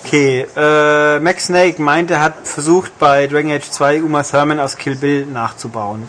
[0.08, 4.78] Okay, äh, Max Snake meint, er hat versucht bei Dragon Age 2 Uma Thurman aus
[4.78, 6.08] Kill Bill nachzubauen.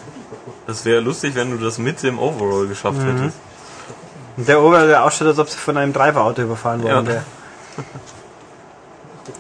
[0.69, 3.37] Das wäre lustig, wenn du das mit dem Overall geschafft hättest.
[4.37, 7.13] Und der Ober, der ausschaut, als ob sie von einem Treiberauto überfahren worden Ja.
[7.13, 7.25] wäre.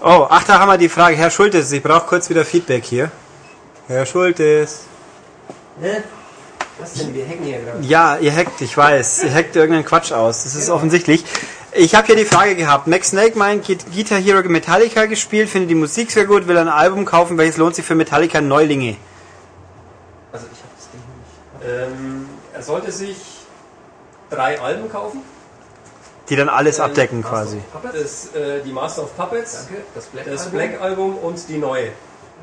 [0.01, 1.17] Oh, ach, da haben wir die Frage.
[1.17, 3.11] Herr Schultes, ich brauche kurz wieder Feedback hier.
[3.89, 4.83] Herr Schultes.
[5.81, 6.05] Ne?
[6.79, 7.15] Was denn?
[7.15, 7.79] Wir hacken hier gerade.
[7.83, 9.25] Ja, ihr hackt, ich weiß.
[9.25, 10.45] Ihr hackt irgendeinen Quatsch aus.
[10.45, 11.25] Das ist offensichtlich.
[11.73, 12.87] Ich habe hier die Frage gehabt.
[12.87, 16.69] Max Snake meint, Gui- Guitar Hero Metallica gespielt, findet die Musik sehr gut, will ein
[16.69, 17.37] Album kaufen.
[17.37, 18.97] Welches lohnt sich für Metallica Neulinge?
[20.33, 21.01] Also ich habe das Ding
[21.91, 21.99] nicht.
[21.99, 23.17] Ähm, er sollte sich
[24.31, 25.23] drei Alben kaufen.
[26.29, 27.61] Die dann alles Ähm, abdecken Master quasi.
[27.93, 29.83] Das, äh, die Master of Puppets, Danke.
[29.95, 30.53] Das Black das Album?
[30.59, 31.93] Black Album und die neue.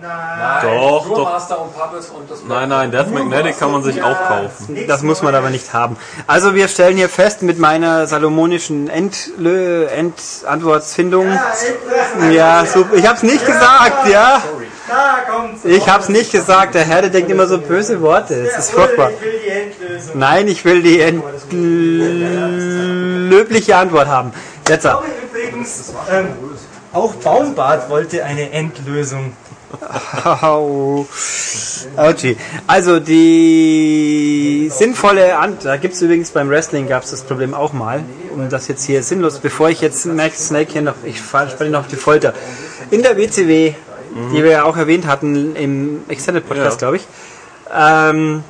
[0.01, 0.61] Nein.
[0.61, 1.23] Doch, nur doch.
[1.31, 4.77] Master und Puppets und das Nein, nein, Death Magnetic kann man sich auch kaufen.
[4.87, 5.95] Das muss man aber nicht haben.
[6.27, 11.27] Also wir stellen hier fest mit meiner salomonischen Endlö Endantwortfindung.
[12.31, 12.95] Ja, super.
[12.95, 14.41] Ich hab's nicht gesagt, ja.
[14.87, 15.65] Da kommt's.
[15.65, 16.75] Ich hab's nicht gesagt.
[16.75, 18.43] Der Herr, der denkt immer so böse Worte.
[18.43, 19.11] Das ist furchtbar.
[19.11, 20.19] Ich will die Endlösung.
[20.19, 21.21] Nein, ich will die
[23.29, 24.33] löbliche Antwort haben.
[24.67, 24.85] Jetzt.
[24.85, 26.27] Übrigens, ähm,
[26.93, 29.33] auch Baumbart wollte eine Endlösung.
[31.97, 32.37] Ouchie.
[32.67, 38.03] Also die sinnvolle Ant da gibt's übrigens beim Wrestling gab's das Problem auch mal.
[38.33, 41.81] Um das jetzt hier sinnlos, bevor ich jetzt Max Snake hier noch, ich spanne noch
[41.81, 42.33] auf die Folter.
[42.91, 43.73] In der WCW,
[44.33, 46.87] die wir ja auch erwähnt hatten im Extended Podcast, Ja.
[46.89, 47.07] glaube ich,
[47.75, 48.43] ähm,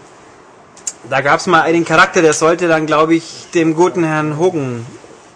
[1.10, 4.86] da gab's mal einen Charakter, der sollte dann, glaube ich, dem guten Herrn Hogan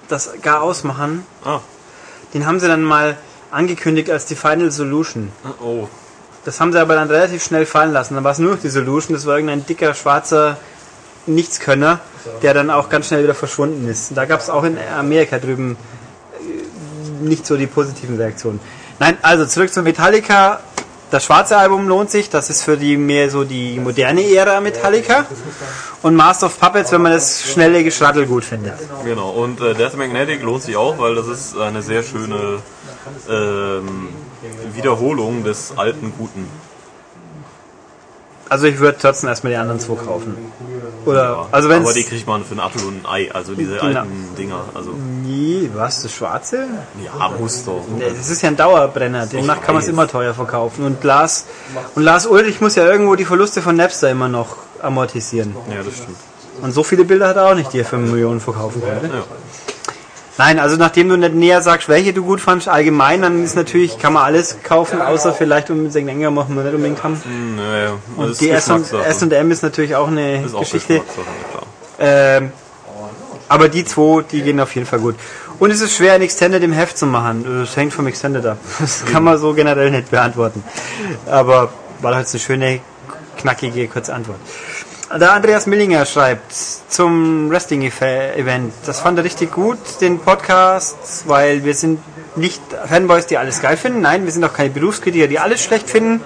[0.07, 1.25] das gar ausmachen.
[1.45, 1.59] Ah,
[2.33, 3.17] Den haben sie dann mal
[3.51, 5.31] angekündigt als die Final Solution.
[5.61, 5.87] oh.
[6.45, 8.15] Das haben sie aber dann relativ schnell fallen lassen.
[8.15, 9.13] Dann war es nur noch die Solution.
[9.13, 10.57] Das war irgendein dicker, schwarzer
[11.25, 11.99] Nichtskönner,
[12.41, 14.11] der dann auch ganz schnell wieder verschwunden ist.
[14.11, 15.77] Und da gab es auch in Amerika drüben
[16.39, 18.59] äh, nicht so die positiven Reaktionen.
[18.99, 20.61] Nein, also zurück zu Metallica.
[21.11, 22.29] Das schwarze Album lohnt sich.
[22.29, 25.25] Das ist für die mehr so die moderne Ära Metallica.
[26.03, 28.75] Und Master of Puppets, wenn man das schnelle Geschrattel gut findet.
[29.03, 32.59] Genau, und äh, Death Magnetic lohnt sich auch, weil das ist eine sehr schöne
[33.29, 34.09] ähm,
[34.75, 36.47] Wiederholung des alten Guten.
[38.49, 40.35] Also ich würde trotzdem erstmal die anderen zwei kaufen.
[41.05, 43.77] Oder, also wenn Aber die kriegt man für einen Apfel und ein Ei, also diese
[43.77, 43.99] Genau.
[43.99, 44.65] alten Dinger.
[44.73, 44.91] Also,
[45.29, 46.65] Nee, was, das schwarze?
[47.03, 47.83] ja, muss doch.
[47.97, 50.85] Nee, Das ist ja ein Dauerbrenner, macht, kann man es immer teuer verkaufen.
[50.85, 51.45] Und Lars,
[51.95, 55.55] und Lars Ulrich muss ja irgendwo die Verluste von Napster immer noch amortisieren.
[55.69, 56.17] Ja, das stimmt.
[56.61, 59.07] Und so viele Bilder hat er auch nicht, die er für Millionen verkaufen konnte.
[59.07, 59.23] Ja.
[60.37, 63.99] Nein, also nachdem du nicht näher sagst, welche du gut fandst, allgemein, dann ist natürlich,
[63.99, 67.21] kann man alles kaufen, außer vielleicht um den länger machen wir nicht unbedingt haben.
[67.57, 71.01] Naja, das Und die S&M ist natürlich auch eine ist auch Geschichte.
[71.99, 72.53] Ähm,
[73.49, 75.15] aber die zwei, die gehen auf jeden Fall gut.
[75.59, 77.43] Und es ist schwer, ein Extended im Heft zu machen.
[77.43, 78.57] Das hängt vom Extended ab.
[78.79, 80.63] Das kann man so generell nicht beantworten.
[81.25, 82.79] Aber war halt eine schöne,
[83.37, 84.39] knackige, kurze Antwort.
[85.19, 86.53] Der Andreas Millinger schreibt
[86.87, 88.71] zum Wrestling-Event.
[88.85, 91.99] Das fand er richtig gut, den Podcast, weil wir sind
[92.35, 94.01] nicht Fanboys, die alles geil finden.
[94.01, 96.21] Nein, wir sind auch keine Berufskritiker, die alles schlecht finden.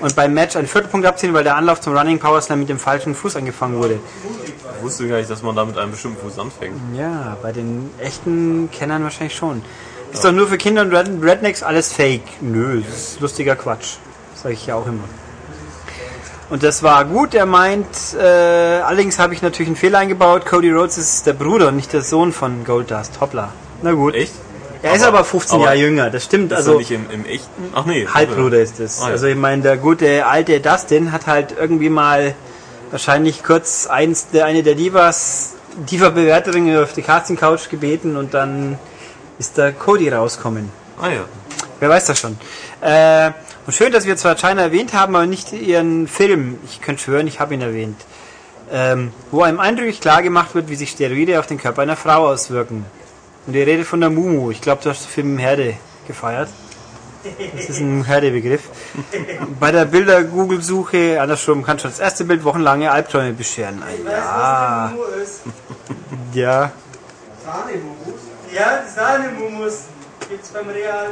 [0.00, 2.68] Und beim Match einen vierten Punkt abziehen, weil der Anlauf zum Running Power Slam mit
[2.68, 3.98] dem falschen Fuß angefangen wurde.
[4.78, 6.74] Ich wusste gar nicht, dass man da mit einem bestimmten Fuß anfängt.
[6.96, 9.62] Ja, bei den echten Kennern wahrscheinlich schon.
[10.12, 12.22] Ist doch nur für Kinder und Red Rednecks alles Fake.
[12.40, 13.96] Nö, das ist lustiger Quatsch.
[14.34, 15.04] Sage ich ja auch immer.
[16.50, 17.34] Und das war gut.
[17.34, 17.86] Er meint,
[18.18, 20.44] äh, allerdings habe ich natürlich einen Fehler eingebaut.
[20.46, 23.20] Cody Rhodes ist der Bruder und nicht der Sohn von Goldust.
[23.20, 23.50] Hoppla.
[23.82, 24.14] Na gut.
[24.14, 24.32] Echt?
[24.82, 26.10] Er ist Aber- aber 15 aber Jahre jünger.
[26.10, 26.52] Das stimmt.
[26.52, 27.48] Ist also er nicht im, im echten?
[27.74, 28.06] Ach nee.
[28.06, 29.00] Halbbruder ist es.
[29.00, 29.12] Ah, ja.
[29.12, 32.34] Also ich meine, der gute alte Dustin hat halt irgendwie mal
[32.94, 35.54] wahrscheinlich kurz eins der eine der Divas,
[35.90, 38.78] Diva-Bewerterin auf die Casting Couch gebeten und dann
[39.36, 40.70] ist der Cody rauskommen.
[41.02, 41.24] Ah ja.
[41.80, 42.38] Wer weiß das schon.
[42.80, 43.32] Äh,
[43.66, 46.58] und schön, dass wir zwar China erwähnt haben, aber nicht ihren Film.
[46.66, 48.00] Ich könnte schwören, ich habe ihn erwähnt.
[48.70, 52.28] Ähm, wo einem eindrücklich klar gemacht wird, wie sich Steroide auf den Körper einer Frau
[52.28, 52.86] auswirken.
[53.48, 54.52] Und ihr redet von der Mumu.
[54.52, 55.74] Ich glaube, du hast den Film Herde
[56.06, 56.48] gefeiert.
[57.56, 58.62] Das ist ein Herdebegriff.
[59.58, 63.82] Bei der Bilder-Google-Suche, andersrum, kann schon das erste Bild wochenlange Albträume bescheren.
[64.06, 64.92] Ah,
[66.34, 66.72] Ja, ja.
[67.44, 68.20] Sahnemumus?
[68.52, 69.84] Ja, die Sahnemumus
[70.28, 71.08] gibt's beim Real.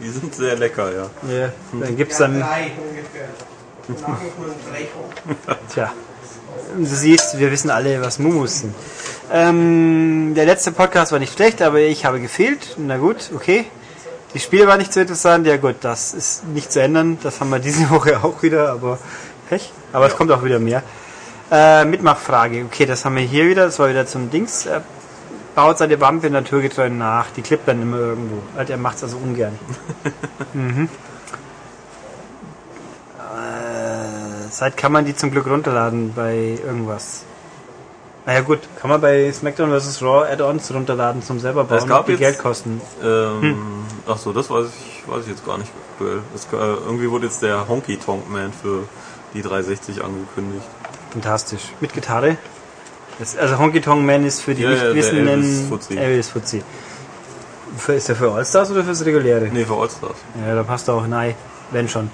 [0.00, 1.10] Die sind sehr lecker, ja.
[1.32, 1.52] ja.
[1.72, 3.28] Dann gibt's dann, drei ungefähr.
[4.70, 5.56] Brecho.
[5.72, 5.92] tja.
[6.76, 8.74] Du siehst, wir wissen alle, was Mumus sind.
[9.32, 12.76] Ähm, der letzte Podcast war nicht schlecht, aber ich habe gefehlt.
[12.78, 13.66] Na gut, okay.
[14.34, 15.46] Die Spiele waren nicht so interessant.
[15.46, 17.18] Ja gut, das ist nicht zu ändern.
[17.22, 18.98] Das haben wir diese Woche auch wieder, aber
[19.48, 19.72] Pech.
[19.92, 20.82] Aber es kommt auch wieder mehr.
[21.50, 22.64] Äh, Mitmachfrage.
[22.64, 23.66] Okay, das haben wir hier wieder.
[23.66, 24.64] Das war wieder zum Dings.
[24.64, 24.82] Er
[25.54, 27.30] baut seine Wampe naturgetreu nach.
[27.30, 28.42] Die klippt dann immer irgendwo.
[28.56, 29.58] Also er macht es also ungern.
[30.54, 30.88] mhm.
[33.18, 37.24] äh, seit kann man die zum Glück runterladen bei irgendwas.
[38.24, 40.00] Naja gut, kann man bei SmackDown vs.
[40.02, 42.80] Raw Add-ons runterladen zum selber bauen, Es gab die jetzt- Geld kosten.
[43.02, 46.20] Ähm, Ach so, das weiß ich, weiß ich jetzt gar nicht aktuell.
[46.34, 48.84] Es, äh, irgendwie wurde jetzt der Honky Tonk Man für
[49.34, 50.64] die 360 angekündigt.
[51.12, 51.62] Fantastisch.
[51.80, 52.36] Mit Gitarre.
[53.18, 55.96] Das, also Honky Tonk Man ist für die Ja, ja, Nichtwissenden Elvis Fuzzy.
[55.96, 56.62] Elvis Fuzzy.
[57.76, 59.48] Für, ist der für Allstars oder fürs reguläre?
[59.52, 60.16] Nee, für Allstars.
[60.46, 61.34] Ja, da passt auch nein,
[61.70, 62.10] wenn schon.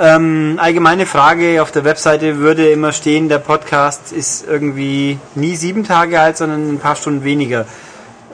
[0.00, 5.82] Ähm, allgemeine Frage auf der Webseite würde immer stehen, der Podcast ist irgendwie nie sieben
[5.82, 7.62] Tage alt, sondern ein paar Stunden weniger.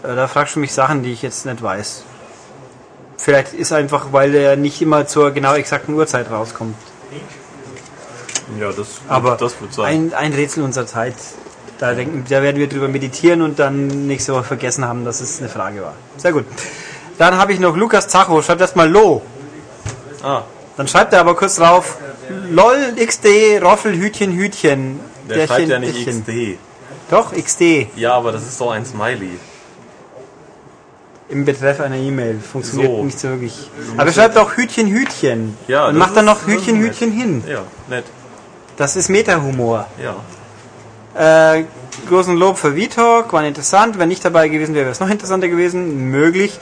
[0.03, 2.05] Äh, da fragst du mich Sachen, die ich jetzt nicht weiß.
[3.17, 6.77] Vielleicht ist einfach, weil er nicht immer zur genau exakten Uhrzeit rauskommt.
[8.61, 10.13] Ja, das, Aber das wird sein.
[10.13, 11.15] ein, ein Rätsel unserer Zeit.
[11.79, 15.41] Da, denken, da werden wir drüber meditieren und dann nächste Woche vergessen haben, dass es
[15.41, 15.95] eine Frage war.
[16.19, 16.45] Sehr gut.
[17.17, 18.43] Dann habe ich noch Lukas Zacho.
[18.43, 19.23] Schreibt erstmal Lo.
[20.23, 20.43] Ah,
[20.77, 21.99] Dann schreibt er aber kurz drauf,
[22.51, 25.01] LOL XD Roffel Hütchen Hütchen.
[25.29, 26.25] der schreibt ja nicht Därchen.
[26.25, 26.59] XD.
[27.11, 27.89] Doch, XD.
[27.97, 29.39] Ja, aber das ist doch ein Smiley.
[31.29, 32.39] Im Betreff einer E-Mail.
[32.41, 33.05] Funktioniert So.
[33.05, 33.71] nicht so wirklich.
[33.97, 35.57] Aber er schreibt auch Hütchen Hütchen.
[35.69, 36.79] Ja, Und macht dann noch Hütchen.
[36.79, 37.43] Hütchen hin.
[37.49, 38.05] Ja, nett.
[38.77, 39.87] Das ist Meta-Humor.
[40.03, 40.17] Ja.
[41.57, 41.65] Äh,
[42.09, 43.99] großen Lob für V-Talk, war interessant.
[43.99, 46.11] Wenn nicht dabei gewesen wäre, wäre es noch interessanter gewesen.
[46.11, 46.59] Möglich.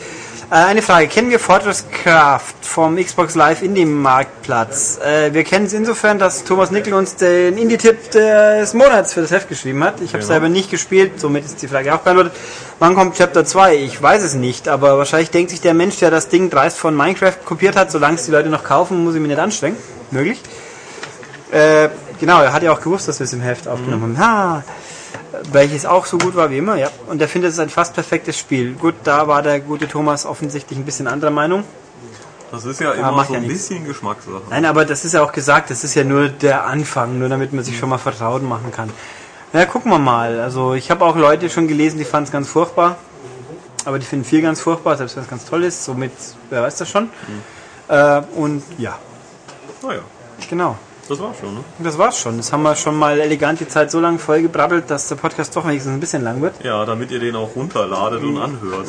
[0.53, 1.09] Äh, eine Frage.
[1.09, 4.99] Kennen wir Fortress Craft vom Xbox Live Indie Marktplatz?
[5.03, 9.31] Äh, wir kennen es insofern, dass Thomas Nickel uns den Indie-Tipp des Monats für das
[9.31, 10.03] Heft geschrieben hat.
[10.03, 10.27] Ich habe Genau.
[10.27, 12.35] selber nicht gespielt, somit ist die Frage auch beantwortet.
[12.81, 13.77] Wann kommt Chapter 2?
[13.77, 16.95] Ich weiß es nicht, aber wahrscheinlich denkt sich der Mensch, der das Ding dreist von
[16.95, 19.79] Minecraft kopiert hat, solange es die Leute noch kaufen, muss ich mich nicht anstrengen.
[20.11, 20.39] Möglich.
[21.51, 21.89] Äh,
[22.21, 24.59] genau, er hat ja auch gewusst, dass wir es im Heft aufgenommen haben.
[24.59, 24.65] Ha,
[25.53, 26.89] welches auch so gut war wie immer, ja.
[27.09, 28.75] Und er findet es ein fast perfektes Spiel.
[28.75, 31.65] Gut, da war der gute Thomas offensichtlich ein bisschen anderer Meinung.
[32.51, 33.69] Das ist ja immer macht so ja ein nichts.
[33.69, 34.43] bisschen Geschmackssache.
[34.51, 37.53] Nein, aber das ist ja auch gesagt, das ist ja nur der Anfang, nur damit
[37.55, 38.91] man sich schon mal vertraut machen kann.
[39.55, 40.39] Na, gucken wir mal.
[40.41, 42.97] Also ich habe auch Leute schon gelesen, die fanden es ganz furchtbar.
[43.85, 45.85] Aber die finden viel ganz furchtbar, selbst wenn es ganz toll ist.
[45.85, 46.13] Somit,
[46.51, 47.11] wer weiß das schon.
[47.89, 48.99] Äh, und ja,
[49.83, 50.01] Naja,
[50.49, 50.77] genau.
[51.09, 51.61] Das war's schon, ne?
[51.81, 52.37] Das war's schon.
[52.39, 55.67] Das haben wir schon mal elegant die Zeit so lange vollgebrabbelt, dass der Podcast doch
[55.67, 56.55] wenigstens ein bisschen lang wird.
[56.65, 58.87] Ja, damit ihr den auch runterladet und anhört.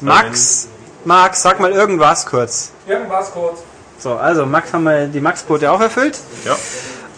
[0.00, 0.68] Max,
[1.04, 2.72] Max, sag mal irgendwas kurz.
[2.86, 3.62] Irgendwas kurz.
[3.98, 6.18] So, also Max haben wir die Max-Quote auch erfüllt.
[6.44, 6.56] Ja,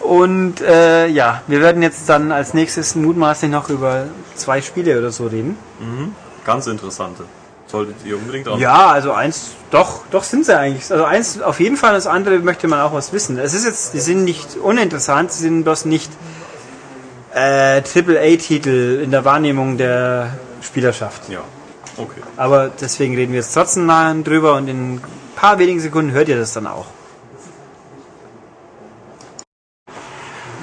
[0.05, 4.05] Und äh, ja, wir werden jetzt dann als nächstes mutmaßlich noch über
[4.35, 5.57] zwei Spiele oder so reden.
[6.45, 7.23] ganz interessante.
[7.75, 8.57] Solltet ihr unbedingt auch.
[8.57, 10.89] Ja, also eins, doch, doch sind sie eigentlich.
[10.89, 13.37] Also eins auf jeden Fall, das andere möchte man auch was wissen.
[13.37, 16.09] Es ist jetzt, die sind nicht uninteressant, sie sind bloß nicht
[17.33, 21.27] äh, Triple-A-Titel in der Wahrnehmung der Spielerschaft.
[21.27, 21.41] Ja,
[21.97, 22.21] okay.
[22.37, 23.89] Aber deswegen reden wir jetzt trotzdem
[24.23, 25.01] drüber und in ein
[25.35, 26.85] paar wenigen Sekunden hört ihr das dann auch.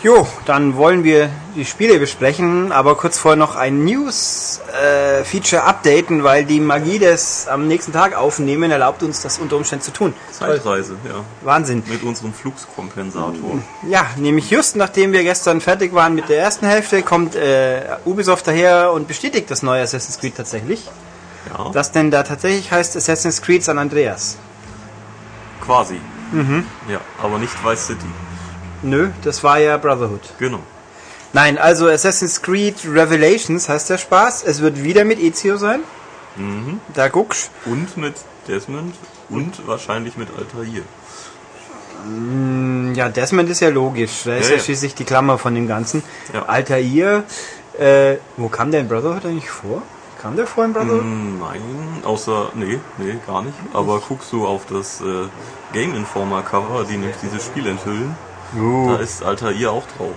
[0.02, 6.44] Jo, dann wollen wir die Spiele besprechen, aber kurz vorher noch ein News-Feature updaten, weil
[6.44, 10.12] die Magie des am nächsten Tag aufnehmen erlaubt uns das unter Umständen zu tun.
[10.32, 11.24] Zeitreise, ja.
[11.42, 11.84] Wahnsinn.
[11.86, 13.62] Mit unserem Fluxkompensator.
[13.88, 18.48] Ja, nämlich just nachdem wir gestern fertig waren mit der ersten Hälfte, kommt äh, Ubisoft
[18.48, 20.90] daher und bestätigt das neue Assassin's Creed tatsächlich.
[21.56, 24.36] Ja, Das denn da tatsächlich heißt Assassin's Creed San Andreas.
[25.64, 26.00] quasi.
[26.32, 26.66] Mhm.
[26.88, 28.06] Ja, aber nicht Vice City.
[28.82, 30.20] Nö, das war ja Brotherhood.
[30.38, 30.60] Genau.
[31.32, 34.42] Nein, also Assassin's Creed Revelations heißt der Spaß.
[34.44, 35.80] Es wird wieder mit Ezio sein.
[36.36, 36.80] Mhm.
[36.94, 37.50] Da guckst.
[37.64, 38.14] Und mit
[38.48, 38.94] Desmond
[39.30, 40.82] und wahrscheinlich mit Altair.
[42.94, 44.22] Ja, Desmond ist ja logisch.
[44.24, 44.62] Da ist Ja, ja, ja.
[44.62, 46.02] schließlich die Klammer von dem Ganzen.
[46.32, 46.42] Ja.
[46.46, 47.22] Altair,
[47.78, 49.82] äh, wo kam der in Brotherhood eigentlich vor?
[50.20, 51.04] Kam der vor in Brotherhood?
[51.04, 51.60] Mm, Nein,
[52.04, 53.54] außer, nee, nee, gar nicht.
[53.72, 55.04] Aber guckst du auf das äh,
[55.72, 58.14] Game Informer Cover, die nämlich dieses Spiel enthüllen,
[58.54, 60.14] da ist Altair auch drauf.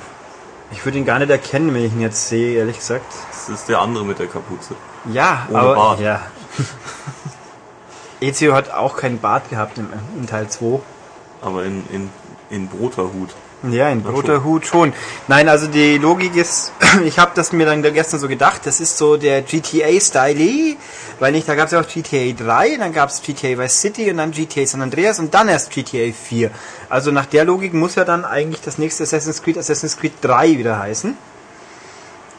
[0.72, 3.06] Ich würde ihn gar nicht erkennen, wenn ich ihn jetzt sehe, ehrlich gesagt.
[3.30, 4.76] Das ist der andere mit der Kapuze.
[5.12, 6.00] Ja, Ohne aber Bart.
[6.00, 6.22] ja.
[8.22, 10.80] Ezio hat auch keinen Bart gehabt im, in Teil 2.
[11.42, 12.10] Aber in, in,
[12.50, 13.30] in Broterhut.
[13.72, 14.94] Ja, in roter Hut schon.
[15.28, 16.74] Nein, also die Logik ist,
[17.06, 20.76] ich habe das mir dann da gestern so gedacht, das ist so der GTA-Style,
[21.20, 24.12] weil nicht, da gab es ja auch GTA 3, dann gab es GTA Vice City
[24.12, 26.52] und dann GTA San Andreas und dann erst GTA 4.
[26.90, 30.58] Also nach der Logik muss ja dann eigentlich das nächste Assassin's Creed Assassin's Creed 3
[30.58, 31.18] wieder heißen.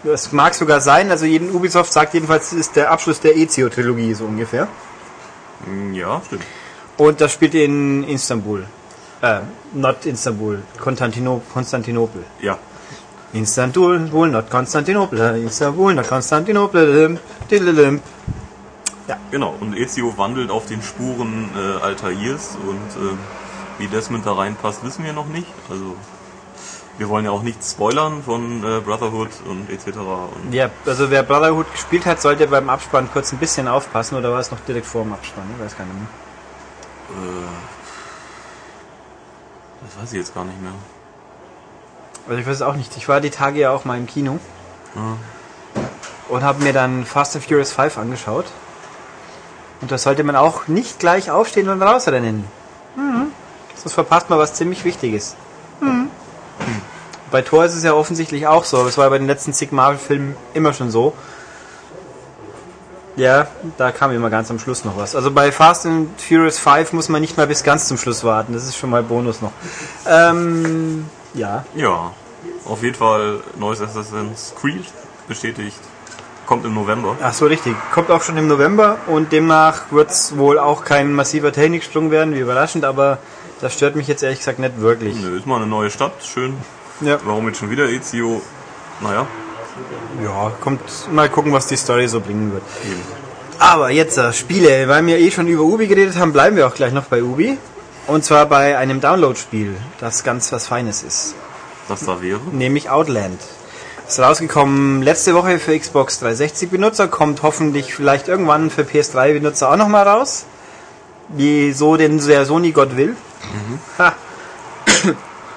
[0.05, 4.15] Das mag sogar sein, also jeden Ubisoft sagt jedenfalls, das ist der Abschluss der Ezio-Trilogie
[4.15, 4.69] so ungefähr.
[5.93, 6.45] Ja, stimmt.
[6.97, 8.67] Und das spielt in Istanbul.
[9.27, 9.41] Äh,
[9.73, 12.25] not Istanbul, Konstantino Konstantinopel.
[12.41, 12.59] Ja.
[13.33, 13.99] Istanbul,
[14.31, 15.45] not Konstantinopel.
[15.45, 17.19] Istanbul, not Konstantinopel.
[17.51, 18.01] Diddledim.
[19.31, 23.17] Genau, und Ezio wandelt auf den Spuren äh, Altaïrs und äh,
[23.79, 25.49] wie Desmond da reinpasst, wissen wir noch nicht.
[25.71, 25.97] Also
[26.99, 29.99] wir wollen ja auch nichts spoilern von äh, Brotherhood und etc.
[30.45, 34.33] Und Ja, also wer Brotherhood gespielt hat, sollte beim Abspann kurz ein bisschen aufpassen, oder
[34.33, 35.45] war es noch direkt vor dem Abspann?
[35.57, 36.09] Ich weiß gar nicht mehr.
[37.11, 37.76] äh,
[39.83, 40.73] das weiß ich jetzt gar nicht mehr.
[42.29, 42.97] Also ich weiß es auch nicht.
[42.97, 44.39] Ich war die Tage ja auch mal im Kino
[46.29, 48.47] und habe mir dann Fast and Furious 5 angeschaut.
[49.81, 52.45] Und da sollte man auch nicht gleich aufstehen und rausrennen.
[52.97, 53.33] Mhm.
[53.77, 55.37] Sonst verpasst man was ziemlich Wichtiges.
[55.81, 56.11] Mhm.
[57.31, 58.85] Bei Thor ist es ja offensichtlich auch so.
[58.85, 61.13] Das war bei den letzten zig Marvel-Filmen immer schon so.
[63.17, 63.47] Ja,
[63.79, 65.17] da kam immer ganz am Schluss noch was.
[65.17, 68.53] Also bei Fast and Furious 5 muss man nicht mal bis ganz zum Schluss warten.
[68.53, 69.53] Das ist schon mal Bonus noch.
[70.07, 71.65] Ähm, ja.
[71.75, 72.13] Ja,
[72.67, 74.85] auf jeden Fall neues Assassin's Creed
[75.29, 75.79] bestätigt.
[76.45, 77.17] Kommt im November.
[77.23, 77.75] Ach so, richtig.
[77.93, 82.35] Kommt auch schon im November und demnach wird es wohl auch kein massiver Techniksprung werden,
[82.35, 83.19] wie überraschend, aber
[83.61, 85.17] das stört mich jetzt ehrlich gesagt nicht wirklich.
[85.17, 86.57] Nö, ist mal eine neue Stadt, schön.
[87.01, 88.43] Ja, Warum jetzt schon wieder Ezio?
[89.01, 89.27] Naja,
[90.23, 90.81] ja, kommt
[91.13, 92.63] mal gucken, was die Story so bringen wird.
[92.85, 93.01] eben.
[93.59, 96.75] Aber jetzt äh, Spiele, weil wir eh schon über Ubi geredet haben, bleiben wir auch
[96.75, 97.57] gleich noch bei Ubi.
[98.07, 101.35] Und zwar bei einem Download-Spiel, das ganz was Feines ist.
[101.89, 102.41] Was da wäre?
[102.53, 103.41] nämlich Outland.
[104.07, 109.73] Ist rausgekommen letzte Woche für Xbox 360 Benutzer, kommt hoffentlich vielleicht irgendwann für PS3 Benutzer
[109.73, 110.45] auch nochmal raus.
[111.29, 113.17] Wie so denn der Sony Gott will.
[113.99, 114.15] Ha.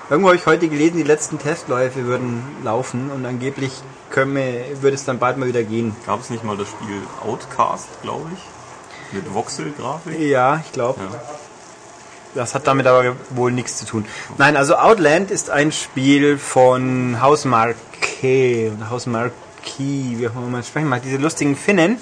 [0.10, 3.72] Irgendwo habe ich heute gelesen, die letzten Testläufe würden laufen und angeblich
[4.10, 4.36] können,
[4.82, 5.96] würde es dann bald mal wieder gehen.
[6.08, 9.14] Gab es nicht mal das Spiel Outcast, glaube ich?
[9.14, 10.20] Mit Voxel-Grafik?
[10.20, 11.00] Ja, ich glaube.
[11.00, 11.20] Ja.
[12.34, 14.06] Das hat damit aber wohl nichts zu tun.
[14.40, 20.48] Nein, also Outland ist ein Spiel von Haus Marquet, oder Haus Marquis, wie auch immer
[20.48, 21.04] man sprechen mag.
[21.04, 22.00] Diese lustigen Finnen,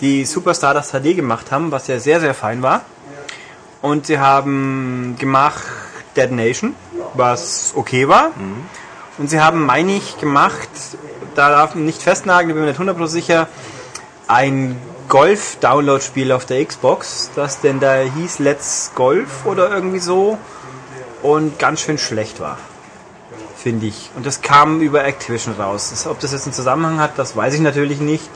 [0.00, 2.84] die Superstar das HD gemacht haben, was ja sehr, sehr fein war.
[3.80, 5.62] Und sie haben gemacht
[6.16, 6.74] Dead Nation,
[7.14, 8.30] was okay war.
[9.18, 10.68] Und sie haben, meine ich, gemacht,
[11.34, 13.48] da darf man nicht festnageln, ich bin mir nicht 100% sicher,
[14.26, 14.76] ein
[15.08, 20.38] Golf-Download-Spiel auf der Xbox, das denn da hieß Let's Golf oder irgendwie so
[21.22, 22.58] und ganz schön schlecht war,
[23.56, 24.10] finde ich.
[24.16, 26.06] Und das kam über Activision raus.
[26.08, 28.28] Ob das jetzt einen Zusammenhang hat, das weiß ich natürlich nicht.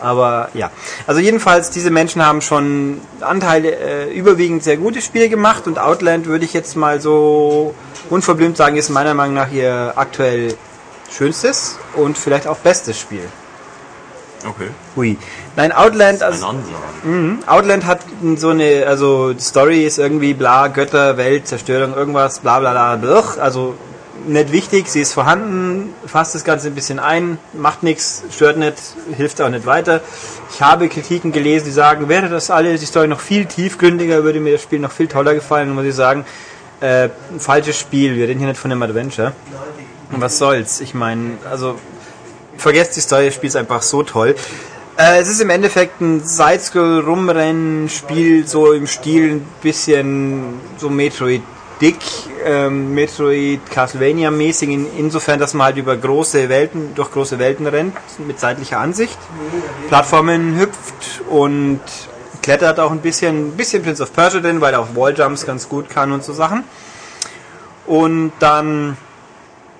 [0.00, 0.70] Aber ja,
[1.06, 6.26] also jedenfalls, diese Menschen haben schon Anteile, äh, überwiegend sehr gute Spiele gemacht und Outland
[6.26, 7.74] würde ich jetzt mal so
[8.10, 10.54] unverblümt sagen, ist meiner Meinung nach ihr aktuell
[11.10, 13.28] schönstes und vielleicht auch bestes Spiel.
[14.46, 14.68] Okay.
[14.94, 15.18] Hui.
[15.56, 16.54] Nein, Outland, also.
[17.02, 17.40] Mhm.
[17.46, 18.00] Outland hat
[18.36, 23.38] so eine, also Story ist irgendwie bla, Götter, Welt, Zerstörung, irgendwas, bla bla bla, blch.
[23.40, 23.74] also
[24.26, 28.74] nicht wichtig, sie ist vorhanden, fasst das Ganze ein bisschen ein, macht nichts, stört nicht,
[29.16, 30.00] hilft auch nicht weiter.
[30.52, 34.40] Ich habe Kritiken gelesen, die sagen, wäre das alles, die Story noch viel tiefgründiger, würde
[34.40, 36.24] mir das Spiel noch viel toller gefallen, und muss ich sagen,
[36.80, 37.08] äh,
[37.38, 39.32] falsches Spiel, wir reden hier nicht von einem Adventure.
[40.10, 41.78] Und was soll's, ich meine, also
[42.56, 44.34] vergesst die Story, das Spiel ist einfach so toll.
[44.96, 51.42] Äh, es ist im Endeffekt ein Sidescroll-Rumrennen-Spiel, so im Stil ein bisschen so Metroid
[51.80, 51.98] Dick,
[52.44, 57.96] ähm, Metroid Castlevania-mäßig, in, insofern, dass man halt über große Welten, durch große Welten rennt,
[58.26, 59.18] mit seitlicher Ansicht,
[59.88, 61.80] Plattformen hüpft und
[62.42, 65.68] klettert auch ein bisschen, ein bisschen Prince of Persia drin, weil er auch Walljumps ganz
[65.68, 66.64] gut kann und so Sachen.
[67.86, 68.96] Und dann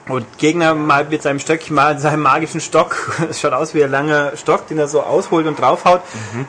[0.08, 2.96] und Gegner mal mit seinem Stöckchen, mal mit seinem magischen Stock,
[3.28, 6.00] es schaut aus wie ein langer Stock, den er so ausholt und draufhaut,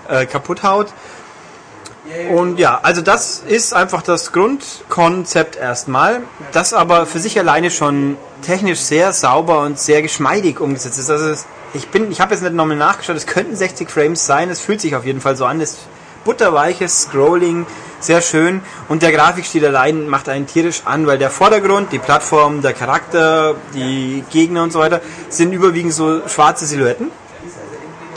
[0.08, 0.88] äh, kaputt haut.
[2.32, 6.22] Und ja, also das ist einfach das Grundkonzept erstmal,
[6.52, 11.10] das aber für sich alleine schon technisch sehr sauber und sehr geschmeidig umgesetzt ist.
[11.10, 11.34] Also
[11.74, 14.82] ich bin, ich habe jetzt nicht nochmal nachgeschaut, es könnten 60 Frames sein, es fühlt
[14.82, 15.78] sich auf jeden Fall so an, es
[16.24, 17.66] butterweiches Scrolling,
[18.00, 22.62] sehr schön und der Grafikstil allein macht einen tierisch an, weil der Vordergrund, die Plattform,
[22.62, 27.12] der Charakter, die Gegner und so weiter sind überwiegend so schwarze Silhouetten,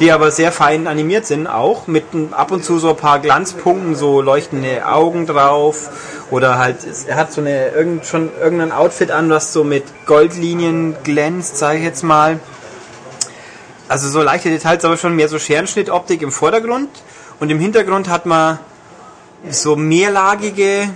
[0.03, 3.95] die aber sehr fein animiert sind, auch mit ab und zu so ein paar Glanzpunkten,
[3.95, 9.31] so leuchtende Augen drauf oder halt, er hat so eine irgend, schon irgendein Outfit an,
[9.31, 12.41] was so mit Goldlinien glänzt, sage ich jetzt mal.
[13.87, 16.89] Also so leichte Details, aber schon mehr so Scherenschnittoptik im Vordergrund
[17.39, 18.59] und im Hintergrund hat man
[19.51, 20.89] so mehrlagige,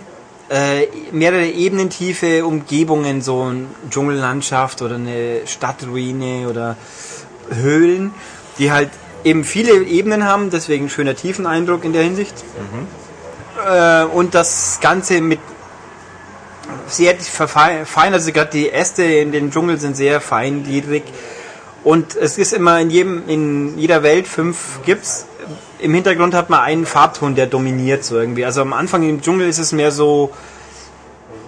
[0.49, 6.77] äh, mehrere ebenentiefe Umgebungen, so eine Dschungellandschaft oder eine Stadtruine oder
[7.51, 8.13] Höhlen,
[8.59, 8.91] die halt
[9.25, 12.35] eben viele Ebenen haben, deswegen schöner Tiefeneindruck in der Hinsicht.
[13.67, 15.41] Äh, und das Ganze mit
[16.89, 21.03] sehr verfeinert, also gerade die Äste in den Dschungel sind sehr feingliedrig.
[21.85, 25.27] Und es ist immer in jedem, in jeder Welt fünf gibt's.
[25.79, 28.45] Im Hintergrund hat man einen Farbton, der dominiert so irgendwie.
[28.45, 30.33] Also am Anfang im Dschungel ist es mehr so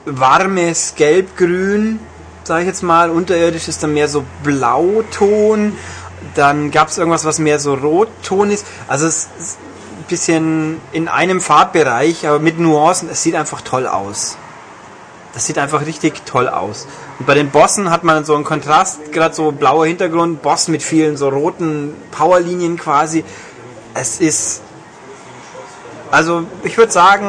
[0.05, 1.99] warmes Gelb-Grün,
[2.45, 3.11] sage ich jetzt mal.
[3.11, 5.73] Unterirdisch ist dann mehr so Blauton.
[6.35, 8.67] Dann gab es irgendwas, was mehr so Rotton ist.
[8.87, 9.59] Also es ist
[9.99, 13.09] ein bisschen in einem Farbbereich, aber mit Nuancen.
[13.11, 14.37] Es sieht einfach toll aus.
[15.35, 16.87] Das sieht einfach richtig toll aus.
[17.19, 20.83] Und bei den Bossen hat man so einen Kontrast, gerade so blauer Hintergrund, Boss mit
[20.83, 23.25] vielen so roten Powerlinien quasi.
[23.95, 24.63] Es ist,
[26.11, 27.27] also ich würde sagen,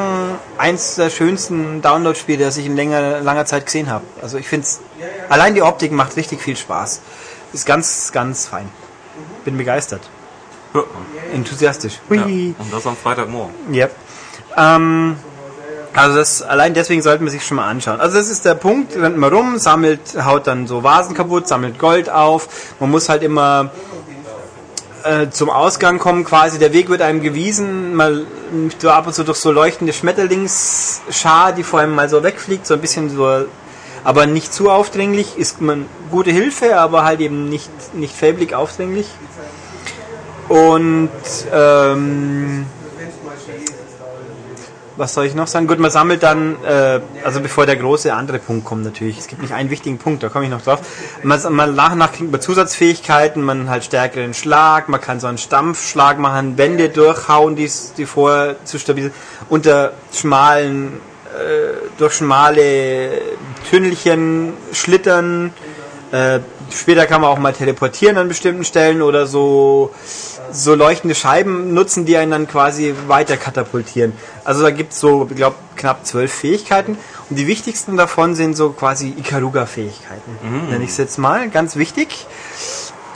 [0.58, 4.04] eins der schönsten Download-Spiele, das ich in länger, langer Zeit gesehen habe.
[4.22, 4.80] Also ich finde es,
[5.28, 7.00] allein die Optik macht richtig viel Spaß.
[7.52, 8.68] Ist ganz, ganz fein.
[9.44, 10.02] Bin begeistert.
[10.72, 10.84] Man.
[11.32, 12.00] Enthusiastisch.
[12.10, 12.24] Ja.
[12.24, 13.54] Und das am Freitagmorgen.
[13.72, 13.94] Yep.
[14.56, 15.16] Ähm,
[15.92, 18.00] also das, allein deswegen sollte man sich schon mal anschauen.
[18.00, 21.78] Also das ist der Punkt, rennt man rum, sammelt, haut dann so Vasen kaputt, sammelt
[21.78, 22.74] Gold auf.
[22.78, 23.70] Man muss halt immer
[25.04, 26.58] äh, zum Ausgang kommen quasi.
[26.58, 28.24] Der Weg wird einem gewiesen, mal
[28.78, 32.74] so ab und zu durch so leuchtende Schmetterlingsschar, die vor einem mal so wegfliegt, so
[32.74, 33.46] ein bisschen so,
[34.04, 35.36] aber nicht zu aufdringlich.
[35.36, 39.06] Ist man gute Hilfe, aber halt eben nicht, nicht fäblig aufdringlich.
[40.48, 41.10] Und
[41.52, 42.66] ähm,
[45.00, 45.66] was soll ich noch sagen?
[45.66, 49.18] Gut, man sammelt dann, äh, also bevor der große andere Punkt kommt natürlich.
[49.18, 50.80] Es gibt nicht einen wichtigen Punkt, da komme ich noch drauf.
[51.22, 55.26] Man, man nach und nach kriegt man Zusatzfähigkeiten, man halt stärkeren Schlag, man kann so
[55.26, 59.16] einen Stampfschlag machen, Wände durchhauen, die, die vorher zu stabilisieren,
[59.48, 61.00] unter schmalen,
[61.98, 63.20] durch schmale
[63.68, 65.52] Tünnelchen schlittern.
[66.12, 66.40] Äh,
[66.72, 69.92] später kann man auch mal teleportieren an bestimmten Stellen oder so
[70.52, 74.12] so leuchtende Scheiben nutzen, die einen dann quasi weiter katapultieren.
[74.44, 76.98] Also da gibt es so, ich glaube, knapp zwölf Fähigkeiten.
[77.28, 80.38] Und die wichtigsten davon sind so quasi Ikaruga-Fähigkeiten.
[80.70, 82.26] Nenne ich es jetzt mal, ganz wichtig.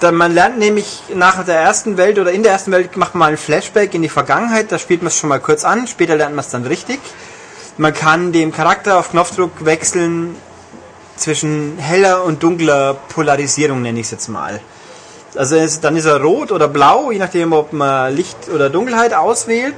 [0.01, 3.21] Dann man lernt nämlich nach der ersten Welt oder in der ersten Welt macht man
[3.21, 6.17] mal ein Flashback in die Vergangenheit, da spielt man es schon mal kurz an, später
[6.17, 7.01] lernt man es dann richtig.
[7.77, 10.37] Man kann dem Charakter auf Knopfdruck wechseln
[11.17, 14.61] zwischen heller und dunkler Polarisierung, nenne ich es jetzt mal.
[15.37, 19.13] Also es, dann ist er rot oder blau, je nachdem, ob man Licht oder Dunkelheit
[19.15, 19.75] auswählt.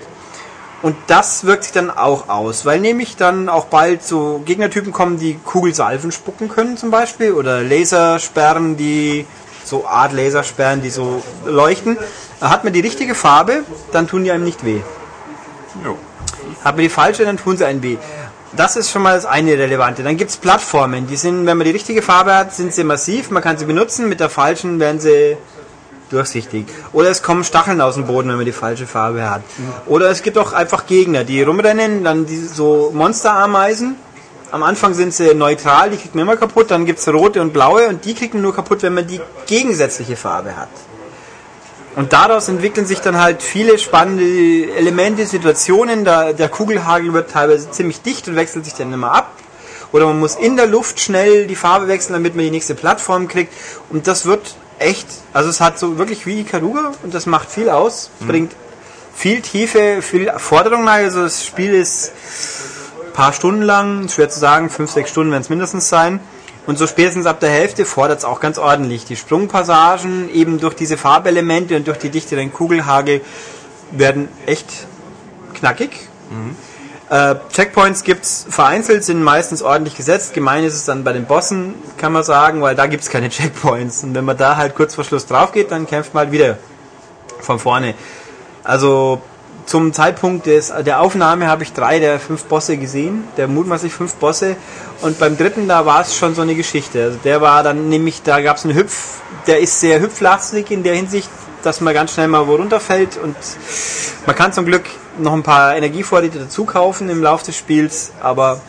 [0.82, 5.18] Und das wirkt sich dann auch aus, weil nämlich dann auch bald so Gegnertypen kommen,
[5.18, 9.27] die Kugelsalven spucken können zum Beispiel oder Lasersperren, die
[9.64, 11.97] so Art Lasersperren, die so leuchten.
[12.43, 14.81] Hat man die richtige Farbe, dann tun die einem nicht weh.
[15.82, 15.97] Jo.
[16.66, 17.97] Hat man die falsche, dann tun sie einen weh.
[18.56, 20.02] Das ist schon mal das eine relevante.
[20.02, 23.30] Dann gibt es Plattformen, die sind, wenn man die richtige Farbe hat, sind sie massiv,
[23.30, 25.36] man kann sie benutzen, mit der falschen werden sie
[26.10, 26.66] durchsichtig.
[26.93, 29.43] Oder es kommen Stacheln aus dem Boden, wenn man die falsche Farbe hat.
[29.86, 33.94] Oder es gibt auch einfach Gegner, die rumrennen, dann die so Monsterameisen.
[34.51, 37.52] Am Anfang sind sie neutral, die kriegt man immer kaputt, dann gibt es rote und
[37.52, 40.70] blaue und die kriegt man nur kaputt, wenn man die gegensätzliche Farbe hat.
[41.97, 46.05] Und daraus entwickeln sich dann halt viele spannende Elemente, Situationen.
[46.05, 49.32] Da, der Kugelhagel wird teilweise ziemlich dicht und wechselt sich dann immer ab.
[49.93, 53.28] Oder man muss in der Luft schnell die Farbe wechseln, damit man die nächste Plattform
[53.28, 53.51] kriegt.
[53.89, 57.70] Und das wird echt, also es hat so wirklich wie Ikaruga und das macht viel
[57.70, 58.10] aus.
[58.20, 58.52] Es bringt
[59.14, 61.06] viel Tiefe, viel Forderung rein.
[61.06, 62.12] Also das Spiel ist
[63.06, 66.20] ein paar Stunden lang, schwer zu sagen, fünf, sechs Stunden werden es mindestens sein.
[66.66, 69.05] Und so spätestens ab der Hälfte fordert es auch ganz ordentlich.
[69.05, 73.20] Die Sprungpassagen eben durch diese Farbelemente und durch die dichteren Kugelhagel
[73.93, 74.66] werden echt
[75.55, 76.09] knackig.
[77.09, 80.34] Äh, Checkpoints gibt's vereinzelt, sind meistens ordentlich gesetzt.
[80.34, 84.02] Gemein ist es dann bei den Bossen, kann man sagen, weil da gibt's keine Checkpoints.
[84.02, 86.59] Und wenn man da halt kurz vor Schluss drauf geht, dann kämpft man halt wieder
[87.40, 87.94] von vorne.
[88.64, 89.22] Also
[89.66, 94.14] zum Zeitpunkt des, der Aufnahme habe ich drei der fünf Bosse gesehen, der mutmaßlich fünf
[94.14, 94.56] Bosse.
[95.02, 97.02] Und beim dritten, da war es schon so eine Geschichte.
[97.02, 100.82] Also der war dann nämlich, da gab es einen Hüpf, der ist sehr hüpflastig in
[100.84, 101.28] der Hinsicht,
[101.64, 103.16] dass man ganz schnell mal wo runterfällt.
[103.16, 103.34] Und
[104.24, 104.84] man kann zum Glück
[105.18, 108.60] noch ein paar Energievorräte dazu kaufen im Laufe des Spiels, aber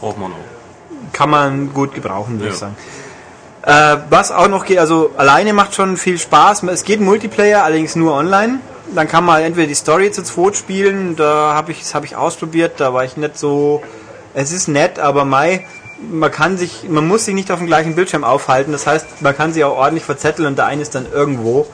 [0.00, 1.12] Braucht man auch.
[1.12, 2.52] kann man gut gebrauchen, würde Ja.
[2.52, 2.76] ich sagen.
[3.64, 6.64] Äh, was auch noch geht, also alleine macht schon viel Spaß.
[6.64, 8.58] Es geht Multiplayer, allerdings nur online.
[8.94, 12.16] Dann kann man entweder die Story zu zweit spielen, da habe ich, das habe ich
[12.16, 13.82] ausprobiert, da war ich nicht so.
[14.34, 15.66] Es ist nett, aber Mai,
[16.10, 18.72] man kann sich, man muss sich nicht auf dem gleichen Bildschirm aufhalten.
[18.72, 21.66] Das heißt, man kann sich auch ordentlich verzetteln und der eine ist dann irgendwo.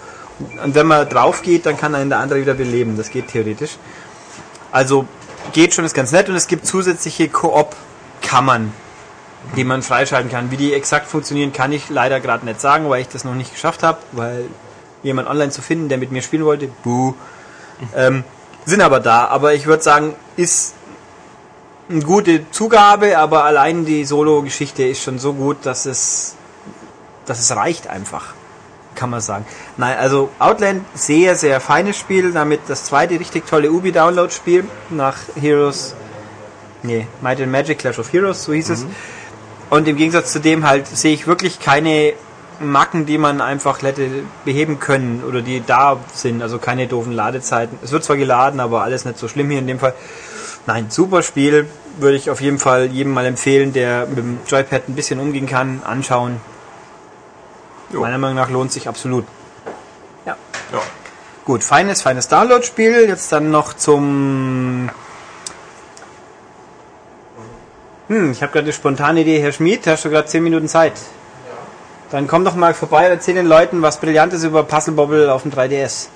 [0.62, 2.96] Und wenn man drauf geht, dann kann einen der andere wieder beleben.
[2.96, 3.78] Das geht theoretisch.
[4.70, 5.06] Also
[5.52, 8.72] geht schon, ist ganz nett und es gibt zusätzliche Koop-Kammern,
[9.56, 10.50] die man freischalten kann.
[10.50, 13.52] Wie die exakt funktionieren, kann ich leider gerade nicht sagen, weil ich das noch nicht
[13.52, 14.44] geschafft habe, weil
[15.02, 17.14] jemand online zu finden, der mit mir spielen wollte, buh.
[17.94, 18.24] Ähm,
[18.64, 20.74] sind aber da, aber ich würde sagen, ist
[21.90, 26.34] eine gute Zugabe, aber allein die Solo-Geschichte ist schon so gut, dass es,
[27.24, 28.34] dass es reicht einfach,
[28.94, 29.46] kann man sagen.
[29.76, 35.94] Nein, also Outland, sehr, sehr feines Spiel, damit das zweite richtig tolle Ubi-Download-Spiel nach Heroes,
[36.82, 38.84] nee, Might and Magic Clash of Heroes, so hieß es.
[39.70, 42.14] Und im Gegensatz zu dem halt sehe ich wirklich keine
[42.60, 44.08] Macken, die man einfach hätte
[44.44, 47.78] beheben können oder die da sind, also keine doofen Ladezeiten.
[47.82, 49.94] Es wird zwar geladen, aber alles nicht so schlimm hier in dem Fall.
[50.66, 51.68] Nein, super Spiel,
[51.98, 55.46] würde ich auf jeden Fall jedem mal empfehlen, der mit dem Joypad ein bisschen umgehen
[55.46, 56.40] kann, anschauen.
[57.90, 58.00] Jo.
[58.00, 59.24] Meiner Meinung nach lohnt sich absolut.
[60.26, 60.36] Ja.
[60.72, 60.80] Ja.
[61.44, 63.08] Gut, feines, feines Download-Spiel.
[63.08, 64.90] Jetzt dann noch zum.
[68.08, 70.94] Hm, ich habe gerade eine spontane Idee, Herr Schmid, hast du gerade 10 Minuten Zeit?
[72.10, 75.42] Dann komm doch mal vorbei und erzähl den Leuten was Brillantes über Puzzle Bobble auf
[75.42, 76.06] dem 3DS.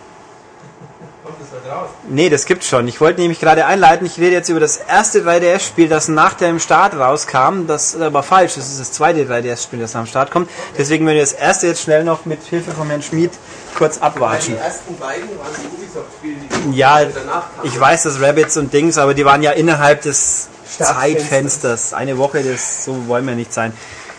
[1.23, 1.91] Kommt das da raus?
[2.09, 2.89] Nee, das gibt's schon.
[2.89, 6.59] Ich wollte nämlich gerade einleiten, ich rede jetzt über das erste 3DS-Spiel, das nach dem
[6.61, 7.67] Start rauskam.
[7.67, 10.49] Das ist aber falsch, das ist das zweite 3DS-Spiel, das nach dem Start kommt.
[10.79, 13.33] Deswegen werden wir das erste jetzt schnell noch mit Hilfe von Herrn Schmid
[13.77, 14.57] kurz abwatschen.
[14.57, 16.37] ersten beiden waren die Ubisoft-Spiele,
[16.73, 17.65] die Ja, danach kamen.
[17.65, 20.49] ich weiß, dass Rabbits und Dings, aber die waren ja innerhalb des.
[20.79, 21.93] Zeitfensters.
[21.93, 23.75] Eine Woche, das so wollen wir nicht sein.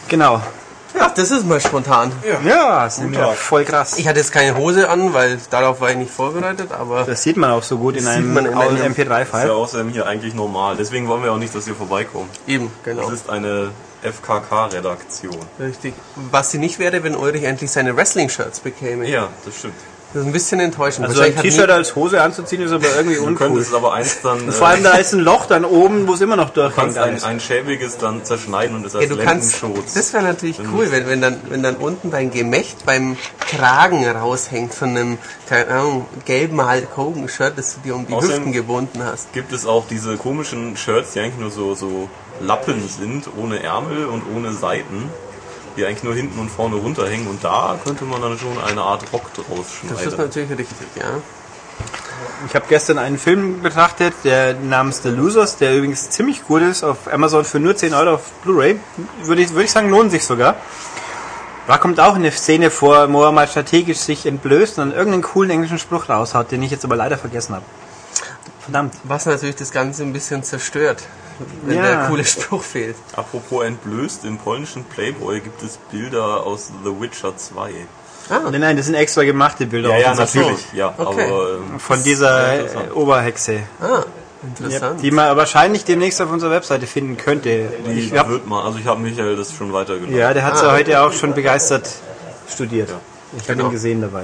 [0.07, 0.39] Genau.
[1.03, 2.11] Ja, das ist mal spontan.
[2.45, 3.97] Ja, sind wir voll krass.
[3.97, 7.37] Ich hatte jetzt keine Hose an, weil darauf war ich nicht vorbereitet, aber Das sieht
[7.37, 9.49] man auch so gut in Das einem, in einem- Ist ja MP3-File.
[9.51, 10.75] außerdem hier eigentlich normal.
[10.77, 12.29] Deswegen wollen wir auch nicht, dass ihr vorbeikommt.
[12.47, 13.03] eben, genau.
[13.03, 13.71] Das ist eine
[14.01, 15.37] FKK-Redaktion.
[15.59, 15.93] Richtig.
[16.31, 19.07] Was sie nicht wäre, wenn Ulrich endlich seine Wrestling-Shirts bekäme.
[19.07, 19.75] Ja, das stimmt.
[20.13, 21.07] Das ist ein bisschen enttäuschend.
[21.07, 23.47] Also ein T-Shirt als Hose anzuziehen ist aber irgendwie Du uncool.
[23.47, 24.41] könntest aber eins dann.
[24.41, 26.95] Und vor allem da ist ein Loch dann oben, wo es immer noch du durchhängt.
[26.95, 29.63] kannst ein, ein schäbiges dann zerschneiden und es Ja, als du kannst,
[29.95, 34.73] das wäre natürlich cool, wenn, wenn, dann, wenn dann unten dein Gemächt beim Kragen raushängt
[34.73, 35.17] von einem,
[35.49, 39.33] keine Ahnung, gelben Hulk Hogan Shirt, das du dir um die Außerdem- Hüften gebunden hast.
[39.33, 42.07] gibt es auch diese komischen Shirts, die eigentlich nur so, so
[42.39, 45.09] Lappen sind, ohne Ärmel und ohne Seiten,
[45.75, 49.03] die eigentlich nur hinten und vorne runterhängen und da könnte man dann schon eine Art
[49.11, 49.45] Rock draus
[49.83, 50.17] Das ist schneiden.
[50.17, 51.05] natürlich richtig, ja.
[52.47, 56.83] Ich habe gestern einen Film betrachtet, der namens The Losers, der übrigens ziemlich gut ist,
[56.83, 58.79] auf Amazon für nur 10 Euro auf Blu-ray.
[59.23, 60.55] Würde ich, würde ich sagen, lohnt sich sogar.
[61.67, 65.23] Da kommt auch eine Szene vor, wo er mal strategisch sich entblößt und dann irgendeinen
[65.23, 67.65] coolen englischen Spruch raushaut, den ich jetzt aber leider vergessen habe.
[68.59, 68.93] Verdammt.
[69.03, 71.03] Was natürlich das Ganze ein bisschen zerstört,
[71.65, 71.83] wenn Ja.
[71.83, 72.95] der coole Spruch fehlt.
[73.15, 77.71] Apropos entblößt, im polnischen Playboy gibt es Bilder aus The Witcher 2.
[78.29, 79.89] Nein, nein, das sind extra gemachte Bilder.
[79.89, 80.59] Ja, ja, natürlich.
[80.73, 81.25] Ja, Okay.
[81.27, 83.63] aber ähm, Von dieser äh, Oberhexe.
[83.81, 84.05] Ah, Ja,
[84.47, 85.01] interessant.
[85.01, 87.69] die man wahrscheinlich demnächst auf unserer Webseite finden könnte.
[87.85, 90.17] Die Ich hab, wird man, also ich habe Michael das schon weitergenommen.
[90.17, 91.89] ja, der hat sie heute auch schon begeistert
[92.49, 92.89] studiert.
[93.35, 93.65] Ich habe Genau.
[93.69, 94.23] ihn gesehen dabei.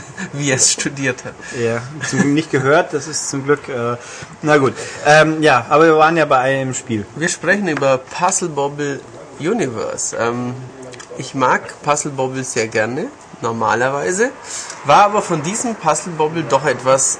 [0.32, 1.34] Wie er es studiert hat.
[1.58, 3.68] Ja, zum Glück nicht gehört, das ist zum Glück.
[3.68, 3.96] Äh,
[4.42, 4.74] na gut.
[5.06, 7.06] Ähm, ja, aber wir waren ja bei einem Spiel.
[7.16, 9.00] Wir sprechen über Puzzle Bobble
[9.38, 10.16] Universe.
[10.16, 10.54] Ähm,
[11.18, 13.06] ich mag Puzzle Bobble sehr gerne,
[13.40, 14.30] normalerweise,
[14.84, 17.18] war aber von diesem Puzzle Bobble doch etwas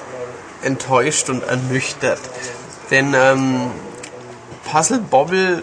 [0.62, 2.20] enttäuscht und ernüchtert.
[2.90, 3.70] Denn ähm,
[4.70, 5.62] Puzzle Bobble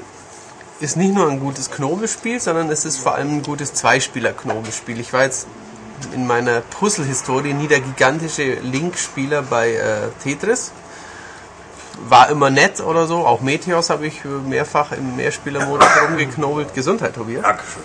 [0.80, 5.00] ist nicht nur ein gutes Knobelspiel, sondern es ist vor allem ein gutes Zweispieler-Knobelspiel.
[5.00, 5.48] Ich war jetzt
[6.14, 10.72] in meiner Puzzle-Historie nie der gigantische Link-Spieler bei äh, Tetris
[12.08, 13.26] war immer nett oder so.
[13.26, 16.74] Auch Meteos habe ich mehrfach im Mehrspielermodus rumgeknobelt.
[16.74, 17.44] Gesundheit, Tobias.
[17.44, 17.84] Dankeschön.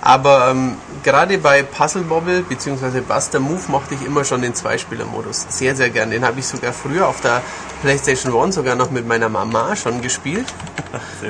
[0.00, 3.00] Aber ähm, gerade bei Puzzle Bobble bzw.
[3.00, 6.10] Buster Move mochte ich immer schon den Zweispielermodus sehr, sehr gern.
[6.10, 7.40] Den habe ich sogar früher auf der
[7.80, 10.44] PlayStation 1 sogar noch mit meiner Mama schon gespielt,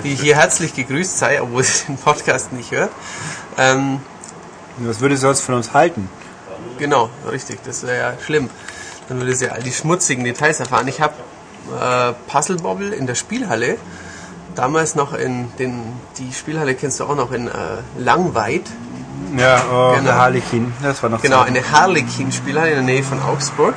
[0.02, 2.90] die hier herzlich gegrüßt sei, obwohl sie den Podcast nicht hört.
[3.56, 4.00] Ähm,
[4.78, 6.08] Was würde sie sonst von uns halten?
[6.78, 7.60] Genau, richtig.
[7.64, 8.50] Das wäre ja schlimm.
[9.08, 10.88] Dann würde sie all die schmutzigen Details erfahren.
[10.88, 11.14] Ich habe
[11.80, 13.76] äh, Puzzle Bobble in der Spielhalle,
[14.54, 15.82] damals noch in den,
[16.18, 17.50] die Spielhalle kennst du auch noch in äh,
[17.98, 18.62] Langweid,
[19.36, 20.04] Ja, oh, Genau.
[20.04, 20.72] der Harlequin.
[20.82, 21.48] Das war noch genau, Zeit.
[21.48, 23.74] eine Harlequin-Spielhalle in der Nähe von Augsburg.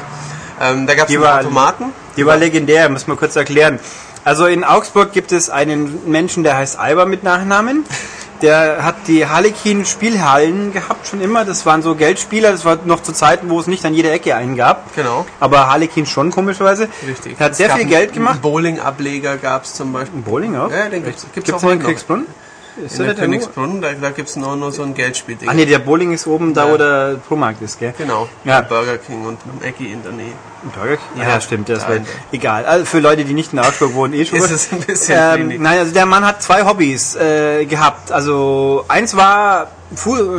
[0.62, 1.86] Ähm, da gab es Die einen war- Automaten.
[2.16, 3.80] Die war legendär, muss man kurz erklären.
[4.24, 7.86] Also in Augsburg gibt es einen Menschen, der heißt Alba mit Nachnamen.
[8.42, 11.46] der hat die Harlequin Spielhallen gehabt schon immer.
[11.46, 12.52] Das waren so Geldspieler.
[12.52, 14.96] Das war noch zu Zeiten, wo es nicht an jeder Ecke einen gab.
[14.96, 15.26] Genau.
[15.40, 16.88] Aber Harlequin schon komischerweise.
[17.08, 17.36] Richtig.
[17.40, 18.42] Er hat sehr Es gab viel Geld gemacht.
[18.42, 20.22] Bowling-Ableger gab es zum Beispiel.
[20.22, 20.72] Bowling auch?
[20.72, 22.26] Ja, den gibt's, gibt's Gibt's auch den noch.
[22.86, 23.38] Ist In der der der nur?
[23.40, 25.50] Königsbrunn, da, da gibt es nur, nur so ein Geldspielding.
[25.50, 26.72] Ah nee, der Bowling ist oben da, Ja.
[26.74, 27.94] wo der Promarkt ist, gell?
[27.98, 28.62] Genau, Ja.
[28.62, 30.34] Burger King und Maggie in der Nähe.
[30.76, 31.22] Burger King?
[31.22, 31.30] Ja.
[31.30, 32.02] Ja, stimmt, das wäre
[32.32, 32.66] egal.
[32.66, 34.38] Also für Leute, die nicht in Augsburg wohnen, eh schon.
[34.40, 35.60] Ist es ein bisschen ähm, wenig.
[35.60, 38.12] Nein, also der Mann hat zwei Hobbys äh, gehabt.
[38.12, 39.68] Also eins war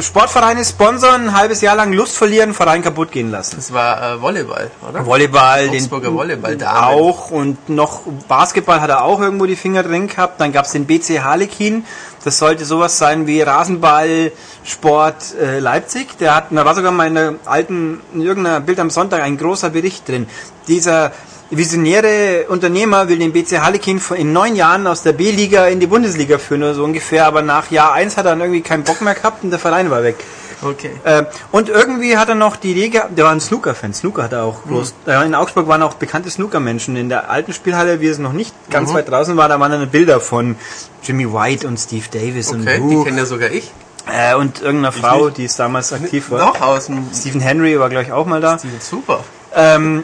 [0.00, 3.56] Sportvereine sponsern, ein halbes Jahr lang Lust verlieren, Verein kaputt gehen lassen.
[3.56, 5.06] Das war äh, Volleyball, oder?
[5.06, 6.84] Volleyball, den Augsburger Volleyball-Damen.
[6.84, 10.40] auch und noch Basketball hat er auch irgendwo die Finger drin gehabt.
[10.40, 11.84] Dann gab es den BC Harlekin.
[12.28, 14.32] Das sollte sowas sein wie Rasenball
[14.62, 16.18] Sport äh, Leipzig.
[16.18, 19.38] Der hat, da war sogar mal in der alten, in irgendeiner Bild am Sonntag ein
[19.38, 20.26] großer Bericht drin.
[20.66, 21.12] Dieser
[21.50, 25.86] visionäre Unternehmer will den BC Harlekin vor- in neun Jahren aus der B-Liga in die
[25.86, 27.26] Bundesliga führen oder so ungefähr.
[27.26, 29.90] Aber nach Jahr eins hat er dann irgendwie keinen Bock mehr gehabt und der Verein
[29.90, 30.16] war weg.
[30.60, 30.90] Okay.
[31.04, 31.22] Äh,
[31.52, 34.42] und irgendwie hat er noch die Idee gehabt, der war ein Snooker-Fan, Snooker hat er
[34.42, 34.92] auch bloß.
[35.06, 36.96] Äh, in Augsburg waren auch bekannte Snooker-Menschen.
[36.96, 39.88] In der alten Spielhalle, wie es noch nicht ganz weit draußen war, da waren dann
[39.88, 40.56] Bilder von
[41.04, 43.70] Jimmy White und Steve Davis Okay, und die Wu, kenne ja sogar ich.
[44.12, 46.40] äh, und irgendeiner Frau, die es damals aktiv war.
[46.40, 48.58] Noch aus dem Stephen Henry war, glaube ich, auch mal da.
[48.80, 49.22] Super.
[49.54, 50.02] Ähm,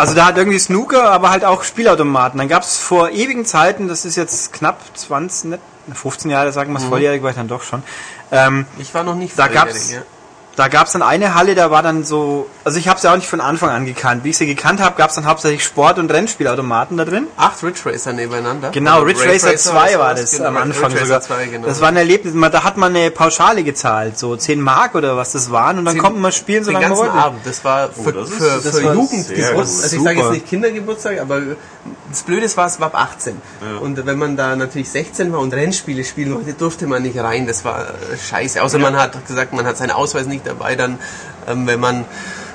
[0.00, 2.38] also da hat irgendwie Snooker, aber halt auch Spielautomaten.
[2.38, 5.60] Dann gab es vor ewigen Zeiten, das ist jetzt knapp 20, nicht,
[5.94, 7.82] 15 Jahre, sagen wir es, volljährig war ich dann doch schon.
[8.32, 10.02] Ähm, Ich war noch nicht Da volljährig, gab's- ja.
[10.56, 13.16] Da gab es dann eine Halle, da war dann so, also ich habe sie auch
[13.16, 14.24] nicht von Anfang an gekannt.
[14.24, 17.28] Wie ich sie gekannt habe, gab es dann hauptsächlich Sport- und Rennspielautomaten da drin.
[17.36, 18.70] Acht Ridge Racer nebeneinander.
[18.70, 21.18] Genau, Oder Ridge Racer 2 war das genau, am Anfang Ridge sogar.
[21.18, 21.66] Racer 2, genau.
[21.66, 25.16] Das war ein Erlebnis, man- da hat man eine Pauschale gezahlt, so 10 Mark oder
[25.16, 27.24] was das waren und dann Den- konnte man spielen, den solange man ganzen wollte.
[27.24, 27.40] Abend.
[27.46, 29.82] Das war für, das ist- für, das für war Jugendgeburtstag.
[29.84, 31.40] Also ich sage jetzt nicht Kindergeburtstag, aber
[32.10, 33.40] das Blöde war, es war ab 18.
[33.80, 37.46] Und wenn man da natürlich 16 war und Rennspiele spielen wollte, durfte man nicht rein.
[37.46, 38.62] Das war äh, scheiße.
[38.62, 40.98] Außer man hat gesagt, man hat seinen Ausweis nicht dabei, dann
[41.48, 42.04] ähm, wenn man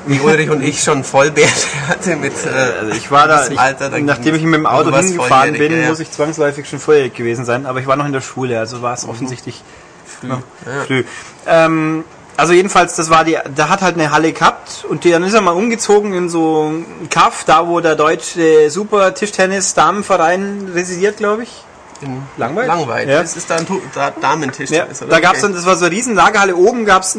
[0.07, 3.89] wie Ulrich und ich schon Vollbärte hatte mit äh, Also ich war da, ich, Alter,
[3.89, 7.45] dann nachdem ich mit dem Auto hingefahren bin, ja, muss ich zwangsläufig schon volljährig gewesen
[7.45, 9.63] sein, aber ich war noch in der Schule, also war es offensichtlich
[10.05, 10.29] früh.
[10.29, 10.41] Ja.
[10.85, 11.03] früh.
[11.47, 12.03] Ähm,
[12.37, 15.33] also jedenfalls, das war die, da hat halt eine Halle gehabt und die, dann ist
[15.33, 21.17] er mal umgezogen in so ein Kaff, da wo der deutsche Super Tischtennis Damenverein residiert,
[21.17, 21.63] glaube ich.
[22.01, 22.67] In Langweilig?
[22.67, 23.09] Langweilig.
[23.09, 23.21] Ja.
[23.21, 24.69] Das ist da ein da Damentisch.
[24.69, 25.41] Ja, da gab's Okay.
[25.43, 27.17] dann, das war so eine riesen Lagerhalle, oben gab's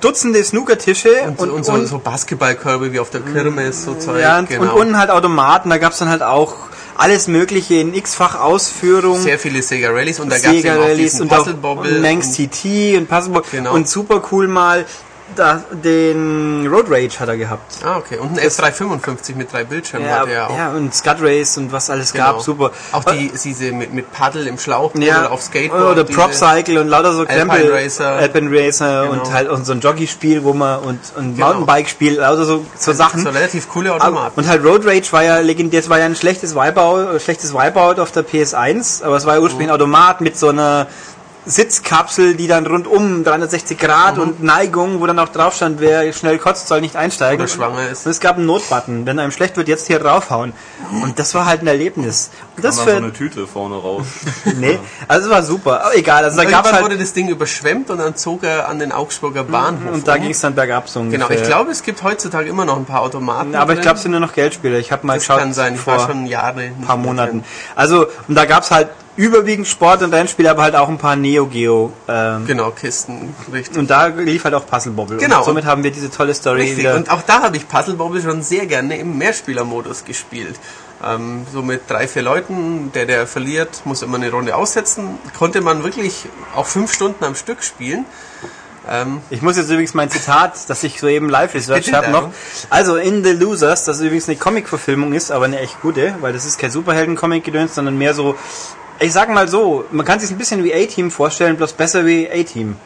[0.00, 4.20] Dutzende Snookertische und, und, so, so Basketballkörbe wie auf der Kirmes, so Zeug.
[4.20, 4.62] ja, und, genau.
[4.74, 6.54] und unten halt Automaten, da gab's dann halt auch
[6.96, 9.20] alles mögliche in x-fach Ausführung.
[9.20, 12.00] sehr viele Sega Rallyes und da gab es auch diesen und Puzzle Bobble.
[12.00, 13.74] Manx und- TT und Puzzle Bobble Genau.
[13.74, 14.84] und super cool mal
[15.36, 17.76] da, den Road Rage hat er gehabt.
[17.84, 18.18] Ah, okay.
[18.18, 20.56] Und ein F355 mit drei Bildschirmen Ja, hatte er auch.
[20.56, 22.24] ja, und Scud Race und was alles Genau.
[22.34, 22.70] gab, super.
[22.92, 25.92] Auch die, diese mit, mit Paddel im Schlauch ja, oder auf Skateboard.
[25.92, 28.06] oder Prop Cycle und lauter so Alpine Krempel, Racer.
[28.08, 29.12] Alpine Racer Genau.
[29.24, 31.46] und halt auch so ein Jockey-Spiel, wo man und, und Genau.
[31.48, 33.22] Mountainbike-Spiel, lauter so, so Sachen.
[33.22, 34.38] So relativ coole Automaten.
[34.40, 37.54] Und halt Road Rage war ja legendär, es war ja ein schlechtes Wipeout, äh, schlechtes
[37.54, 39.72] Wipeout auf der PS1, aber es war ja ursprünglich Mhm.
[39.74, 40.86] ein Automat mit so einer
[41.50, 46.38] Sitzkapsel, die dann rundum 360 Grad und Neigung, wo dann auch drauf stand, wer schnell
[46.38, 47.38] kotzt, soll nicht einsteigen.
[47.38, 47.42] Mhm.
[47.42, 48.06] Oder schwanger ist.
[48.06, 50.52] Und es gab einen Notbutton, wenn einem schlecht wird, jetzt hier draufhauen.
[51.02, 52.30] Und das war halt ein Erlebnis.
[52.56, 54.06] Und das dann so für, eine Tüte vorne raus.
[54.56, 54.78] nee,
[55.08, 55.84] also es war super.
[55.84, 58.68] Aber egal, also da gab's Irgendwann wurde halt, das Ding überschwemmt und dann zog er
[58.68, 59.92] an den Augsburger Bahnhof.
[59.92, 60.20] und da um.
[60.22, 61.26] ging es dann bergab so ungefähr.
[61.28, 63.54] Genau, ich glaube, es gibt heutzutage immer noch ein paar Automaten.
[63.54, 64.78] aber ich glaube, es sind nur noch Geldspiele.
[64.78, 65.74] Ich habe mal das geschaut kann sein.
[65.74, 67.40] Ich vor war schon Jahre ein paar Monaten.
[67.40, 67.44] drin.
[67.74, 68.88] Also, und da gab's halt
[69.20, 71.92] überwiegend Sport- und Rennspiele, aber halt auch ein paar Neo Geo.
[72.08, 73.76] Ähm, Genau, Kisten, richtig.
[73.76, 75.18] und da lief halt auch Puzzle Bobble.
[75.18, 75.38] Genau.
[75.40, 76.78] Und somit haben wir diese tolle Story Richtig.
[76.78, 76.94] wieder.
[76.96, 80.58] Und auch da habe ich Puzzle Bobble schon sehr gerne im Mehrspielermodus gespielt.
[81.04, 85.18] Ähm, so mit drei, vier Leuten, der, der verliert, muss immer eine Runde aussetzen.
[85.38, 86.26] Konnte man wirklich
[86.56, 88.04] auch fünf Stunden am Stück spielen.
[88.88, 92.30] Ähm, Ich muss jetzt übrigens mein Zitat, das ich soeben live researched habe, noch.
[92.70, 96.46] Also in The Losers, das übrigens eine Comic-Verfilmung ist, aber eine echt gute, weil das
[96.46, 98.36] ist kein Superhelden-Comic-Gedöns, sondern mehr so,
[99.00, 102.28] ich sag mal so, man kann sich ein bisschen wie A-Team vorstellen, bloß besser wie
[102.30, 102.76] A-Team.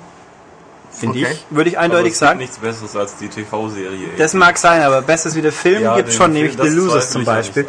[0.93, 1.32] Finde Okay.
[1.32, 2.39] ich, würde ich Aber eindeutig es sagen.
[2.39, 4.11] nichts Besseres als die TV-Serie.
[4.16, 7.11] Das mag sein, aber besseres wie der Film Ja, gibt schon, Film, nämlich The Losers
[7.11, 7.66] zum Beispiel.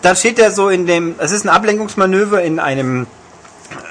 [0.00, 3.06] Da steht er so in dem, es ist ein Ablenkungsmanöver in einem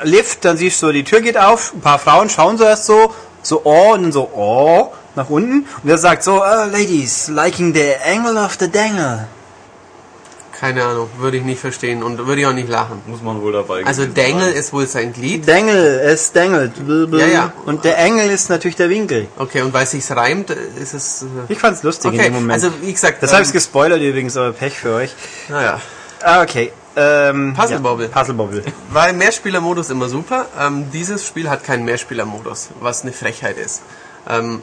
[0.03, 2.85] Lift, dann siehst du, so, die Tür geht auf, ein paar Frauen schauen so erst
[2.85, 7.27] so, so oh und dann so oh nach unten und er sagt so, uh, ladies,
[7.27, 9.27] liking the angle of the dangle.
[10.61, 13.01] Keine Ahnung, würde ich nicht verstehen und würde ich auch nicht lachen.
[13.07, 14.53] Muss man wohl dabei Also Dangle sein.
[14.53, 15.47] ist wohl sein Glied.
[15.47, 16.73] Dangle, es dangelt.
[17.11, 17.53] Ja, ja.
[17.65, 19.27] Und der Engel ist natürlich der Winkel.
[19.39, 21.23] Okay, und weil es sich reimt, ist es...
[21.23, 22.51] äh, Ich fand's lustig in Okay, dem Moment.
[22.53, 23.23] also wie gesagt...
[23.23, 25.09] das habe ich ähm, gespoilert übrigens, aber Pech für euch.
[25.49, 25.81] Naja,
[26.23, 26.71] Ah, okay.
[26.95, 28.07] Ähm, Puzzle Bobble.
[28.09, 28.63] Puzzle Bobble.
[28.91, 30.45] War im Mehrspielermodus immer super.
[30.59, 33.81] Ähm, dieses Spiel hat keinen Mehrspielermodus, was eine Frechheit ist.
[34.29, 34.61] Ähm,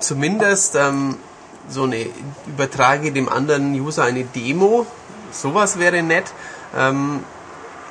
[0.00, 1.16] zumindest ähm,
[1.68, 2.06] so eine
[2.48, 4.86] übertrage dem anderen User eine Demo,
[5.32, 6.32] sowas wäre nett.
[6.76, 7.24] Ähm,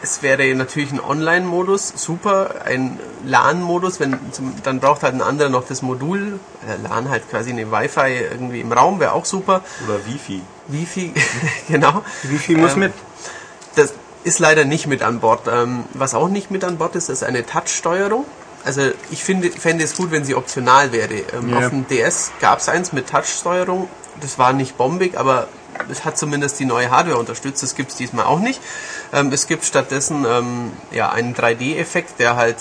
[0.02, 5.50] es wäre natürlich ein Online-Modus, super, ein LAN-Modus, wenn zum, dann braucht halt ein anderer
[5.50, 9.62] noch das Modul, äh, LAN halt quasi eine Wi-Fi irgendwie im Raum, wäre auch super.
[9.86, 10.42] Oder Wifi.
[10.68, 11.14] Wifi,
[11.68, 12.04] genau.
[12.40, 12.94] Viel muss Ähm, mit?
[13.76, 13.94] Das
[14.24, 15.48] ist leider nicht mit an Bord.
[15.52, 18.26] Ähm, was auch nicht mit an Bord ist, ist eine Touch-Steuerung.
[18.64, 21.24] Also ich finde, fände es gut, wenn sie optional wäre.
[21.34, 21.60] Ähm, Ja.
[21.60, 23.90] Auf dem DS gab es eins mit Touch-Steuerung.
[24.22, 25.48] Das war nicht bombig, aber
[26.04, 27.64] hat zumindest die neue Hardware unterstützt.
[27.64, 28.62] Das gibt es diesmal auch nicht.
[29.14, 32.58] Ähm, es gibt stattdessen ähm, ja, einen 3D-Effekt, der halt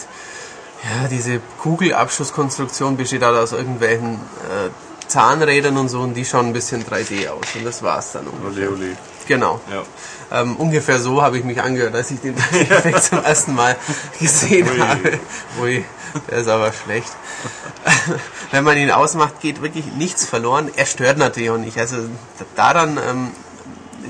[0.84, 4.70] ja, diese Kugelabschusskonstruktion besteht halt aus irgendwelchen äh,
[5.08, 7.54] Zahnrädern und so und die schauen ein bisschen 3D aus.
[7.54, 8.70] Und das war's dann ungefähr.
[8.70, 8.96] Ole, ole.
[9.26, 9.60] Genau.
[9.70, 10.40] Ja.
[10.40, 13.76] Ähm, ungefähr so habe ich mich angehört, als ich den Effekt zum ersten Mal
[14.18, 14.78] gesehen Ui.
[14.78, 15.20] habe.
[15.60, 15.84] Ui,
[16.28, 17.12] der ist aber schlecht.
[18.50, 20.70] Wenn man ihn ausmacht, geht wirklich nichts verloren.
[20.76, 21.78] Er stört natürlich auch nicht.
[21.78, 21.96] Also
[22.56, 23.30] daran ähm,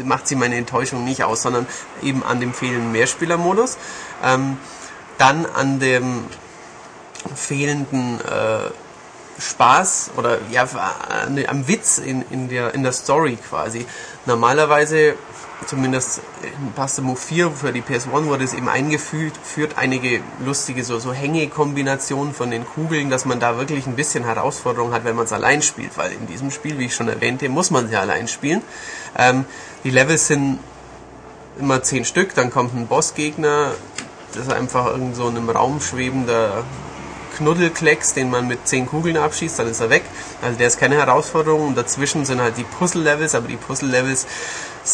[0.04, 1.66] macht sie meine Enttäuschung nicht aus, sondern
[2.02, 3.76] eben an dem fehlenden Mehrspielermodus.
[4.24, 4.56] Ähm,
[5.18, 6.24] dann an dem
[7.34, 8.70] fehlenden äh,
[9.40, 10.66] Spaß oder ja
[11.46, 13.86] am Witz in, in, der, in der Story quasi.
[14.26, 15.14] Normalerweise,
[15.66, 20.84] zumindest in Pasta Move 4 für die PS1 wurde es eben eingeführt, führt einige lustige
[20.84, 25.16] so, so Hängekombinationen von den Kugeln, dass man da wirklich ein bisschen Herausforderung hat, wenn
[25.16, 28.00] man es allein spielt, weil in diesem Spiel, wie ich schon erwähnte, muss man ja
[28.00, 28.62] allein spielen.
[29.16, 29.44] Ähm,
[29.84, 30.58] die Levels sind
[31.58, 33.72] immer zehn Stück, dann kommt ein Bossgegner,
[34.32, 36.64] das ist einfach irgend so in einem Raum schwebender
[37.38, 40.02] Knuddelklecks, den man mit zehn Kugeln abschießt, dann ist er weg.
[40.42, 41.68] Also der ist keine Herausforderung.
[41.68, 44.26] Und dazwischen sind halt die Puzzle-Levels, aber die Puzzle-Levels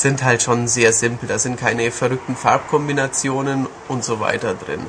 [0.01, 1.29] sind halt schon sehr simpel.
[1.29, 4.81] Da sind keine verrückten Farbkombinationen und so weiter drin.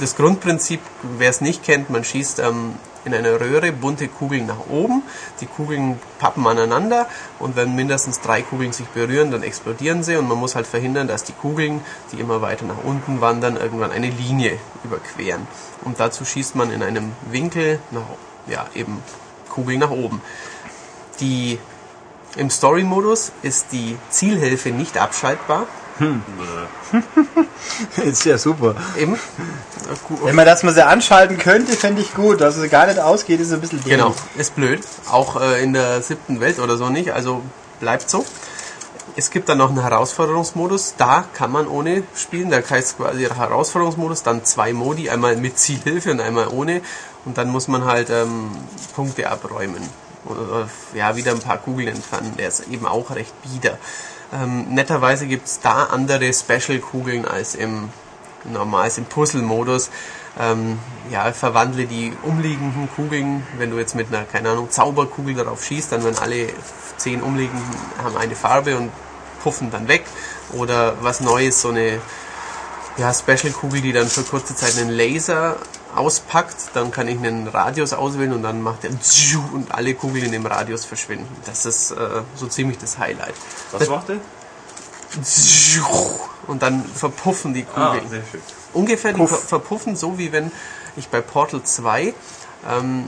[0.00, 0.80] Das Grundprinzip,
[1.18, 2.74] wer es nicht kennt, man schießt ähm,
[3.06, 5.02] in einer Röhre bunte Kugeln nach oben.
[5.40, 7.06] Die Kugeln pappen aneinander
[7.38, 11.06] und wenn mindestens drei Kugeln sich berühren, dann explodieren sie und man muss halt verhindern,
[11.06, 11.80] dass die Kugeln,
[12.12, 15.46] die immer weiter nach unten wandern, irgendwann eine Linie überqueren.
[15.84, 18.02] Und dazu schießt man in einem Winkel nach,
[18.48, 19.02] ja, eben
[19.48, 20.20] Kugeln nach oben.
[21.20, 21.58] Die,
[22.36, 25.66] Im Story-Modus ist die Zielhilfe nicht abschaltbar.
[28.04, 28.74] ist ja super.
[28.98, 29.18] Eben.
[30.22, 32.42] Wenn man das mal so anschalten könnte, fände ich gut.
[32.42, 33.98] Dass es gar nicht ausgeht, ist ein bisschen dämlich.
[33.98, 34.80] Genau, ist blöd.
[35.10, 37.12] Auch äh, in der siebten Welt oder so nicht.
[37.12, 37.42] Also
[37.80, 38.26] bleibt so.
[39.18, 40.94] Es gibt dann noch einen Herausforderungsmodus.
[40.98, 42.50] Da kann man ohne spielen.
[42.50, 46.82] Da heißt quasi Herausforderungsmodus, dann zwei Modi, einmal mit Zielhilfe und einmal ohne.
[47.24, 48.50] Und dann muss man halt ähm,
[48.94, 49.82] Punkte abräumen.
[50.26, 52.34] Oder ja, wieder ein paar Kugeln entfernen.
[52.36, 53.78] Der ist eben auch recht bieder.
[54.32, 57.90] Ähm, netterweise gibt es da andere Special-Kugeln als im
[58.44, 59.90] normal im Puzzle-Modus.
[60.38, 60.78] Ähm,
[61.10, 63.46] ja, verwandle die umliegenden Kugeln.
[63.58, 66.48] Wenn du jetzt mit einer, keine Ahnung, Zauberkugel darauf schießt, dann werden alle
[66.96, 67.64] zehn umliegenden
[68.02, 68.90] haben eine Farbe und
[69.42, 70.04] puffen dann weg.
[70.52, 72.00] Oder was Neues, so eine
[72.96, 75.56] ja, Special-Kugel, die dann für kurze Zeit einen Laser
[75.96, 76.56] auspackt.
[76.74, 78.90] Dann kann ich einen Radius auswählen und dann macht er
[79.52, 81.28] und alle Kugeln in dem Radius verschwinden.
[81.46, 81.96] Das ist äh,
[82.36, 83.34] so ziemlich das Highlight.
[83.72, 84.16] Was macht der?
[86.46, 88.08] Und dann verpuffen die Ah, Kugeln.
[88.10, 88.42] sehr schön.
[88.72, 90.52] Ungefähr, die ver verpuffen so wie wenn
[90.96, 92.14] ich bei Portal 2
[92.68, 93.04] ähm,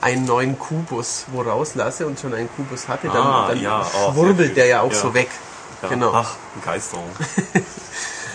[0.00, 4.12] einen neuen Kubus wo rauslasse und schon einen Kubus hatte, dann, Ah, dann ja, oh,
[4.12, 4.98] schwurbelt der ja auch Ja.
[4.98, 5.28] so weg.
[5.82, 5.88] Ja.
[5.88, 6.12] Genau.
[6.14, 7.10] Ach, Begeisterung.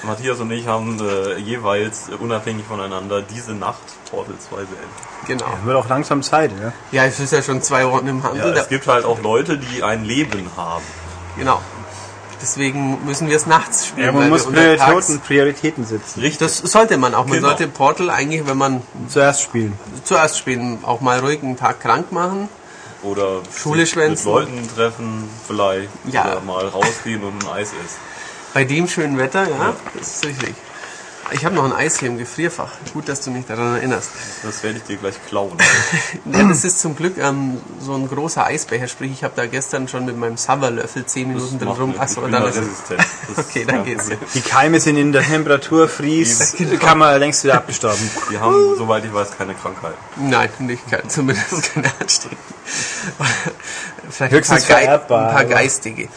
[0.03, 4.77] Matthias und ich haben äh, jeweils äh, unabhängig voneinander diese Nacht Portal 2 beendet.
[5.25, 5.45] Genau.
[5.63, 6.71] Wird auch langsam Zeit, ja.
[6.91, 8.53] Ja, es ist ja schon zwei Wochen im Ja, Handel.
[8.53, 10.83] da, es gibt halt auch Leute, die ein Leben haben.
[11.37, 11.61] genau.
[12.39, 14.05] Deswegen müssen wir es nachts spielen.
[14.05, 16.19] Ja, man muss Prioritäten, Prioritäten setzen.
[16.21, 16.37] Richtig.
[16.37, 17.25] Das sollte man auch.
[17.25, 17.47] Man Genau.
[17.47, 19.73] sollte Portal eigentlich, wenn man Zuerst spielen.
[20.03, 22.47] zuerst spielen, auch mal ruhig einen Tag krank machen.
[23.01, 24.23] Oder Schule sich mit.
[24.23, 25.89] Leuten treffen vielleicht.
[26.11, 26.25] Ja.
[26.33, 27.99] Oder mal rausgehen und ein Eis essen.
[28.57, 29.75] Bei dem schönen Wetter, ja, Ja.
[29.93, 30.55] das ist richtig.
[31.29, 32.71] Ich habe noch ein Eis hier im Gefrierfach.
[32.91, 34.09] Gut, dass du mich daran erinnerst.
[34.41, 35.55] Das werde ich dir gleich klauen.
[36.33, 38.87] Ja, das ist zum Glück ähm, so ein großer Eisbecher.
[38.87, 41.93] Sprich, ich habe da gestern schon mit meinem Sauerlöffel 10 Minuten drin rum.
[41.99, 42.57] Achso, dann da ist
[43.29, 44.09] ist Okay, dann geht's.
[44.09, 44.27] Problem.
[44.33, 48.09] Die Keime sind in der Temperatur, Fries, kann man längst wieder abgestorben.
[48.31, 49.93] Die haben, soweit ich weiß, keine Krankheit.
[50.15, 52.37] Nein, nicht kein, zumindest keine anstecken.
[54.09, 56.09] Vielleicht Höchstens ein paar, vererbbar, ein paar geistige.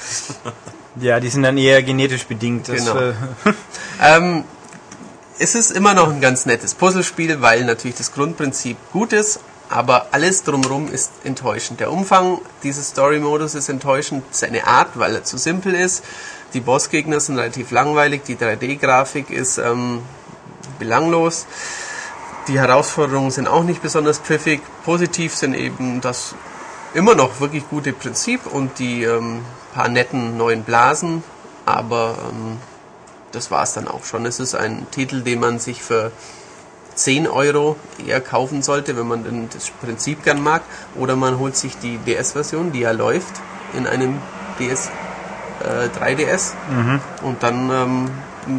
[0.96, 2.66] Ja, die sind dann eher genetisch bedingt.
[2.66, 2.96] Genau.
[2.96, 3.12] äh,
[4.02, 4.44] Ähm,
[5.38, 9.40] es ist immer noch ein ganz nettes Puzzlespiel, weil natürlich das Grundprinzip gut ist.
[9.70, 11.78] aber alles drumherum ist enttäuschend.
[11.78, 16.02] Der Umfang dieses Story-Modus ist enttäuschend, seine Art, weil er zu simpel ist.
[16.54, 20.02] Die Bossgegner sind relativ langweilig, die 3D-Grafik ist ähm,
[20.80, 21.46] belanglos.
[22.48, 24.60] Die Herausforderungen sind auch nicht besonders pfiffig.
[24.84, 26.34] Positiv sind eben das
[26.92, 29.42] immer noch wirklich gute Prinzip und die ähm,
[29.74, 31.22] paar netten neuen Blasen,
[31.66, 32.58] aber ähm,
[33.32, 34.26] das war es dann auch schon.
[34.26, 36.10] Es ist ein Titel, den man sich für
[36.94, 40.62] 10 Euro eher kaufen sollte, wenn man denn das Prinzip gern mag,
[40.96, 43.32] oder man holt sich die DS-Version, die ja läuft
[43.74, 44.18] in einem
[44.58, 44.90] DS,
[45.60, 46.52] äh, 3DS
[47.22, 48.10] und dann ähm,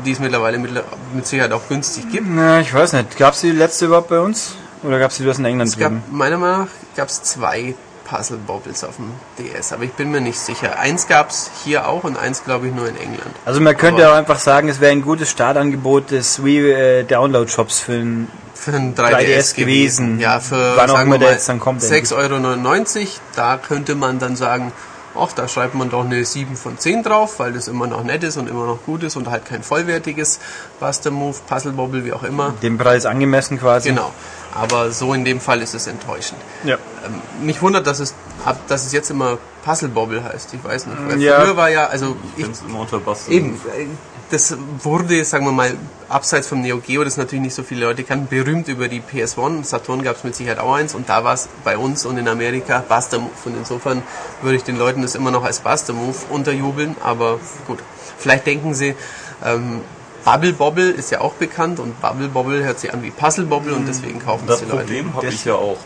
[0.06, 0.72] die es mittlerweile mit,
[1.14, 2.28] mit Sicherheit auch günstig gibt.
[2.30, 3.18] Na, ich weiß nicht.
[3.18, 4.56] Gab es die letzte überhaupt bei uns?
[4.84, 7.76] Oder gab es die bloß in England Es gab, meiner Meinung nach gab es zwei
[8.12, 10.78] Puzzle Bobbles auf dem DS, aber ich bin mir nicht sicher.
[10.78, 13.32] Eins gab es hier auch und eins glaube ich nur in England.
[13.46, 17.04] Also man könnte Aber- auch einfach sagen, es wäre ein gutes Startangebot des Wii äh,
[17.06, 20.20] Download Shops für ein Für ein 3DS 3DS, gewesen.
[20.20, 23.08] Ja, für Wann auch sagen immer wir mal, jetzt dann kommt, 6,99 Euro.
[23.36, 24.74] Da könnte man dann sagen,
[25.18, 28.24] ach, da schreibt man doch eine 7 von 10 drauf, weil das immer noch nett
[28.24, 30.40] ist und immer noch gut ist und halt kein vollwertiges
[30.80, 32.54] Buster Move, Puzzle Bobble, wie auch immer.
[32.62, 33.90] dem Preis angemessen quasi.
[33.90, 34.12] Genau.
[34.54, 36.40] Aber so in dem Fall ist es enttäuschend.
[36.64, 36.76] Ja.
[37.06, 38.14] Ähm, mich wundert, dass es,
[38.44, 40.54] ab- dass es jetzt immer Puzzle Bobble heißt.
[40.54, 40.98] Ich weiß nicht.
[41.08, 41.42] Weil Ja.
[41.42, 43.28] Früher war ja, also Ich ich, immer unter Bass.
[43.30, 43.86] Eben, äh,
[44.30, 45.74] das wurde, sagen wir mal,
[46.10, 49.64] abseits vom Neo Geo, das natürlich nicht so viele Leute kannten, berühmt über die PS1.
[49.66, 52.28] Saturn gab es mit Sicherheit auch eins und da war es bei uns und in
[52.28, 53.32] Amerika Buster Move.
[53.46, 54.02] Und insofern
[54.42, 57.80] würde ich den Leuten das immer noch als Buster Move unterjubeln, aber gut.
[58.18, 58.96] Vielleicht denken sie,
[59.44, 59.82] ähm,
[60.24, 63.74] Bubble Bobble ist ja auch bekannt und Bubble Bobble hört sich an wie Puzzle Bobble
[63.74, 64.84] und deswegen kaufen Das es die Leute.
[64.86, 65.78] Problem habe ich ja auch.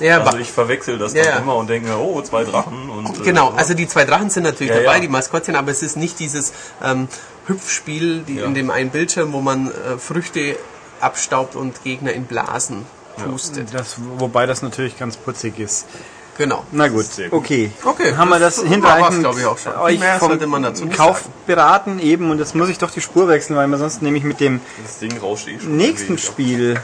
[0.00, 1.38] Ja, Also ich verwechsel das Ja, dann ja.
[1.40, 4.42] immer und denke mir, oh, zwei Drachen und äh, Genau, also die zwei Drachen sind
[4.42, 5.00] natürlich Ja, dabei, ja.
[5.00, 6.52] die Maskottchen, aber es ist nicht dieses
[6.82, 7.06] ähm,
[7.46, 8.46] Hüpfspiel die Ja.
[8.46, 10.56] in dem einen Bildschirm, wo man äh, Früchte
[11.00, 12.84] abstaubt und Gegner in Blasen
[13.24, 13.72] pustet.
[13.72, 15.86] Das, wobei das natürlich ganz putzig ist.
[16.36, 16.64] Genau.
[16.72, 17.40] Na gut, sehr gut.
[17.40, 17.70] okay.
[17.84, 19.76] Okay, haben wir das, das hinreichend war's, glaub ich, auch schon.
[19.76, 21.32] euch Mehr vom man dazu Kauf sagen.
[21.46, 24.40] beraten eben und jetzt muss ich doch die Spur wechseln, weil wir sonst nämlich mit
[24.40, 25.76] dem das Ding rauscht eh schon.
[25.76, 26.18] nächsten.
[26.18, 26.80] Spiel.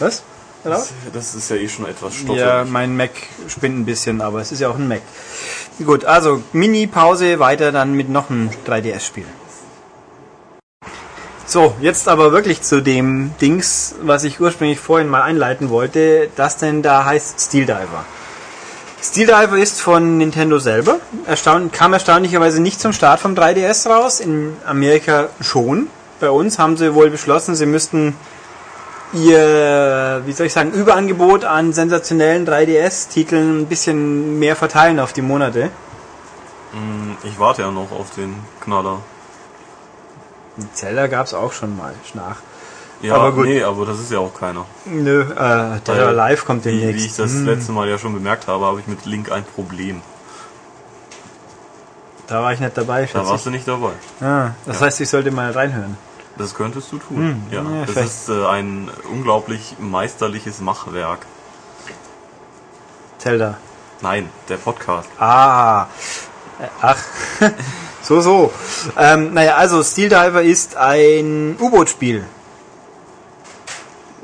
[0.00, 0.22] Was?
[0.64, 0.88] Erlaubt?
[1.12, 2.40] Das ist ja eh schon etwas stoffig.
[2.40, 3.12] Ja, mein Mac
[3.48, 5.00] spinnt ein bisschen, aber es ist ja auch ein Mac.
[5.84, 9.24] Gut, also Mini-Pause, weiter dann mit noch einem 3DS-Spiel.
[11.46, 16.58] So, jetzt aber wirklich zu dem Dings, was ich ursprünglich vorhin mal einleiten wollte, das
[16.58, 18.04] denn da heißt Steel Diver.
[19.02, 20.96] Steel Diver ist von Nintendo selber,
[21.26, 25.88] Erstaun kam erstaunlicherweise nicht zum Start vom 3DS raus, in Amerika schon.
[26.20, 28.14] Bei uns haben sie wohl beschlossen, sie müssten
[29.14, 35.22] ihr, wie soll ich sagen, Überangebot an sensationellen 3DS-Titeln ein bisschen mehr verteilen auf die
[35.22, 35.70] Monate.
[36.72, 38.98] Hm, Ich warte ja noch auf den Knaller.
[40.74, 42.36] Zelda gab es auch schon mal nach.
[43.02, 43.46] Ja, Aber gut.
[43.46, 44.66] nee, aber das ist ja auch keiner.
[44.84, 46.98] Nö, äh, der Live kommt Wie, demnächst.
[47.02, 50.02] wie ich das letzte Mal ja schon bemerkt habe, habe ich mit Link ein Problem.
[52.26, 53.44] Da war ich nicht dabei, Da warst ich.
[53.44, 53.92] du nicht dabei.
[54.20, 55.96] Ah, das heißt, ich sollte mal reinhören.
[56.36, 57.42] Das könntest du tun.
[57.50, 58.08] ja, ja, das vielleicht.
[58.08, 61.26] ist äh, ein unglaublich meisterliches Machwerk.
[63.18, 63.56] Zelda.
[64.02, 65.08] Nein, der Podcast.
[65.18, 65.82] Ah,
[66.60, 66.98] äh, ach,
[68.02, 68.52] so, so.
[68.96, 72.24] Ähm, naja, also Steel Diver ist ein U-Boot-Spiel.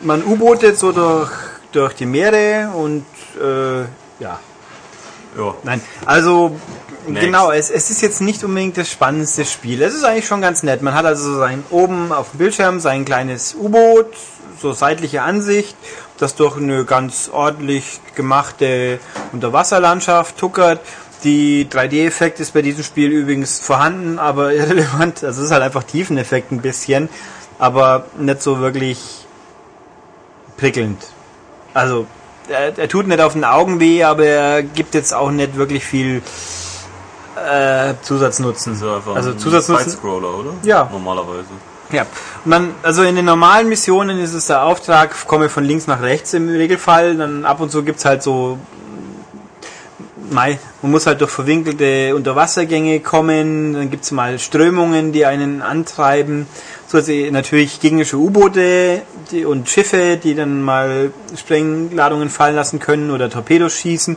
[0.03, 1.31] Man U-bootet so durch,
[1.73, 3.05] durch die Meere und
[3.41, 3.81] äh,
[4.23, 4.39] ja,
[5.37, 6.57] Ja, nein, also
[7.07, 7.25] Next.
[7.25, 9.83] genau, es, es ist jetzt nicht unbedingt das spannendste Spiel.
[9.83, 10.83] Es ist eigentlich schon ganz nett.
[10.83, 14.07] Man hat also so sein oben auf dem Bildschirm sein kleines U-Boot,
[14.61, 15.77] so seitliche Ansicht,
[16.19, 18.99] das durch eine ganz ordentlich gemachte
[19.33, 20.81] Unterwasserlandschaft tuckert.
[21.25, 25.25] Die 3D-Effekt ist bei diesem Spiel übrigens vorhanden, aber irrelevant.
[25.25, 27.09] Also es ist halt einfach Tiefeneffekt ein bisschen,
[27.59, 29.26] aber nicht so wirklich
[30.57, 30.99] prickelnd.
[31.75, 32.07] Also
[32.49, 35.85] er, er tut nicht auf den Augen weh, aber er gibt jetzt auch nicht wirklich
[35.85, 36.23] viel
[37.37, 38.81] äh, Zusatznutzen.
[38.81, 39.91] ja einfach also ein Zusatznutzen.
[39.91, 40.51] Sidescroller, oder?
[40.63, 40.89] Ja.
[40.91, 41.49] Normalerweise.
[41.93, 42.05] Ja,
[42.45, 46.03] und dann, also in den normalen Missionen ist es der Auftrag, komme von links nach
[46.03, 47.17] rechts im Regelfall.
[47.17, 48.59] Dann ab und zu gibt's halt so,
[50.31, 53.75] mei, man muss halt durch verwinkelte Unterwassergänge kommen.
[53.75, 56.49] Dann gibt's mal Strömungen, die einen antreiben.
[56.89, 59.03] So also natürlich gegnerische U-Boote
[59.47, 64.17] und Schiffe, die dann mal Sprengladungen fallen lassen können oder Torpedos schießen.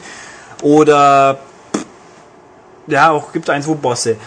[0.61, 1.39] Oder
[2.87, 4.17] ja, auch gibt eins, wo Bosse.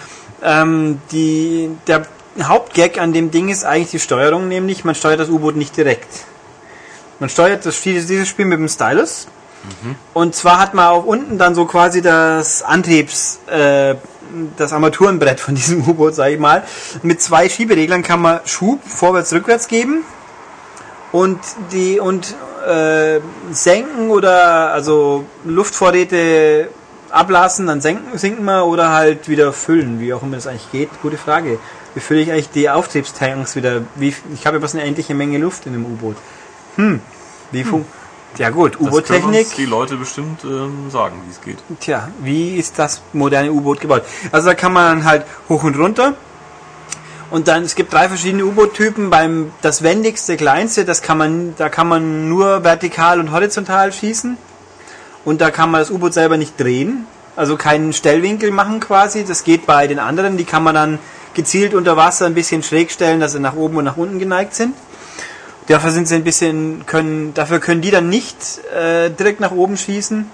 [0.43, 2.07] Ähm, die, der
[2.43, 6.09] Hauptgag an dem Ding ist eigentlich die Steuerung, nämlich man steuert das U-Boot nicht direkt.
[7.21, 9.29] Man steuert das Spiel, dieses Spiel mit dem Stylus.
[10.13, 13.95] Und zwar hat man auch unten dann so quasi das Antriebs, äh,
[14.57, 16.63] das Armaturenbrett von diesem U-Boot, sag ich mal.
[17.03, 20.05] Mit zwei Schiebereglern kann man Schub vorwärts, rückwärts geben.
[21.11, 21.41] Und
[21.73, 22.35] die, und
[22.67, 23.21] äh,
[23.51, 26.69] senken oder also Luftvorräte
[27.11, 30.89] ablassen, dann senken, sinken wir oder halt wieder füllen, wie auch immer das eigentlich geht.
[31.03, 31.59] Gute Frage.
[31.95, 33.83] Wie fülle ich eigentlich die Auftriebstanks wieder?
[33.97, 36.17] Wie, ich habe ja bloß eine endliche Menge Luft in dem U-Boot.
[36.77, 37.01] Hm,
[37.51, 37.85] wie fun
[38.39, 39.55] Ja gut, U-Boot-Technik.
[39.57, 41.59] die Leute bestimmt ähm, sagen, wie es geht.
[41.81, 44.03] Tja, wie ist das moderne U-Boot gebaut?
[44.31, 46.15] Also da kann man halt hoch und runter.
[47.31, 49.11] Und dann, es gibt drei verschiedene U-Boot-Typen.
[49.11, 54.37] Beim, das wendigste, kleinste, das kann man, da kann man nur vertikal und horizontal schießen.
[55.25, 57.07] Und da kann man das U-Boot selber nicht drehen.
[57.37, 59.25] Also keinen Stellwinkel machen quasi.
[59.25, 60.37] Das geht bei den anderen.
[60.37, 60.99] Die kann man dann
[61.35, 64.55] gezielt unter Wasser ein bisschen schräg stellen, dass sie nach oben und nach unten geneigt
[64.55, 64.75] sind.
[65.69, 68.37] Dafür sind sie ein bisschen, können, dafür können die dann nicht
[68.75, 70.29] äh, direkt nach oben schießen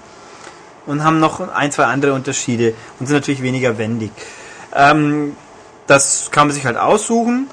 [0.85, 4.11] und haben noch ein, zwei andere Unterschiede und sind natürlich weniger wendig.
[4.75, 5.35] Ähm,
[5.87, 7.47] das kann man sich halt aussuchen.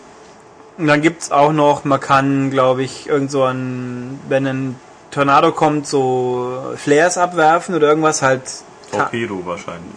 [0.79, 4.77] Und dann gibt's auch noch, man kann, glaube ich, irgend so ein, wenn ein
[5.11, 8.43] Tornado kommt, so Flares abwerfen oder irgendwas halt.
[8.91, 9.95] Torpedo wahrscheinlich.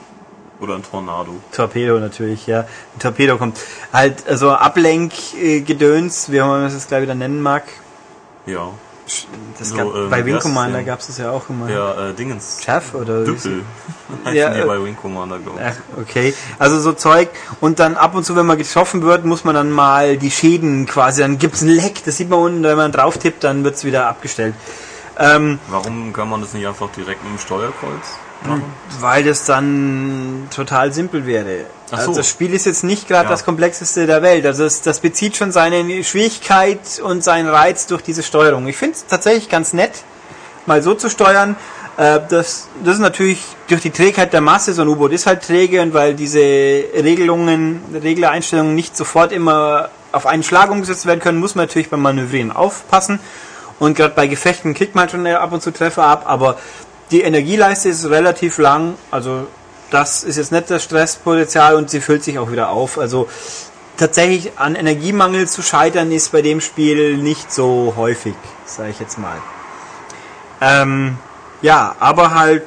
[0.59, 1.35] Oder ein Tornado.
[1.53, 2.61] Torpedo natürlich, ja.
[2.61, 3.59] Ein Torpedo kommt.
[3.93, 7.63] Halt, also Ablenkgedöns, wie man das gleich wieder nennen mag.
[8.45, 8.69] Ja.
[9.57, 11.67] Das So, gab, ähm, bei Wing es Commander gab es das ja auch immer.
[11.67, 12.59] Der äh, Dingens.
[12.63, 13.63] Chaff oder Düppel.
[14.33, 16.01] Ja, äh, bei Wing Commander, glaube ich.
[16.01, 16.33] Okay.
[16.57, 17.29] Also so Zeug.
[17.59, 20.87] Und dann ab und zu, wenn man getroffen wird, muss man dann mal die Schäden
[20.87, 23.83] quasi, dann gibt's ein Leck, das sieht man unten, wenn man drauf tippt, dann wird's
[23.83, 24.55] wieder abgestellt.
[25.17, 28.63] Ähm, Warum kann man das nicht einfach direkt mit dem Steuerkreuz machen?
[29.01, 31.65] weil das dann total simpel wäre.
[31.91, 32.17] Also so.
[32.17, 33.29] das Spiel ist jetzt nicht gerade Ja.
[33.31, 34.45] das komplexeste der Welt.
[34.45, 38.67] Also es, das bezieht schon seine Schwierigkeit und seinen Reiz durch diese Steuerung.
[38.67, 39.91] Ich finde es tatsächlich ganz nett,
[40.65, 41.55] mal so zu steuern.
[41.97, 45.43] Äh, Das, das ist natürlich durch die Trägheit der Masse, so ein U-Boot ist halt
[45.43, 51.39] träge und weil diese Regelungen, Reglereinstellungen nicht sofort immer auf einen Schlag umgesetzt werden können,
[51.39, 53.19] muss man natürlich beim Manövrieren aufpassen.
[53.79, 56.57] Und gerade bei Gefechten kriegt man schon ab und zu Treffer ab, aber
[57.11, 59.47] die Energieleiste ist relativ lang, also
[59.89, 62.99] das ist jetzt nicht das Stresspotenzial und sie füllt sich auch wieder auf.
[62.99, 63.27] Also
[63.97, 69.17] tatsächlich an Energiemangel zu scheitern ist bei dem Spiel nicht so häufig, sage ich jetzt
[69.17, 69.37] mal.
[70.61, 71.17] Ähm,
[71.61, 72.63] ja, aber halt,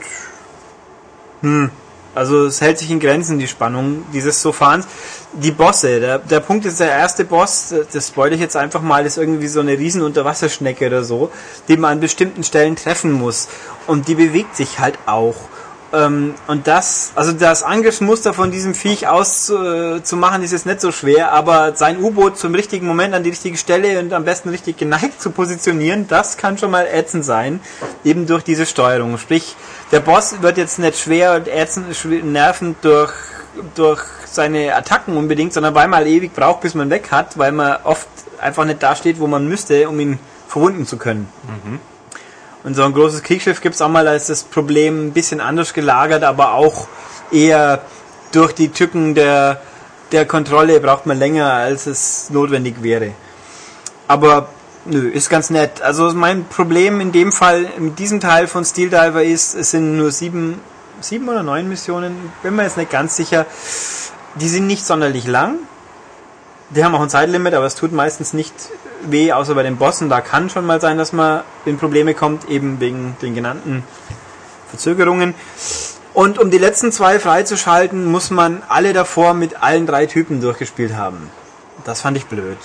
[1.43, 1.71] hm,
[2.15, 4.87] also es hält sich in Grenzen, die Spannung dieses Sofans.
[5.33, 9.07] Die Bosse, der, der Punkt ist, der erste Boss, das spoilere ich jetzt einfach mal,
[9.07, 11.31] ist irgendwie so eine riesen Unterwasserschnecke oder so,
[11.69, 13.49] die man an bestimmten Stellen treffen muss.
[13.87, 15.37] Und die bewegt sich halt auch.
[15.93, 21.33] Ähm, und das, also das Angriffsmuster von diesem Viech auszumachen, ist jetzt nicht so schwer,
[21.33, 25.21] aber sein U-Boot zum richtigen Moment an die richtige Stelle und am besten richtig geneigt
[25.21, 27.61] zu positionieren, das kann schon mal ätzend sein,
[28.05, 29.19] eben durch diese Steuerung.
[29.19, 29.55] Sprich,
[29.91, 31.87] der Boss wird jetzt nicht schwer und ätzend,
[32.25, 33.13] nervend durch,
[33.75, 37.77] durch seine Attacken unbedingt, sondern weil man ewig braucht, bis man weg hat, weil man
[37.85, 38.09] oft
[38.41, 41.29] einfach nicht da steht, wo man müsste, um ihn verwunden zu können.
[42.65, 45.75] Und so ein großes Kriegsschiff gibt es auch mal als das Problem ein bisschen anders
[45.75, 46.87] gelagert, aber auch
[47.33, 47.83] eher
[48.31, 49.61] durch die Tücken der,
[50.13, 53.13] der Kontrolle braucht man länger, als es notwendig wäre.
[54.07, 54.49] Aber
[54.85, 55.83] nö, ist ganz nett.
[55.83, 59.97] Also mein Problem in dem Fall mit diesem Teil von Steel Diver ist, es sind
[59.97, 60.61] nur sieben,
[61.01, 63.47] sieben oder neun Missionen, bin mir jetzt nicht ganz sicher.
[64.37, 65.57] Die sind nicht sonderlich lang.
[66.75, 68.55] Die haben auch ein Zeitlimit, aber es tut meistens nicht
[69.03, 70.09] weh, außer bei den Bossen.
[70.09, 73.85] Da kann schon mal sein, dass man in Probleme kommt, eben wegen den genannten
[74.71, 75.35] Verzögerungen.
[76.15, 80.95] Und um die letzten zwei freizuschalten, muss man alle davor mit allen drei Typen durchgespielt
[80.95, 81.31] haben.
[81.85, 82.59] Das fand ich blöd.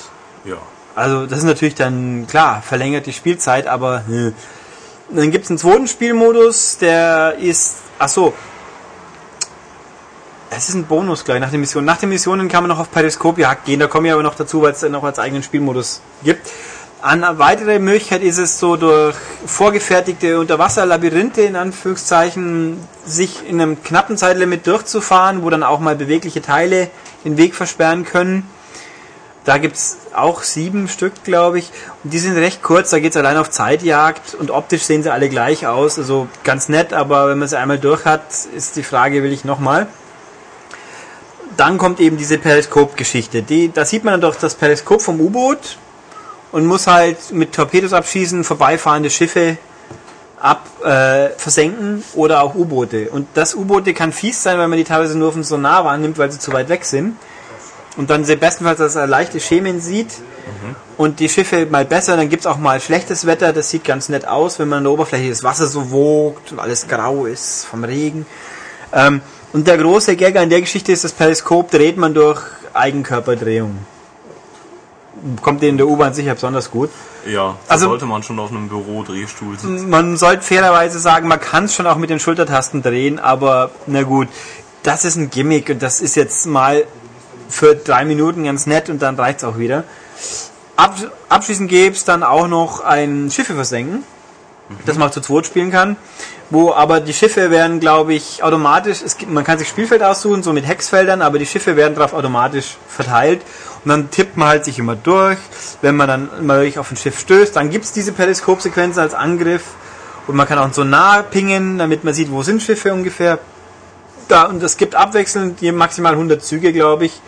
[0.45, 0.57] Ja.
[0.95, 4.33] Also das ist natürlich dann, klar, verlängert die Spielzeit, aber hm.
[5.09, 8.33] dann gibt es einen zweiten Spielmodus, der ist, ach so,
[10.49, 11.85] es ist ein Bonus gleich nach den Missionen.
[11.85, 14.61] Nach den Missionen kann man noch auf Periskopjagd gehen, da komme ich aber noch dazu,
[14.61, 16.49] weil es dann noch als eigenen Spielmodus gibt.
[16.99, 19.15] Eine weitere Möglichkeit ist es so durch
[19.45, 26.41] vorgefertigte Unterwasserlabyrinthe in Anführungszeichen sich in einem knappen Zeitlimit durchzufahren, wo dann auch mal bewegliche
[26.41, 26.89] Teile
[27.23, 28.49] den Weg versperren können.
[29.45, 31.71] Da gibt's auch sieben Stück, glaube ich.
[32.03, 35.29] Und die sind recht kurz, da geht's allein auf Zeitjagd und optisch sehen sie alle
[35.29, 35.99] gleich aus.
[35.99, 38.23] Also ganz nett, aber wenn man sie einmal durch hat,
[38.55, 39.87] ist die Frage, will ich nochmal.
[41.57, 43.41] Dann kommt eben diese Periskop-Geschichte.
[43.41, 45.77] Die, da sieht man dann doch das Periskop vom U-Boot
[46.51, 49.57] und muss halt mit Torpedos abschießen, vorbeifahrende Schiffe
[50.39, 53.09] ab äh, versenken oder auch U-Boote.
[53.09, 56.17] Und das U-Boote kann fies sein, weil man die teilweise nur auf dem Sonar wahrnimmt,
[56.17, 57.17] weil sie zu weit weg sind.
[57.97, 60.11] Und dann bestenfalls das leichte Schemen sieht.
[60.97, 64.27] Und die Schiffe mal besser, dann gibt's auch mal schlechtes Wetter, das sieht ganz nett
[64.27, 67.83] aus, wenn man an der Oberfläche das Wasser so wogt und alles grau ist vom
[67.83, 68.25] Regen.
[68.93, 69.21] Ähm,
[69.57, 72.39] und der große Gag an der Geschichte ist, das Periskop dreht man durch
[72.75, 73.79] Eigenkörperdrehung.
[75.41, 76.91] kommt in der U-Bahn sicher besonders gut.
[77.25, 79.89] Ja, Also- sollte man schon auf einem Büro-Drehstuhl sitzen.
[79.89, 84.03] Man sollte fairerweise sagen, man kann es schon auch mit den Schultertasten drehen, aber na
[84.03, 84.27] gut,
[84.83, 86.83] das ist ein Gimmick und das ist jetzt mal
[87.49, 89.85] für drei Minuten ganz nett und dann reicht's auch wieder.
[90.75, 90.95] Ab,
[91.29, 94.03] abschließend gäbe es dann auch noch ein Schiffe versenken,
[94.85, 95.95] das man zu zweit spielen kann,
[96.49, 100.43] wo aber die Schiffe werden, glaube ich, automatisch, es gibt, man kann sich Spielfeld aussuchen,
[100.43, 103.41] so mit Hexfeldern, aber die Schiffe werden darauf automatisch verteilt
[103.83, 105.37] und dann tippt man halt sich immer durch.
[105.81, 109.63] Wenn man dann mal auf ein Schiff stößt, dann gibt's diese Periskopsequenzen als Angriff
[110.27, 113.39] und man kann auch so nah pingen, damit man sieht, wo sind Schiffe ungefähr.
[114.27, 117.21] Da, und es gibt abwechselnd maximal 100 Züge, glaube ich.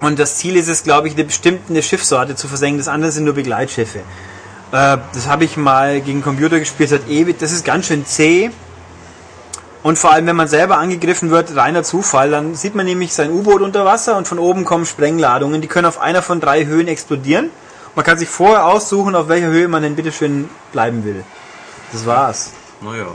[0.00, 2.78] Und das Ziel ist es, glaube ich, eine bestimmte Schiffssorte zu versenken.
[2.78, 4.00] Das andere sind nur Begleitschiffe.
[4.72, 7.38] Äh, das habe ich mal gegen Computer gespielt, das hat ewig.
[7.38, 8.50] Das ist ganz schön zäh.
[9.82, 13.30] Und vor allem, wenn man selber angegriffen wird, reiner Zufall, dann sieht man nämlich sein
[13.30, 15.60] U-Boot unter Wasser und von oben kommen Sprengladungen.
[15.60, 17.50] Die können auf einer von drei Höhen explodieren.
[17.94, 21.22] Man kann sich vorher aussuchen, auf welcher Höhe man denn bitteschön bleiben will.
[21.92, 22.52] Das war's.
[22.80, 23.06] Naja.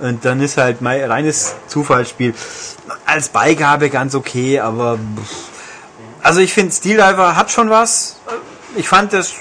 [0.00, 2.34] Und dann ist halt mein reines Zufallsspiel.
[3.06, 4.98] Als Beigabe ganz okay, aber
[6.22, 8.16] also ich finde Steel Diver hat schon was.
[8.74, 9.32] Ich fand das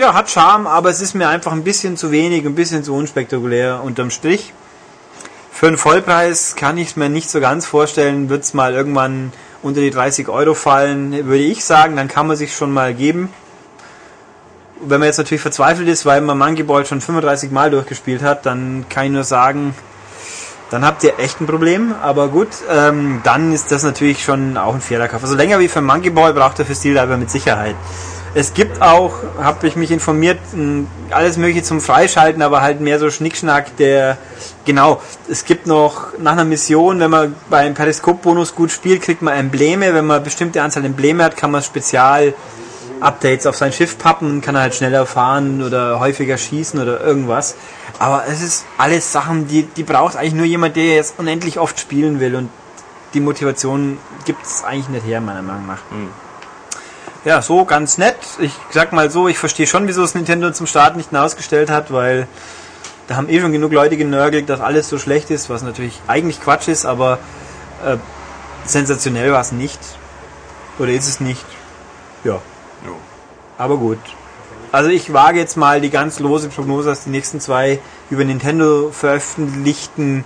[0.00, 2.94] ja hat Charme, aber es ist mir einfach ein bisschen zu wenig, ein bisschen zu
[2.94, 4.52] unspektakulär unterm Strich.
[5.52, 8.28] Für einen Vollpreis kann ich es mir nicht so ganz vorstellen.
[8.28, 12.36] Wird es mal irgendwann unter die 30 Euro fallen, würde ich sagen, dann kann man
[12.36, 13.32] sich schon mal geben.
[14.80, 18.46] Wenn man jetzt natürlich verzweifelt ist, weil man Monkey Ball schon 35 Mal durchgespielt hat,
[18.46, 19.74] dann kann ich nur sagen,
[20.70, 21.94] dann habt ihr echt ein Problem.
[22.00, 25.24] Aber gut, ähm, dann ist das natürlich schon auch ein fairer Kauf.
[25.24, 27.74] Also länger wie für Monkey Ball braucht er für Steel Diver mit Sicherheit.
[28.34, 30.38] Es gibt auch, habe ich mich informiert,
[31.10, 34.18] alles mögliche zum Freischalten, aber halt mehr so Schnickschnack, der,
[34.64, 39.34] genau, es gibt noch nach einer Mission, wenn man beim Periskop-Bonus gut spielt, kriegt man
[39.34, 42.34] Embleme, wenn man eine bestimmte Anzahl Embleme hat, kann man Spezial
[43.00, 47.54] Updates auf sein Schiff pappen, kann er halt schneller fahren oder häufiger schießen oder irgendwas.
[47.98, 51.78] Aber es ist alles Sachen, die, die braucht eigentlich nur jemand, der jetzt unendlich oft
[51.80, 52.50] spielen will und
[53.14, 55.78] die Motivation gibt es eigentlich nicht her, meiner Meinung nach.
[57.24, 58.16] Ja, so ganz nett.
[58.38, 61.70] Ich sag mal so, ich verstehe schon, wieso es Nintendo zum Start nicht mehr ausgestellt
[61.70, 62.28] hat, weil
[63.08, 66.40] da haben eh schon genug Leute genörgelt, dass alles so schlecht ist, was natürlich eigentlich
[66.40, 67.18] Quatsch ist, aber
[67.84, 67.96] äh,
[68.64, 69.80] sensationell war es nicht.
[70.78, 71.44] Oder ist es nicht?
[72.22, 72.40] Ja.
[72.86, 72.96] Jo.
[73.56, 73.98] Aber gut.
[74.70, 77.80] Also ich wage jetzt mal die ganz lose Prognose, dass die nächsten zwei
[78.10, 80.24] über Nintendo veröffentlichten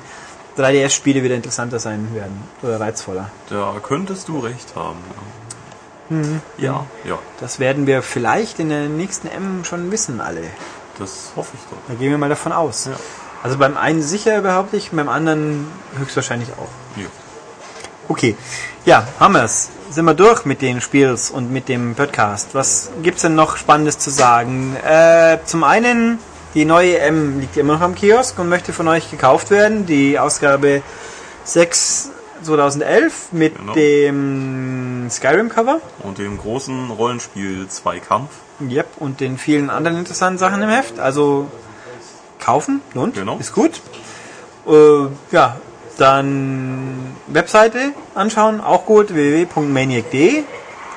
[0.58, 2.42] 3DS-Spiele wieder interessanter sein werden.
[2.62, 3.30] Oder reizvoller.
[3.48, 4.98] Da könntest du recht haben.
[5.08, 5.41] Ja,
[6.58, 10.42] ja, ja Das werden wir vielleicht in der nächsten M schon wissen, alle.
[10.98, 11.78] das hoffe ich doch.
[11.88, 12.86] Da gehen wir mal davon aus.
[12.86, 12.92] Ja.
[13.42, 15.66] Also beim einen sicher überhaupt nicht, beim anderen
[15.98, 17.00] höchstwahrscheinlich auch.
[17.00, 17.08] Ja.
[18.08, 18.36] Okay,
[18.84, 19.70] ja, haben wir's.
[19.90, 22.54] Sind wir durch mit den Spiels und mit dem Podcast.
[22.54, 24.76] Was gibt's denn noch Spannendes zu sagen?
[24.76, 26.18] Äh, zum einen,
[26.54, 29.86] die neue M liegt immer noch am Kiosk und möchte von euch gekauft werden.
[29.86, 30.82] Die Ausgabe
[31.44, 32.10] 6
[32.42, 33.72] 2011 mit Genau.
[33.74, 35.80] dem Skyrim-Cover.
[36.02, 38.30] Und dem großen Rollenspiel Zweikampf.
[38.60, 40.98] Yep, und den vielen anderen interessanten Sachen im Heft.
[40.98, 41.50] Also
[42.38, 43.36] kaufen, lohnt, Genau.
[43.38, 43.80] ist gut.
[44.66, 45.56] Äh, ja,
[45.98, 50.42] dann Webseite anschauen, auch gut, www.maniac.de.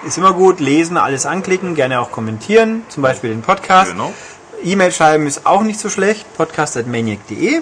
[0.05, 3.91] Ist immer gut, lesen, alles anklicken, gerne auch kommentieren, zum Beispiel den Podcast.
[3.91, 4.13] Genau.
[4.63, 7.61] E-Mail schreiben ist auch nicht so schlecht, podcast.maniac.de.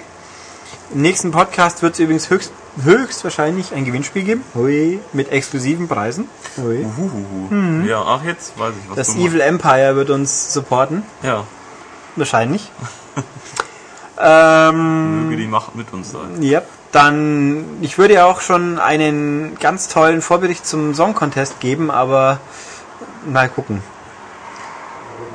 [0.92, 2.52] Im nächsten Podcast wird es übrigens höchst,
[2.82, 6.28] höchstwahrscheinlich ein Gewinnspiel geben, Hui, mit exklusiven Preisen.
[6.56, 6.84] Hui.
[6.84, 7.84] Uhuhu.
[7.86, 9.16] Ja, ach, jetzt weiß ich, was Das.
[9.16, 11.02] Evil Empire wird uns supporten.
[11.22, 11.44] Ja,
[12.16, 12.70] Wahrscheinlich.
[14.20, 16.40] ähm, möge die Macht mit uns sein.
[16.42, 16.62] ja,
[16.92, 22.38] dann, ich würde ja auch schon einen ganz tollen Vorbericht zum Song Contest geben, aber
[23.26, 23.82] mal gucken.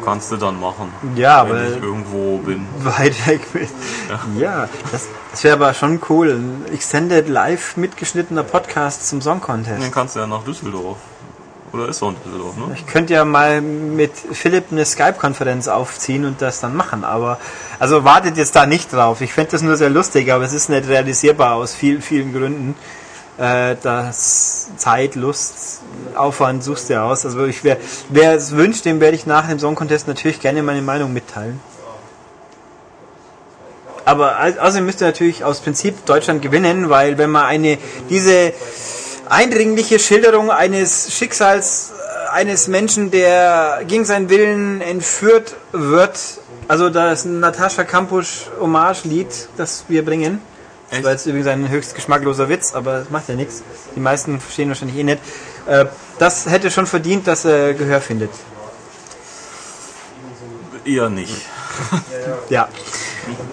[0.09, 0.91] Kannst du dann machen.
[1.15, 2.65] Ja, wenn aber ich irgendwo bin.
[2.79, 3.67] weit weg bin.
[4.39, 6.31] Ja, das, das wäre aber schon cool.
[6.31, 9.83] Ein Extended Live mitgeschnittener Podcast zum Song Contest.
[9.83, 10.97] Dann kannst du ja nach Düsseldorf.
[11.71, 12.71] Oder ist er in Düsseldorf, ne?
[12.73, 17.37] Ich könnte ja mal mit Philipp eine Skype-Konferenz aufziehen und das dann machen, aber
[17.77, 19.21] also wartet jetzt da nicht drauf.
[19.21, 22.75] Ich fände das nur sehr lustig, aber es ist nicht realisierbar aus vielen, vielen Gründen.
[23.39, 25.81] Äh, das Zeit, Lust,
[26.15, 27.25] Aufwand suchst du aus.
[27.25, 27.77] Also ich wer,
[28.09, 31.61] wer es wünscht, dem werde ich nach dem Song Contest natürlich gerne meine Meinung mitteilen.
[34.03, 37.77] Aber au- außerdem müsste natürlich aus Prinzip Deutschland gewinnen, weil wenn man eine
[38.09, 38.51] diese
[39.29, 46.19] eindringliche Schilderung eines Schicksals äh, eines Menschen, der gegen seinen Willen entführt wird,
[46.67, 50.41] also das Natascha Kampusch Hommage-Lied, das wir bringen.
[50.89, 51.05] Das Echt?
[51.05, 53.61] war jetzt übrigens ein höchst geschmackloser Witz, aber das macht ja nichts.
[53.95, 55.19] Die meisten verstehen wahrscheinlich eh nicht.
[55.67, 55.85] Äh,
[56.17, 58.31] das hätte schon verdient, dass er Gehör findet.
[60.85, 61.35] Eher nicht.
[62.49, 62.67] Ja.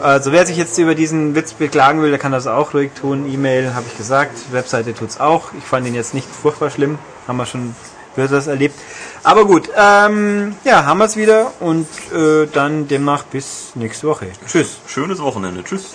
[0.00, 3.30] Also wer sich jetzt über diesen Witz beklagen will, der kann das auch ruhig tun.
[3.30, 5.50] E-Mail habe ich gesagt, Webseite tut's auch.
[5.58, 6.98] Ich fand ihn jetzt nicht furchtbar schlimm.
[7.28, 7.74] Haben wir schon
[8.16, 8.74] das erlebt.
[9.22, 14.28] Aber gut, ähm, ja, haben wir es wieder und äh, dann demnach bis nächste Woche.
[14.46, 14.78] Tschüss.
[14.86, 15.62] Schönes Wochenende.
[15.62, 15.94] Tschüss.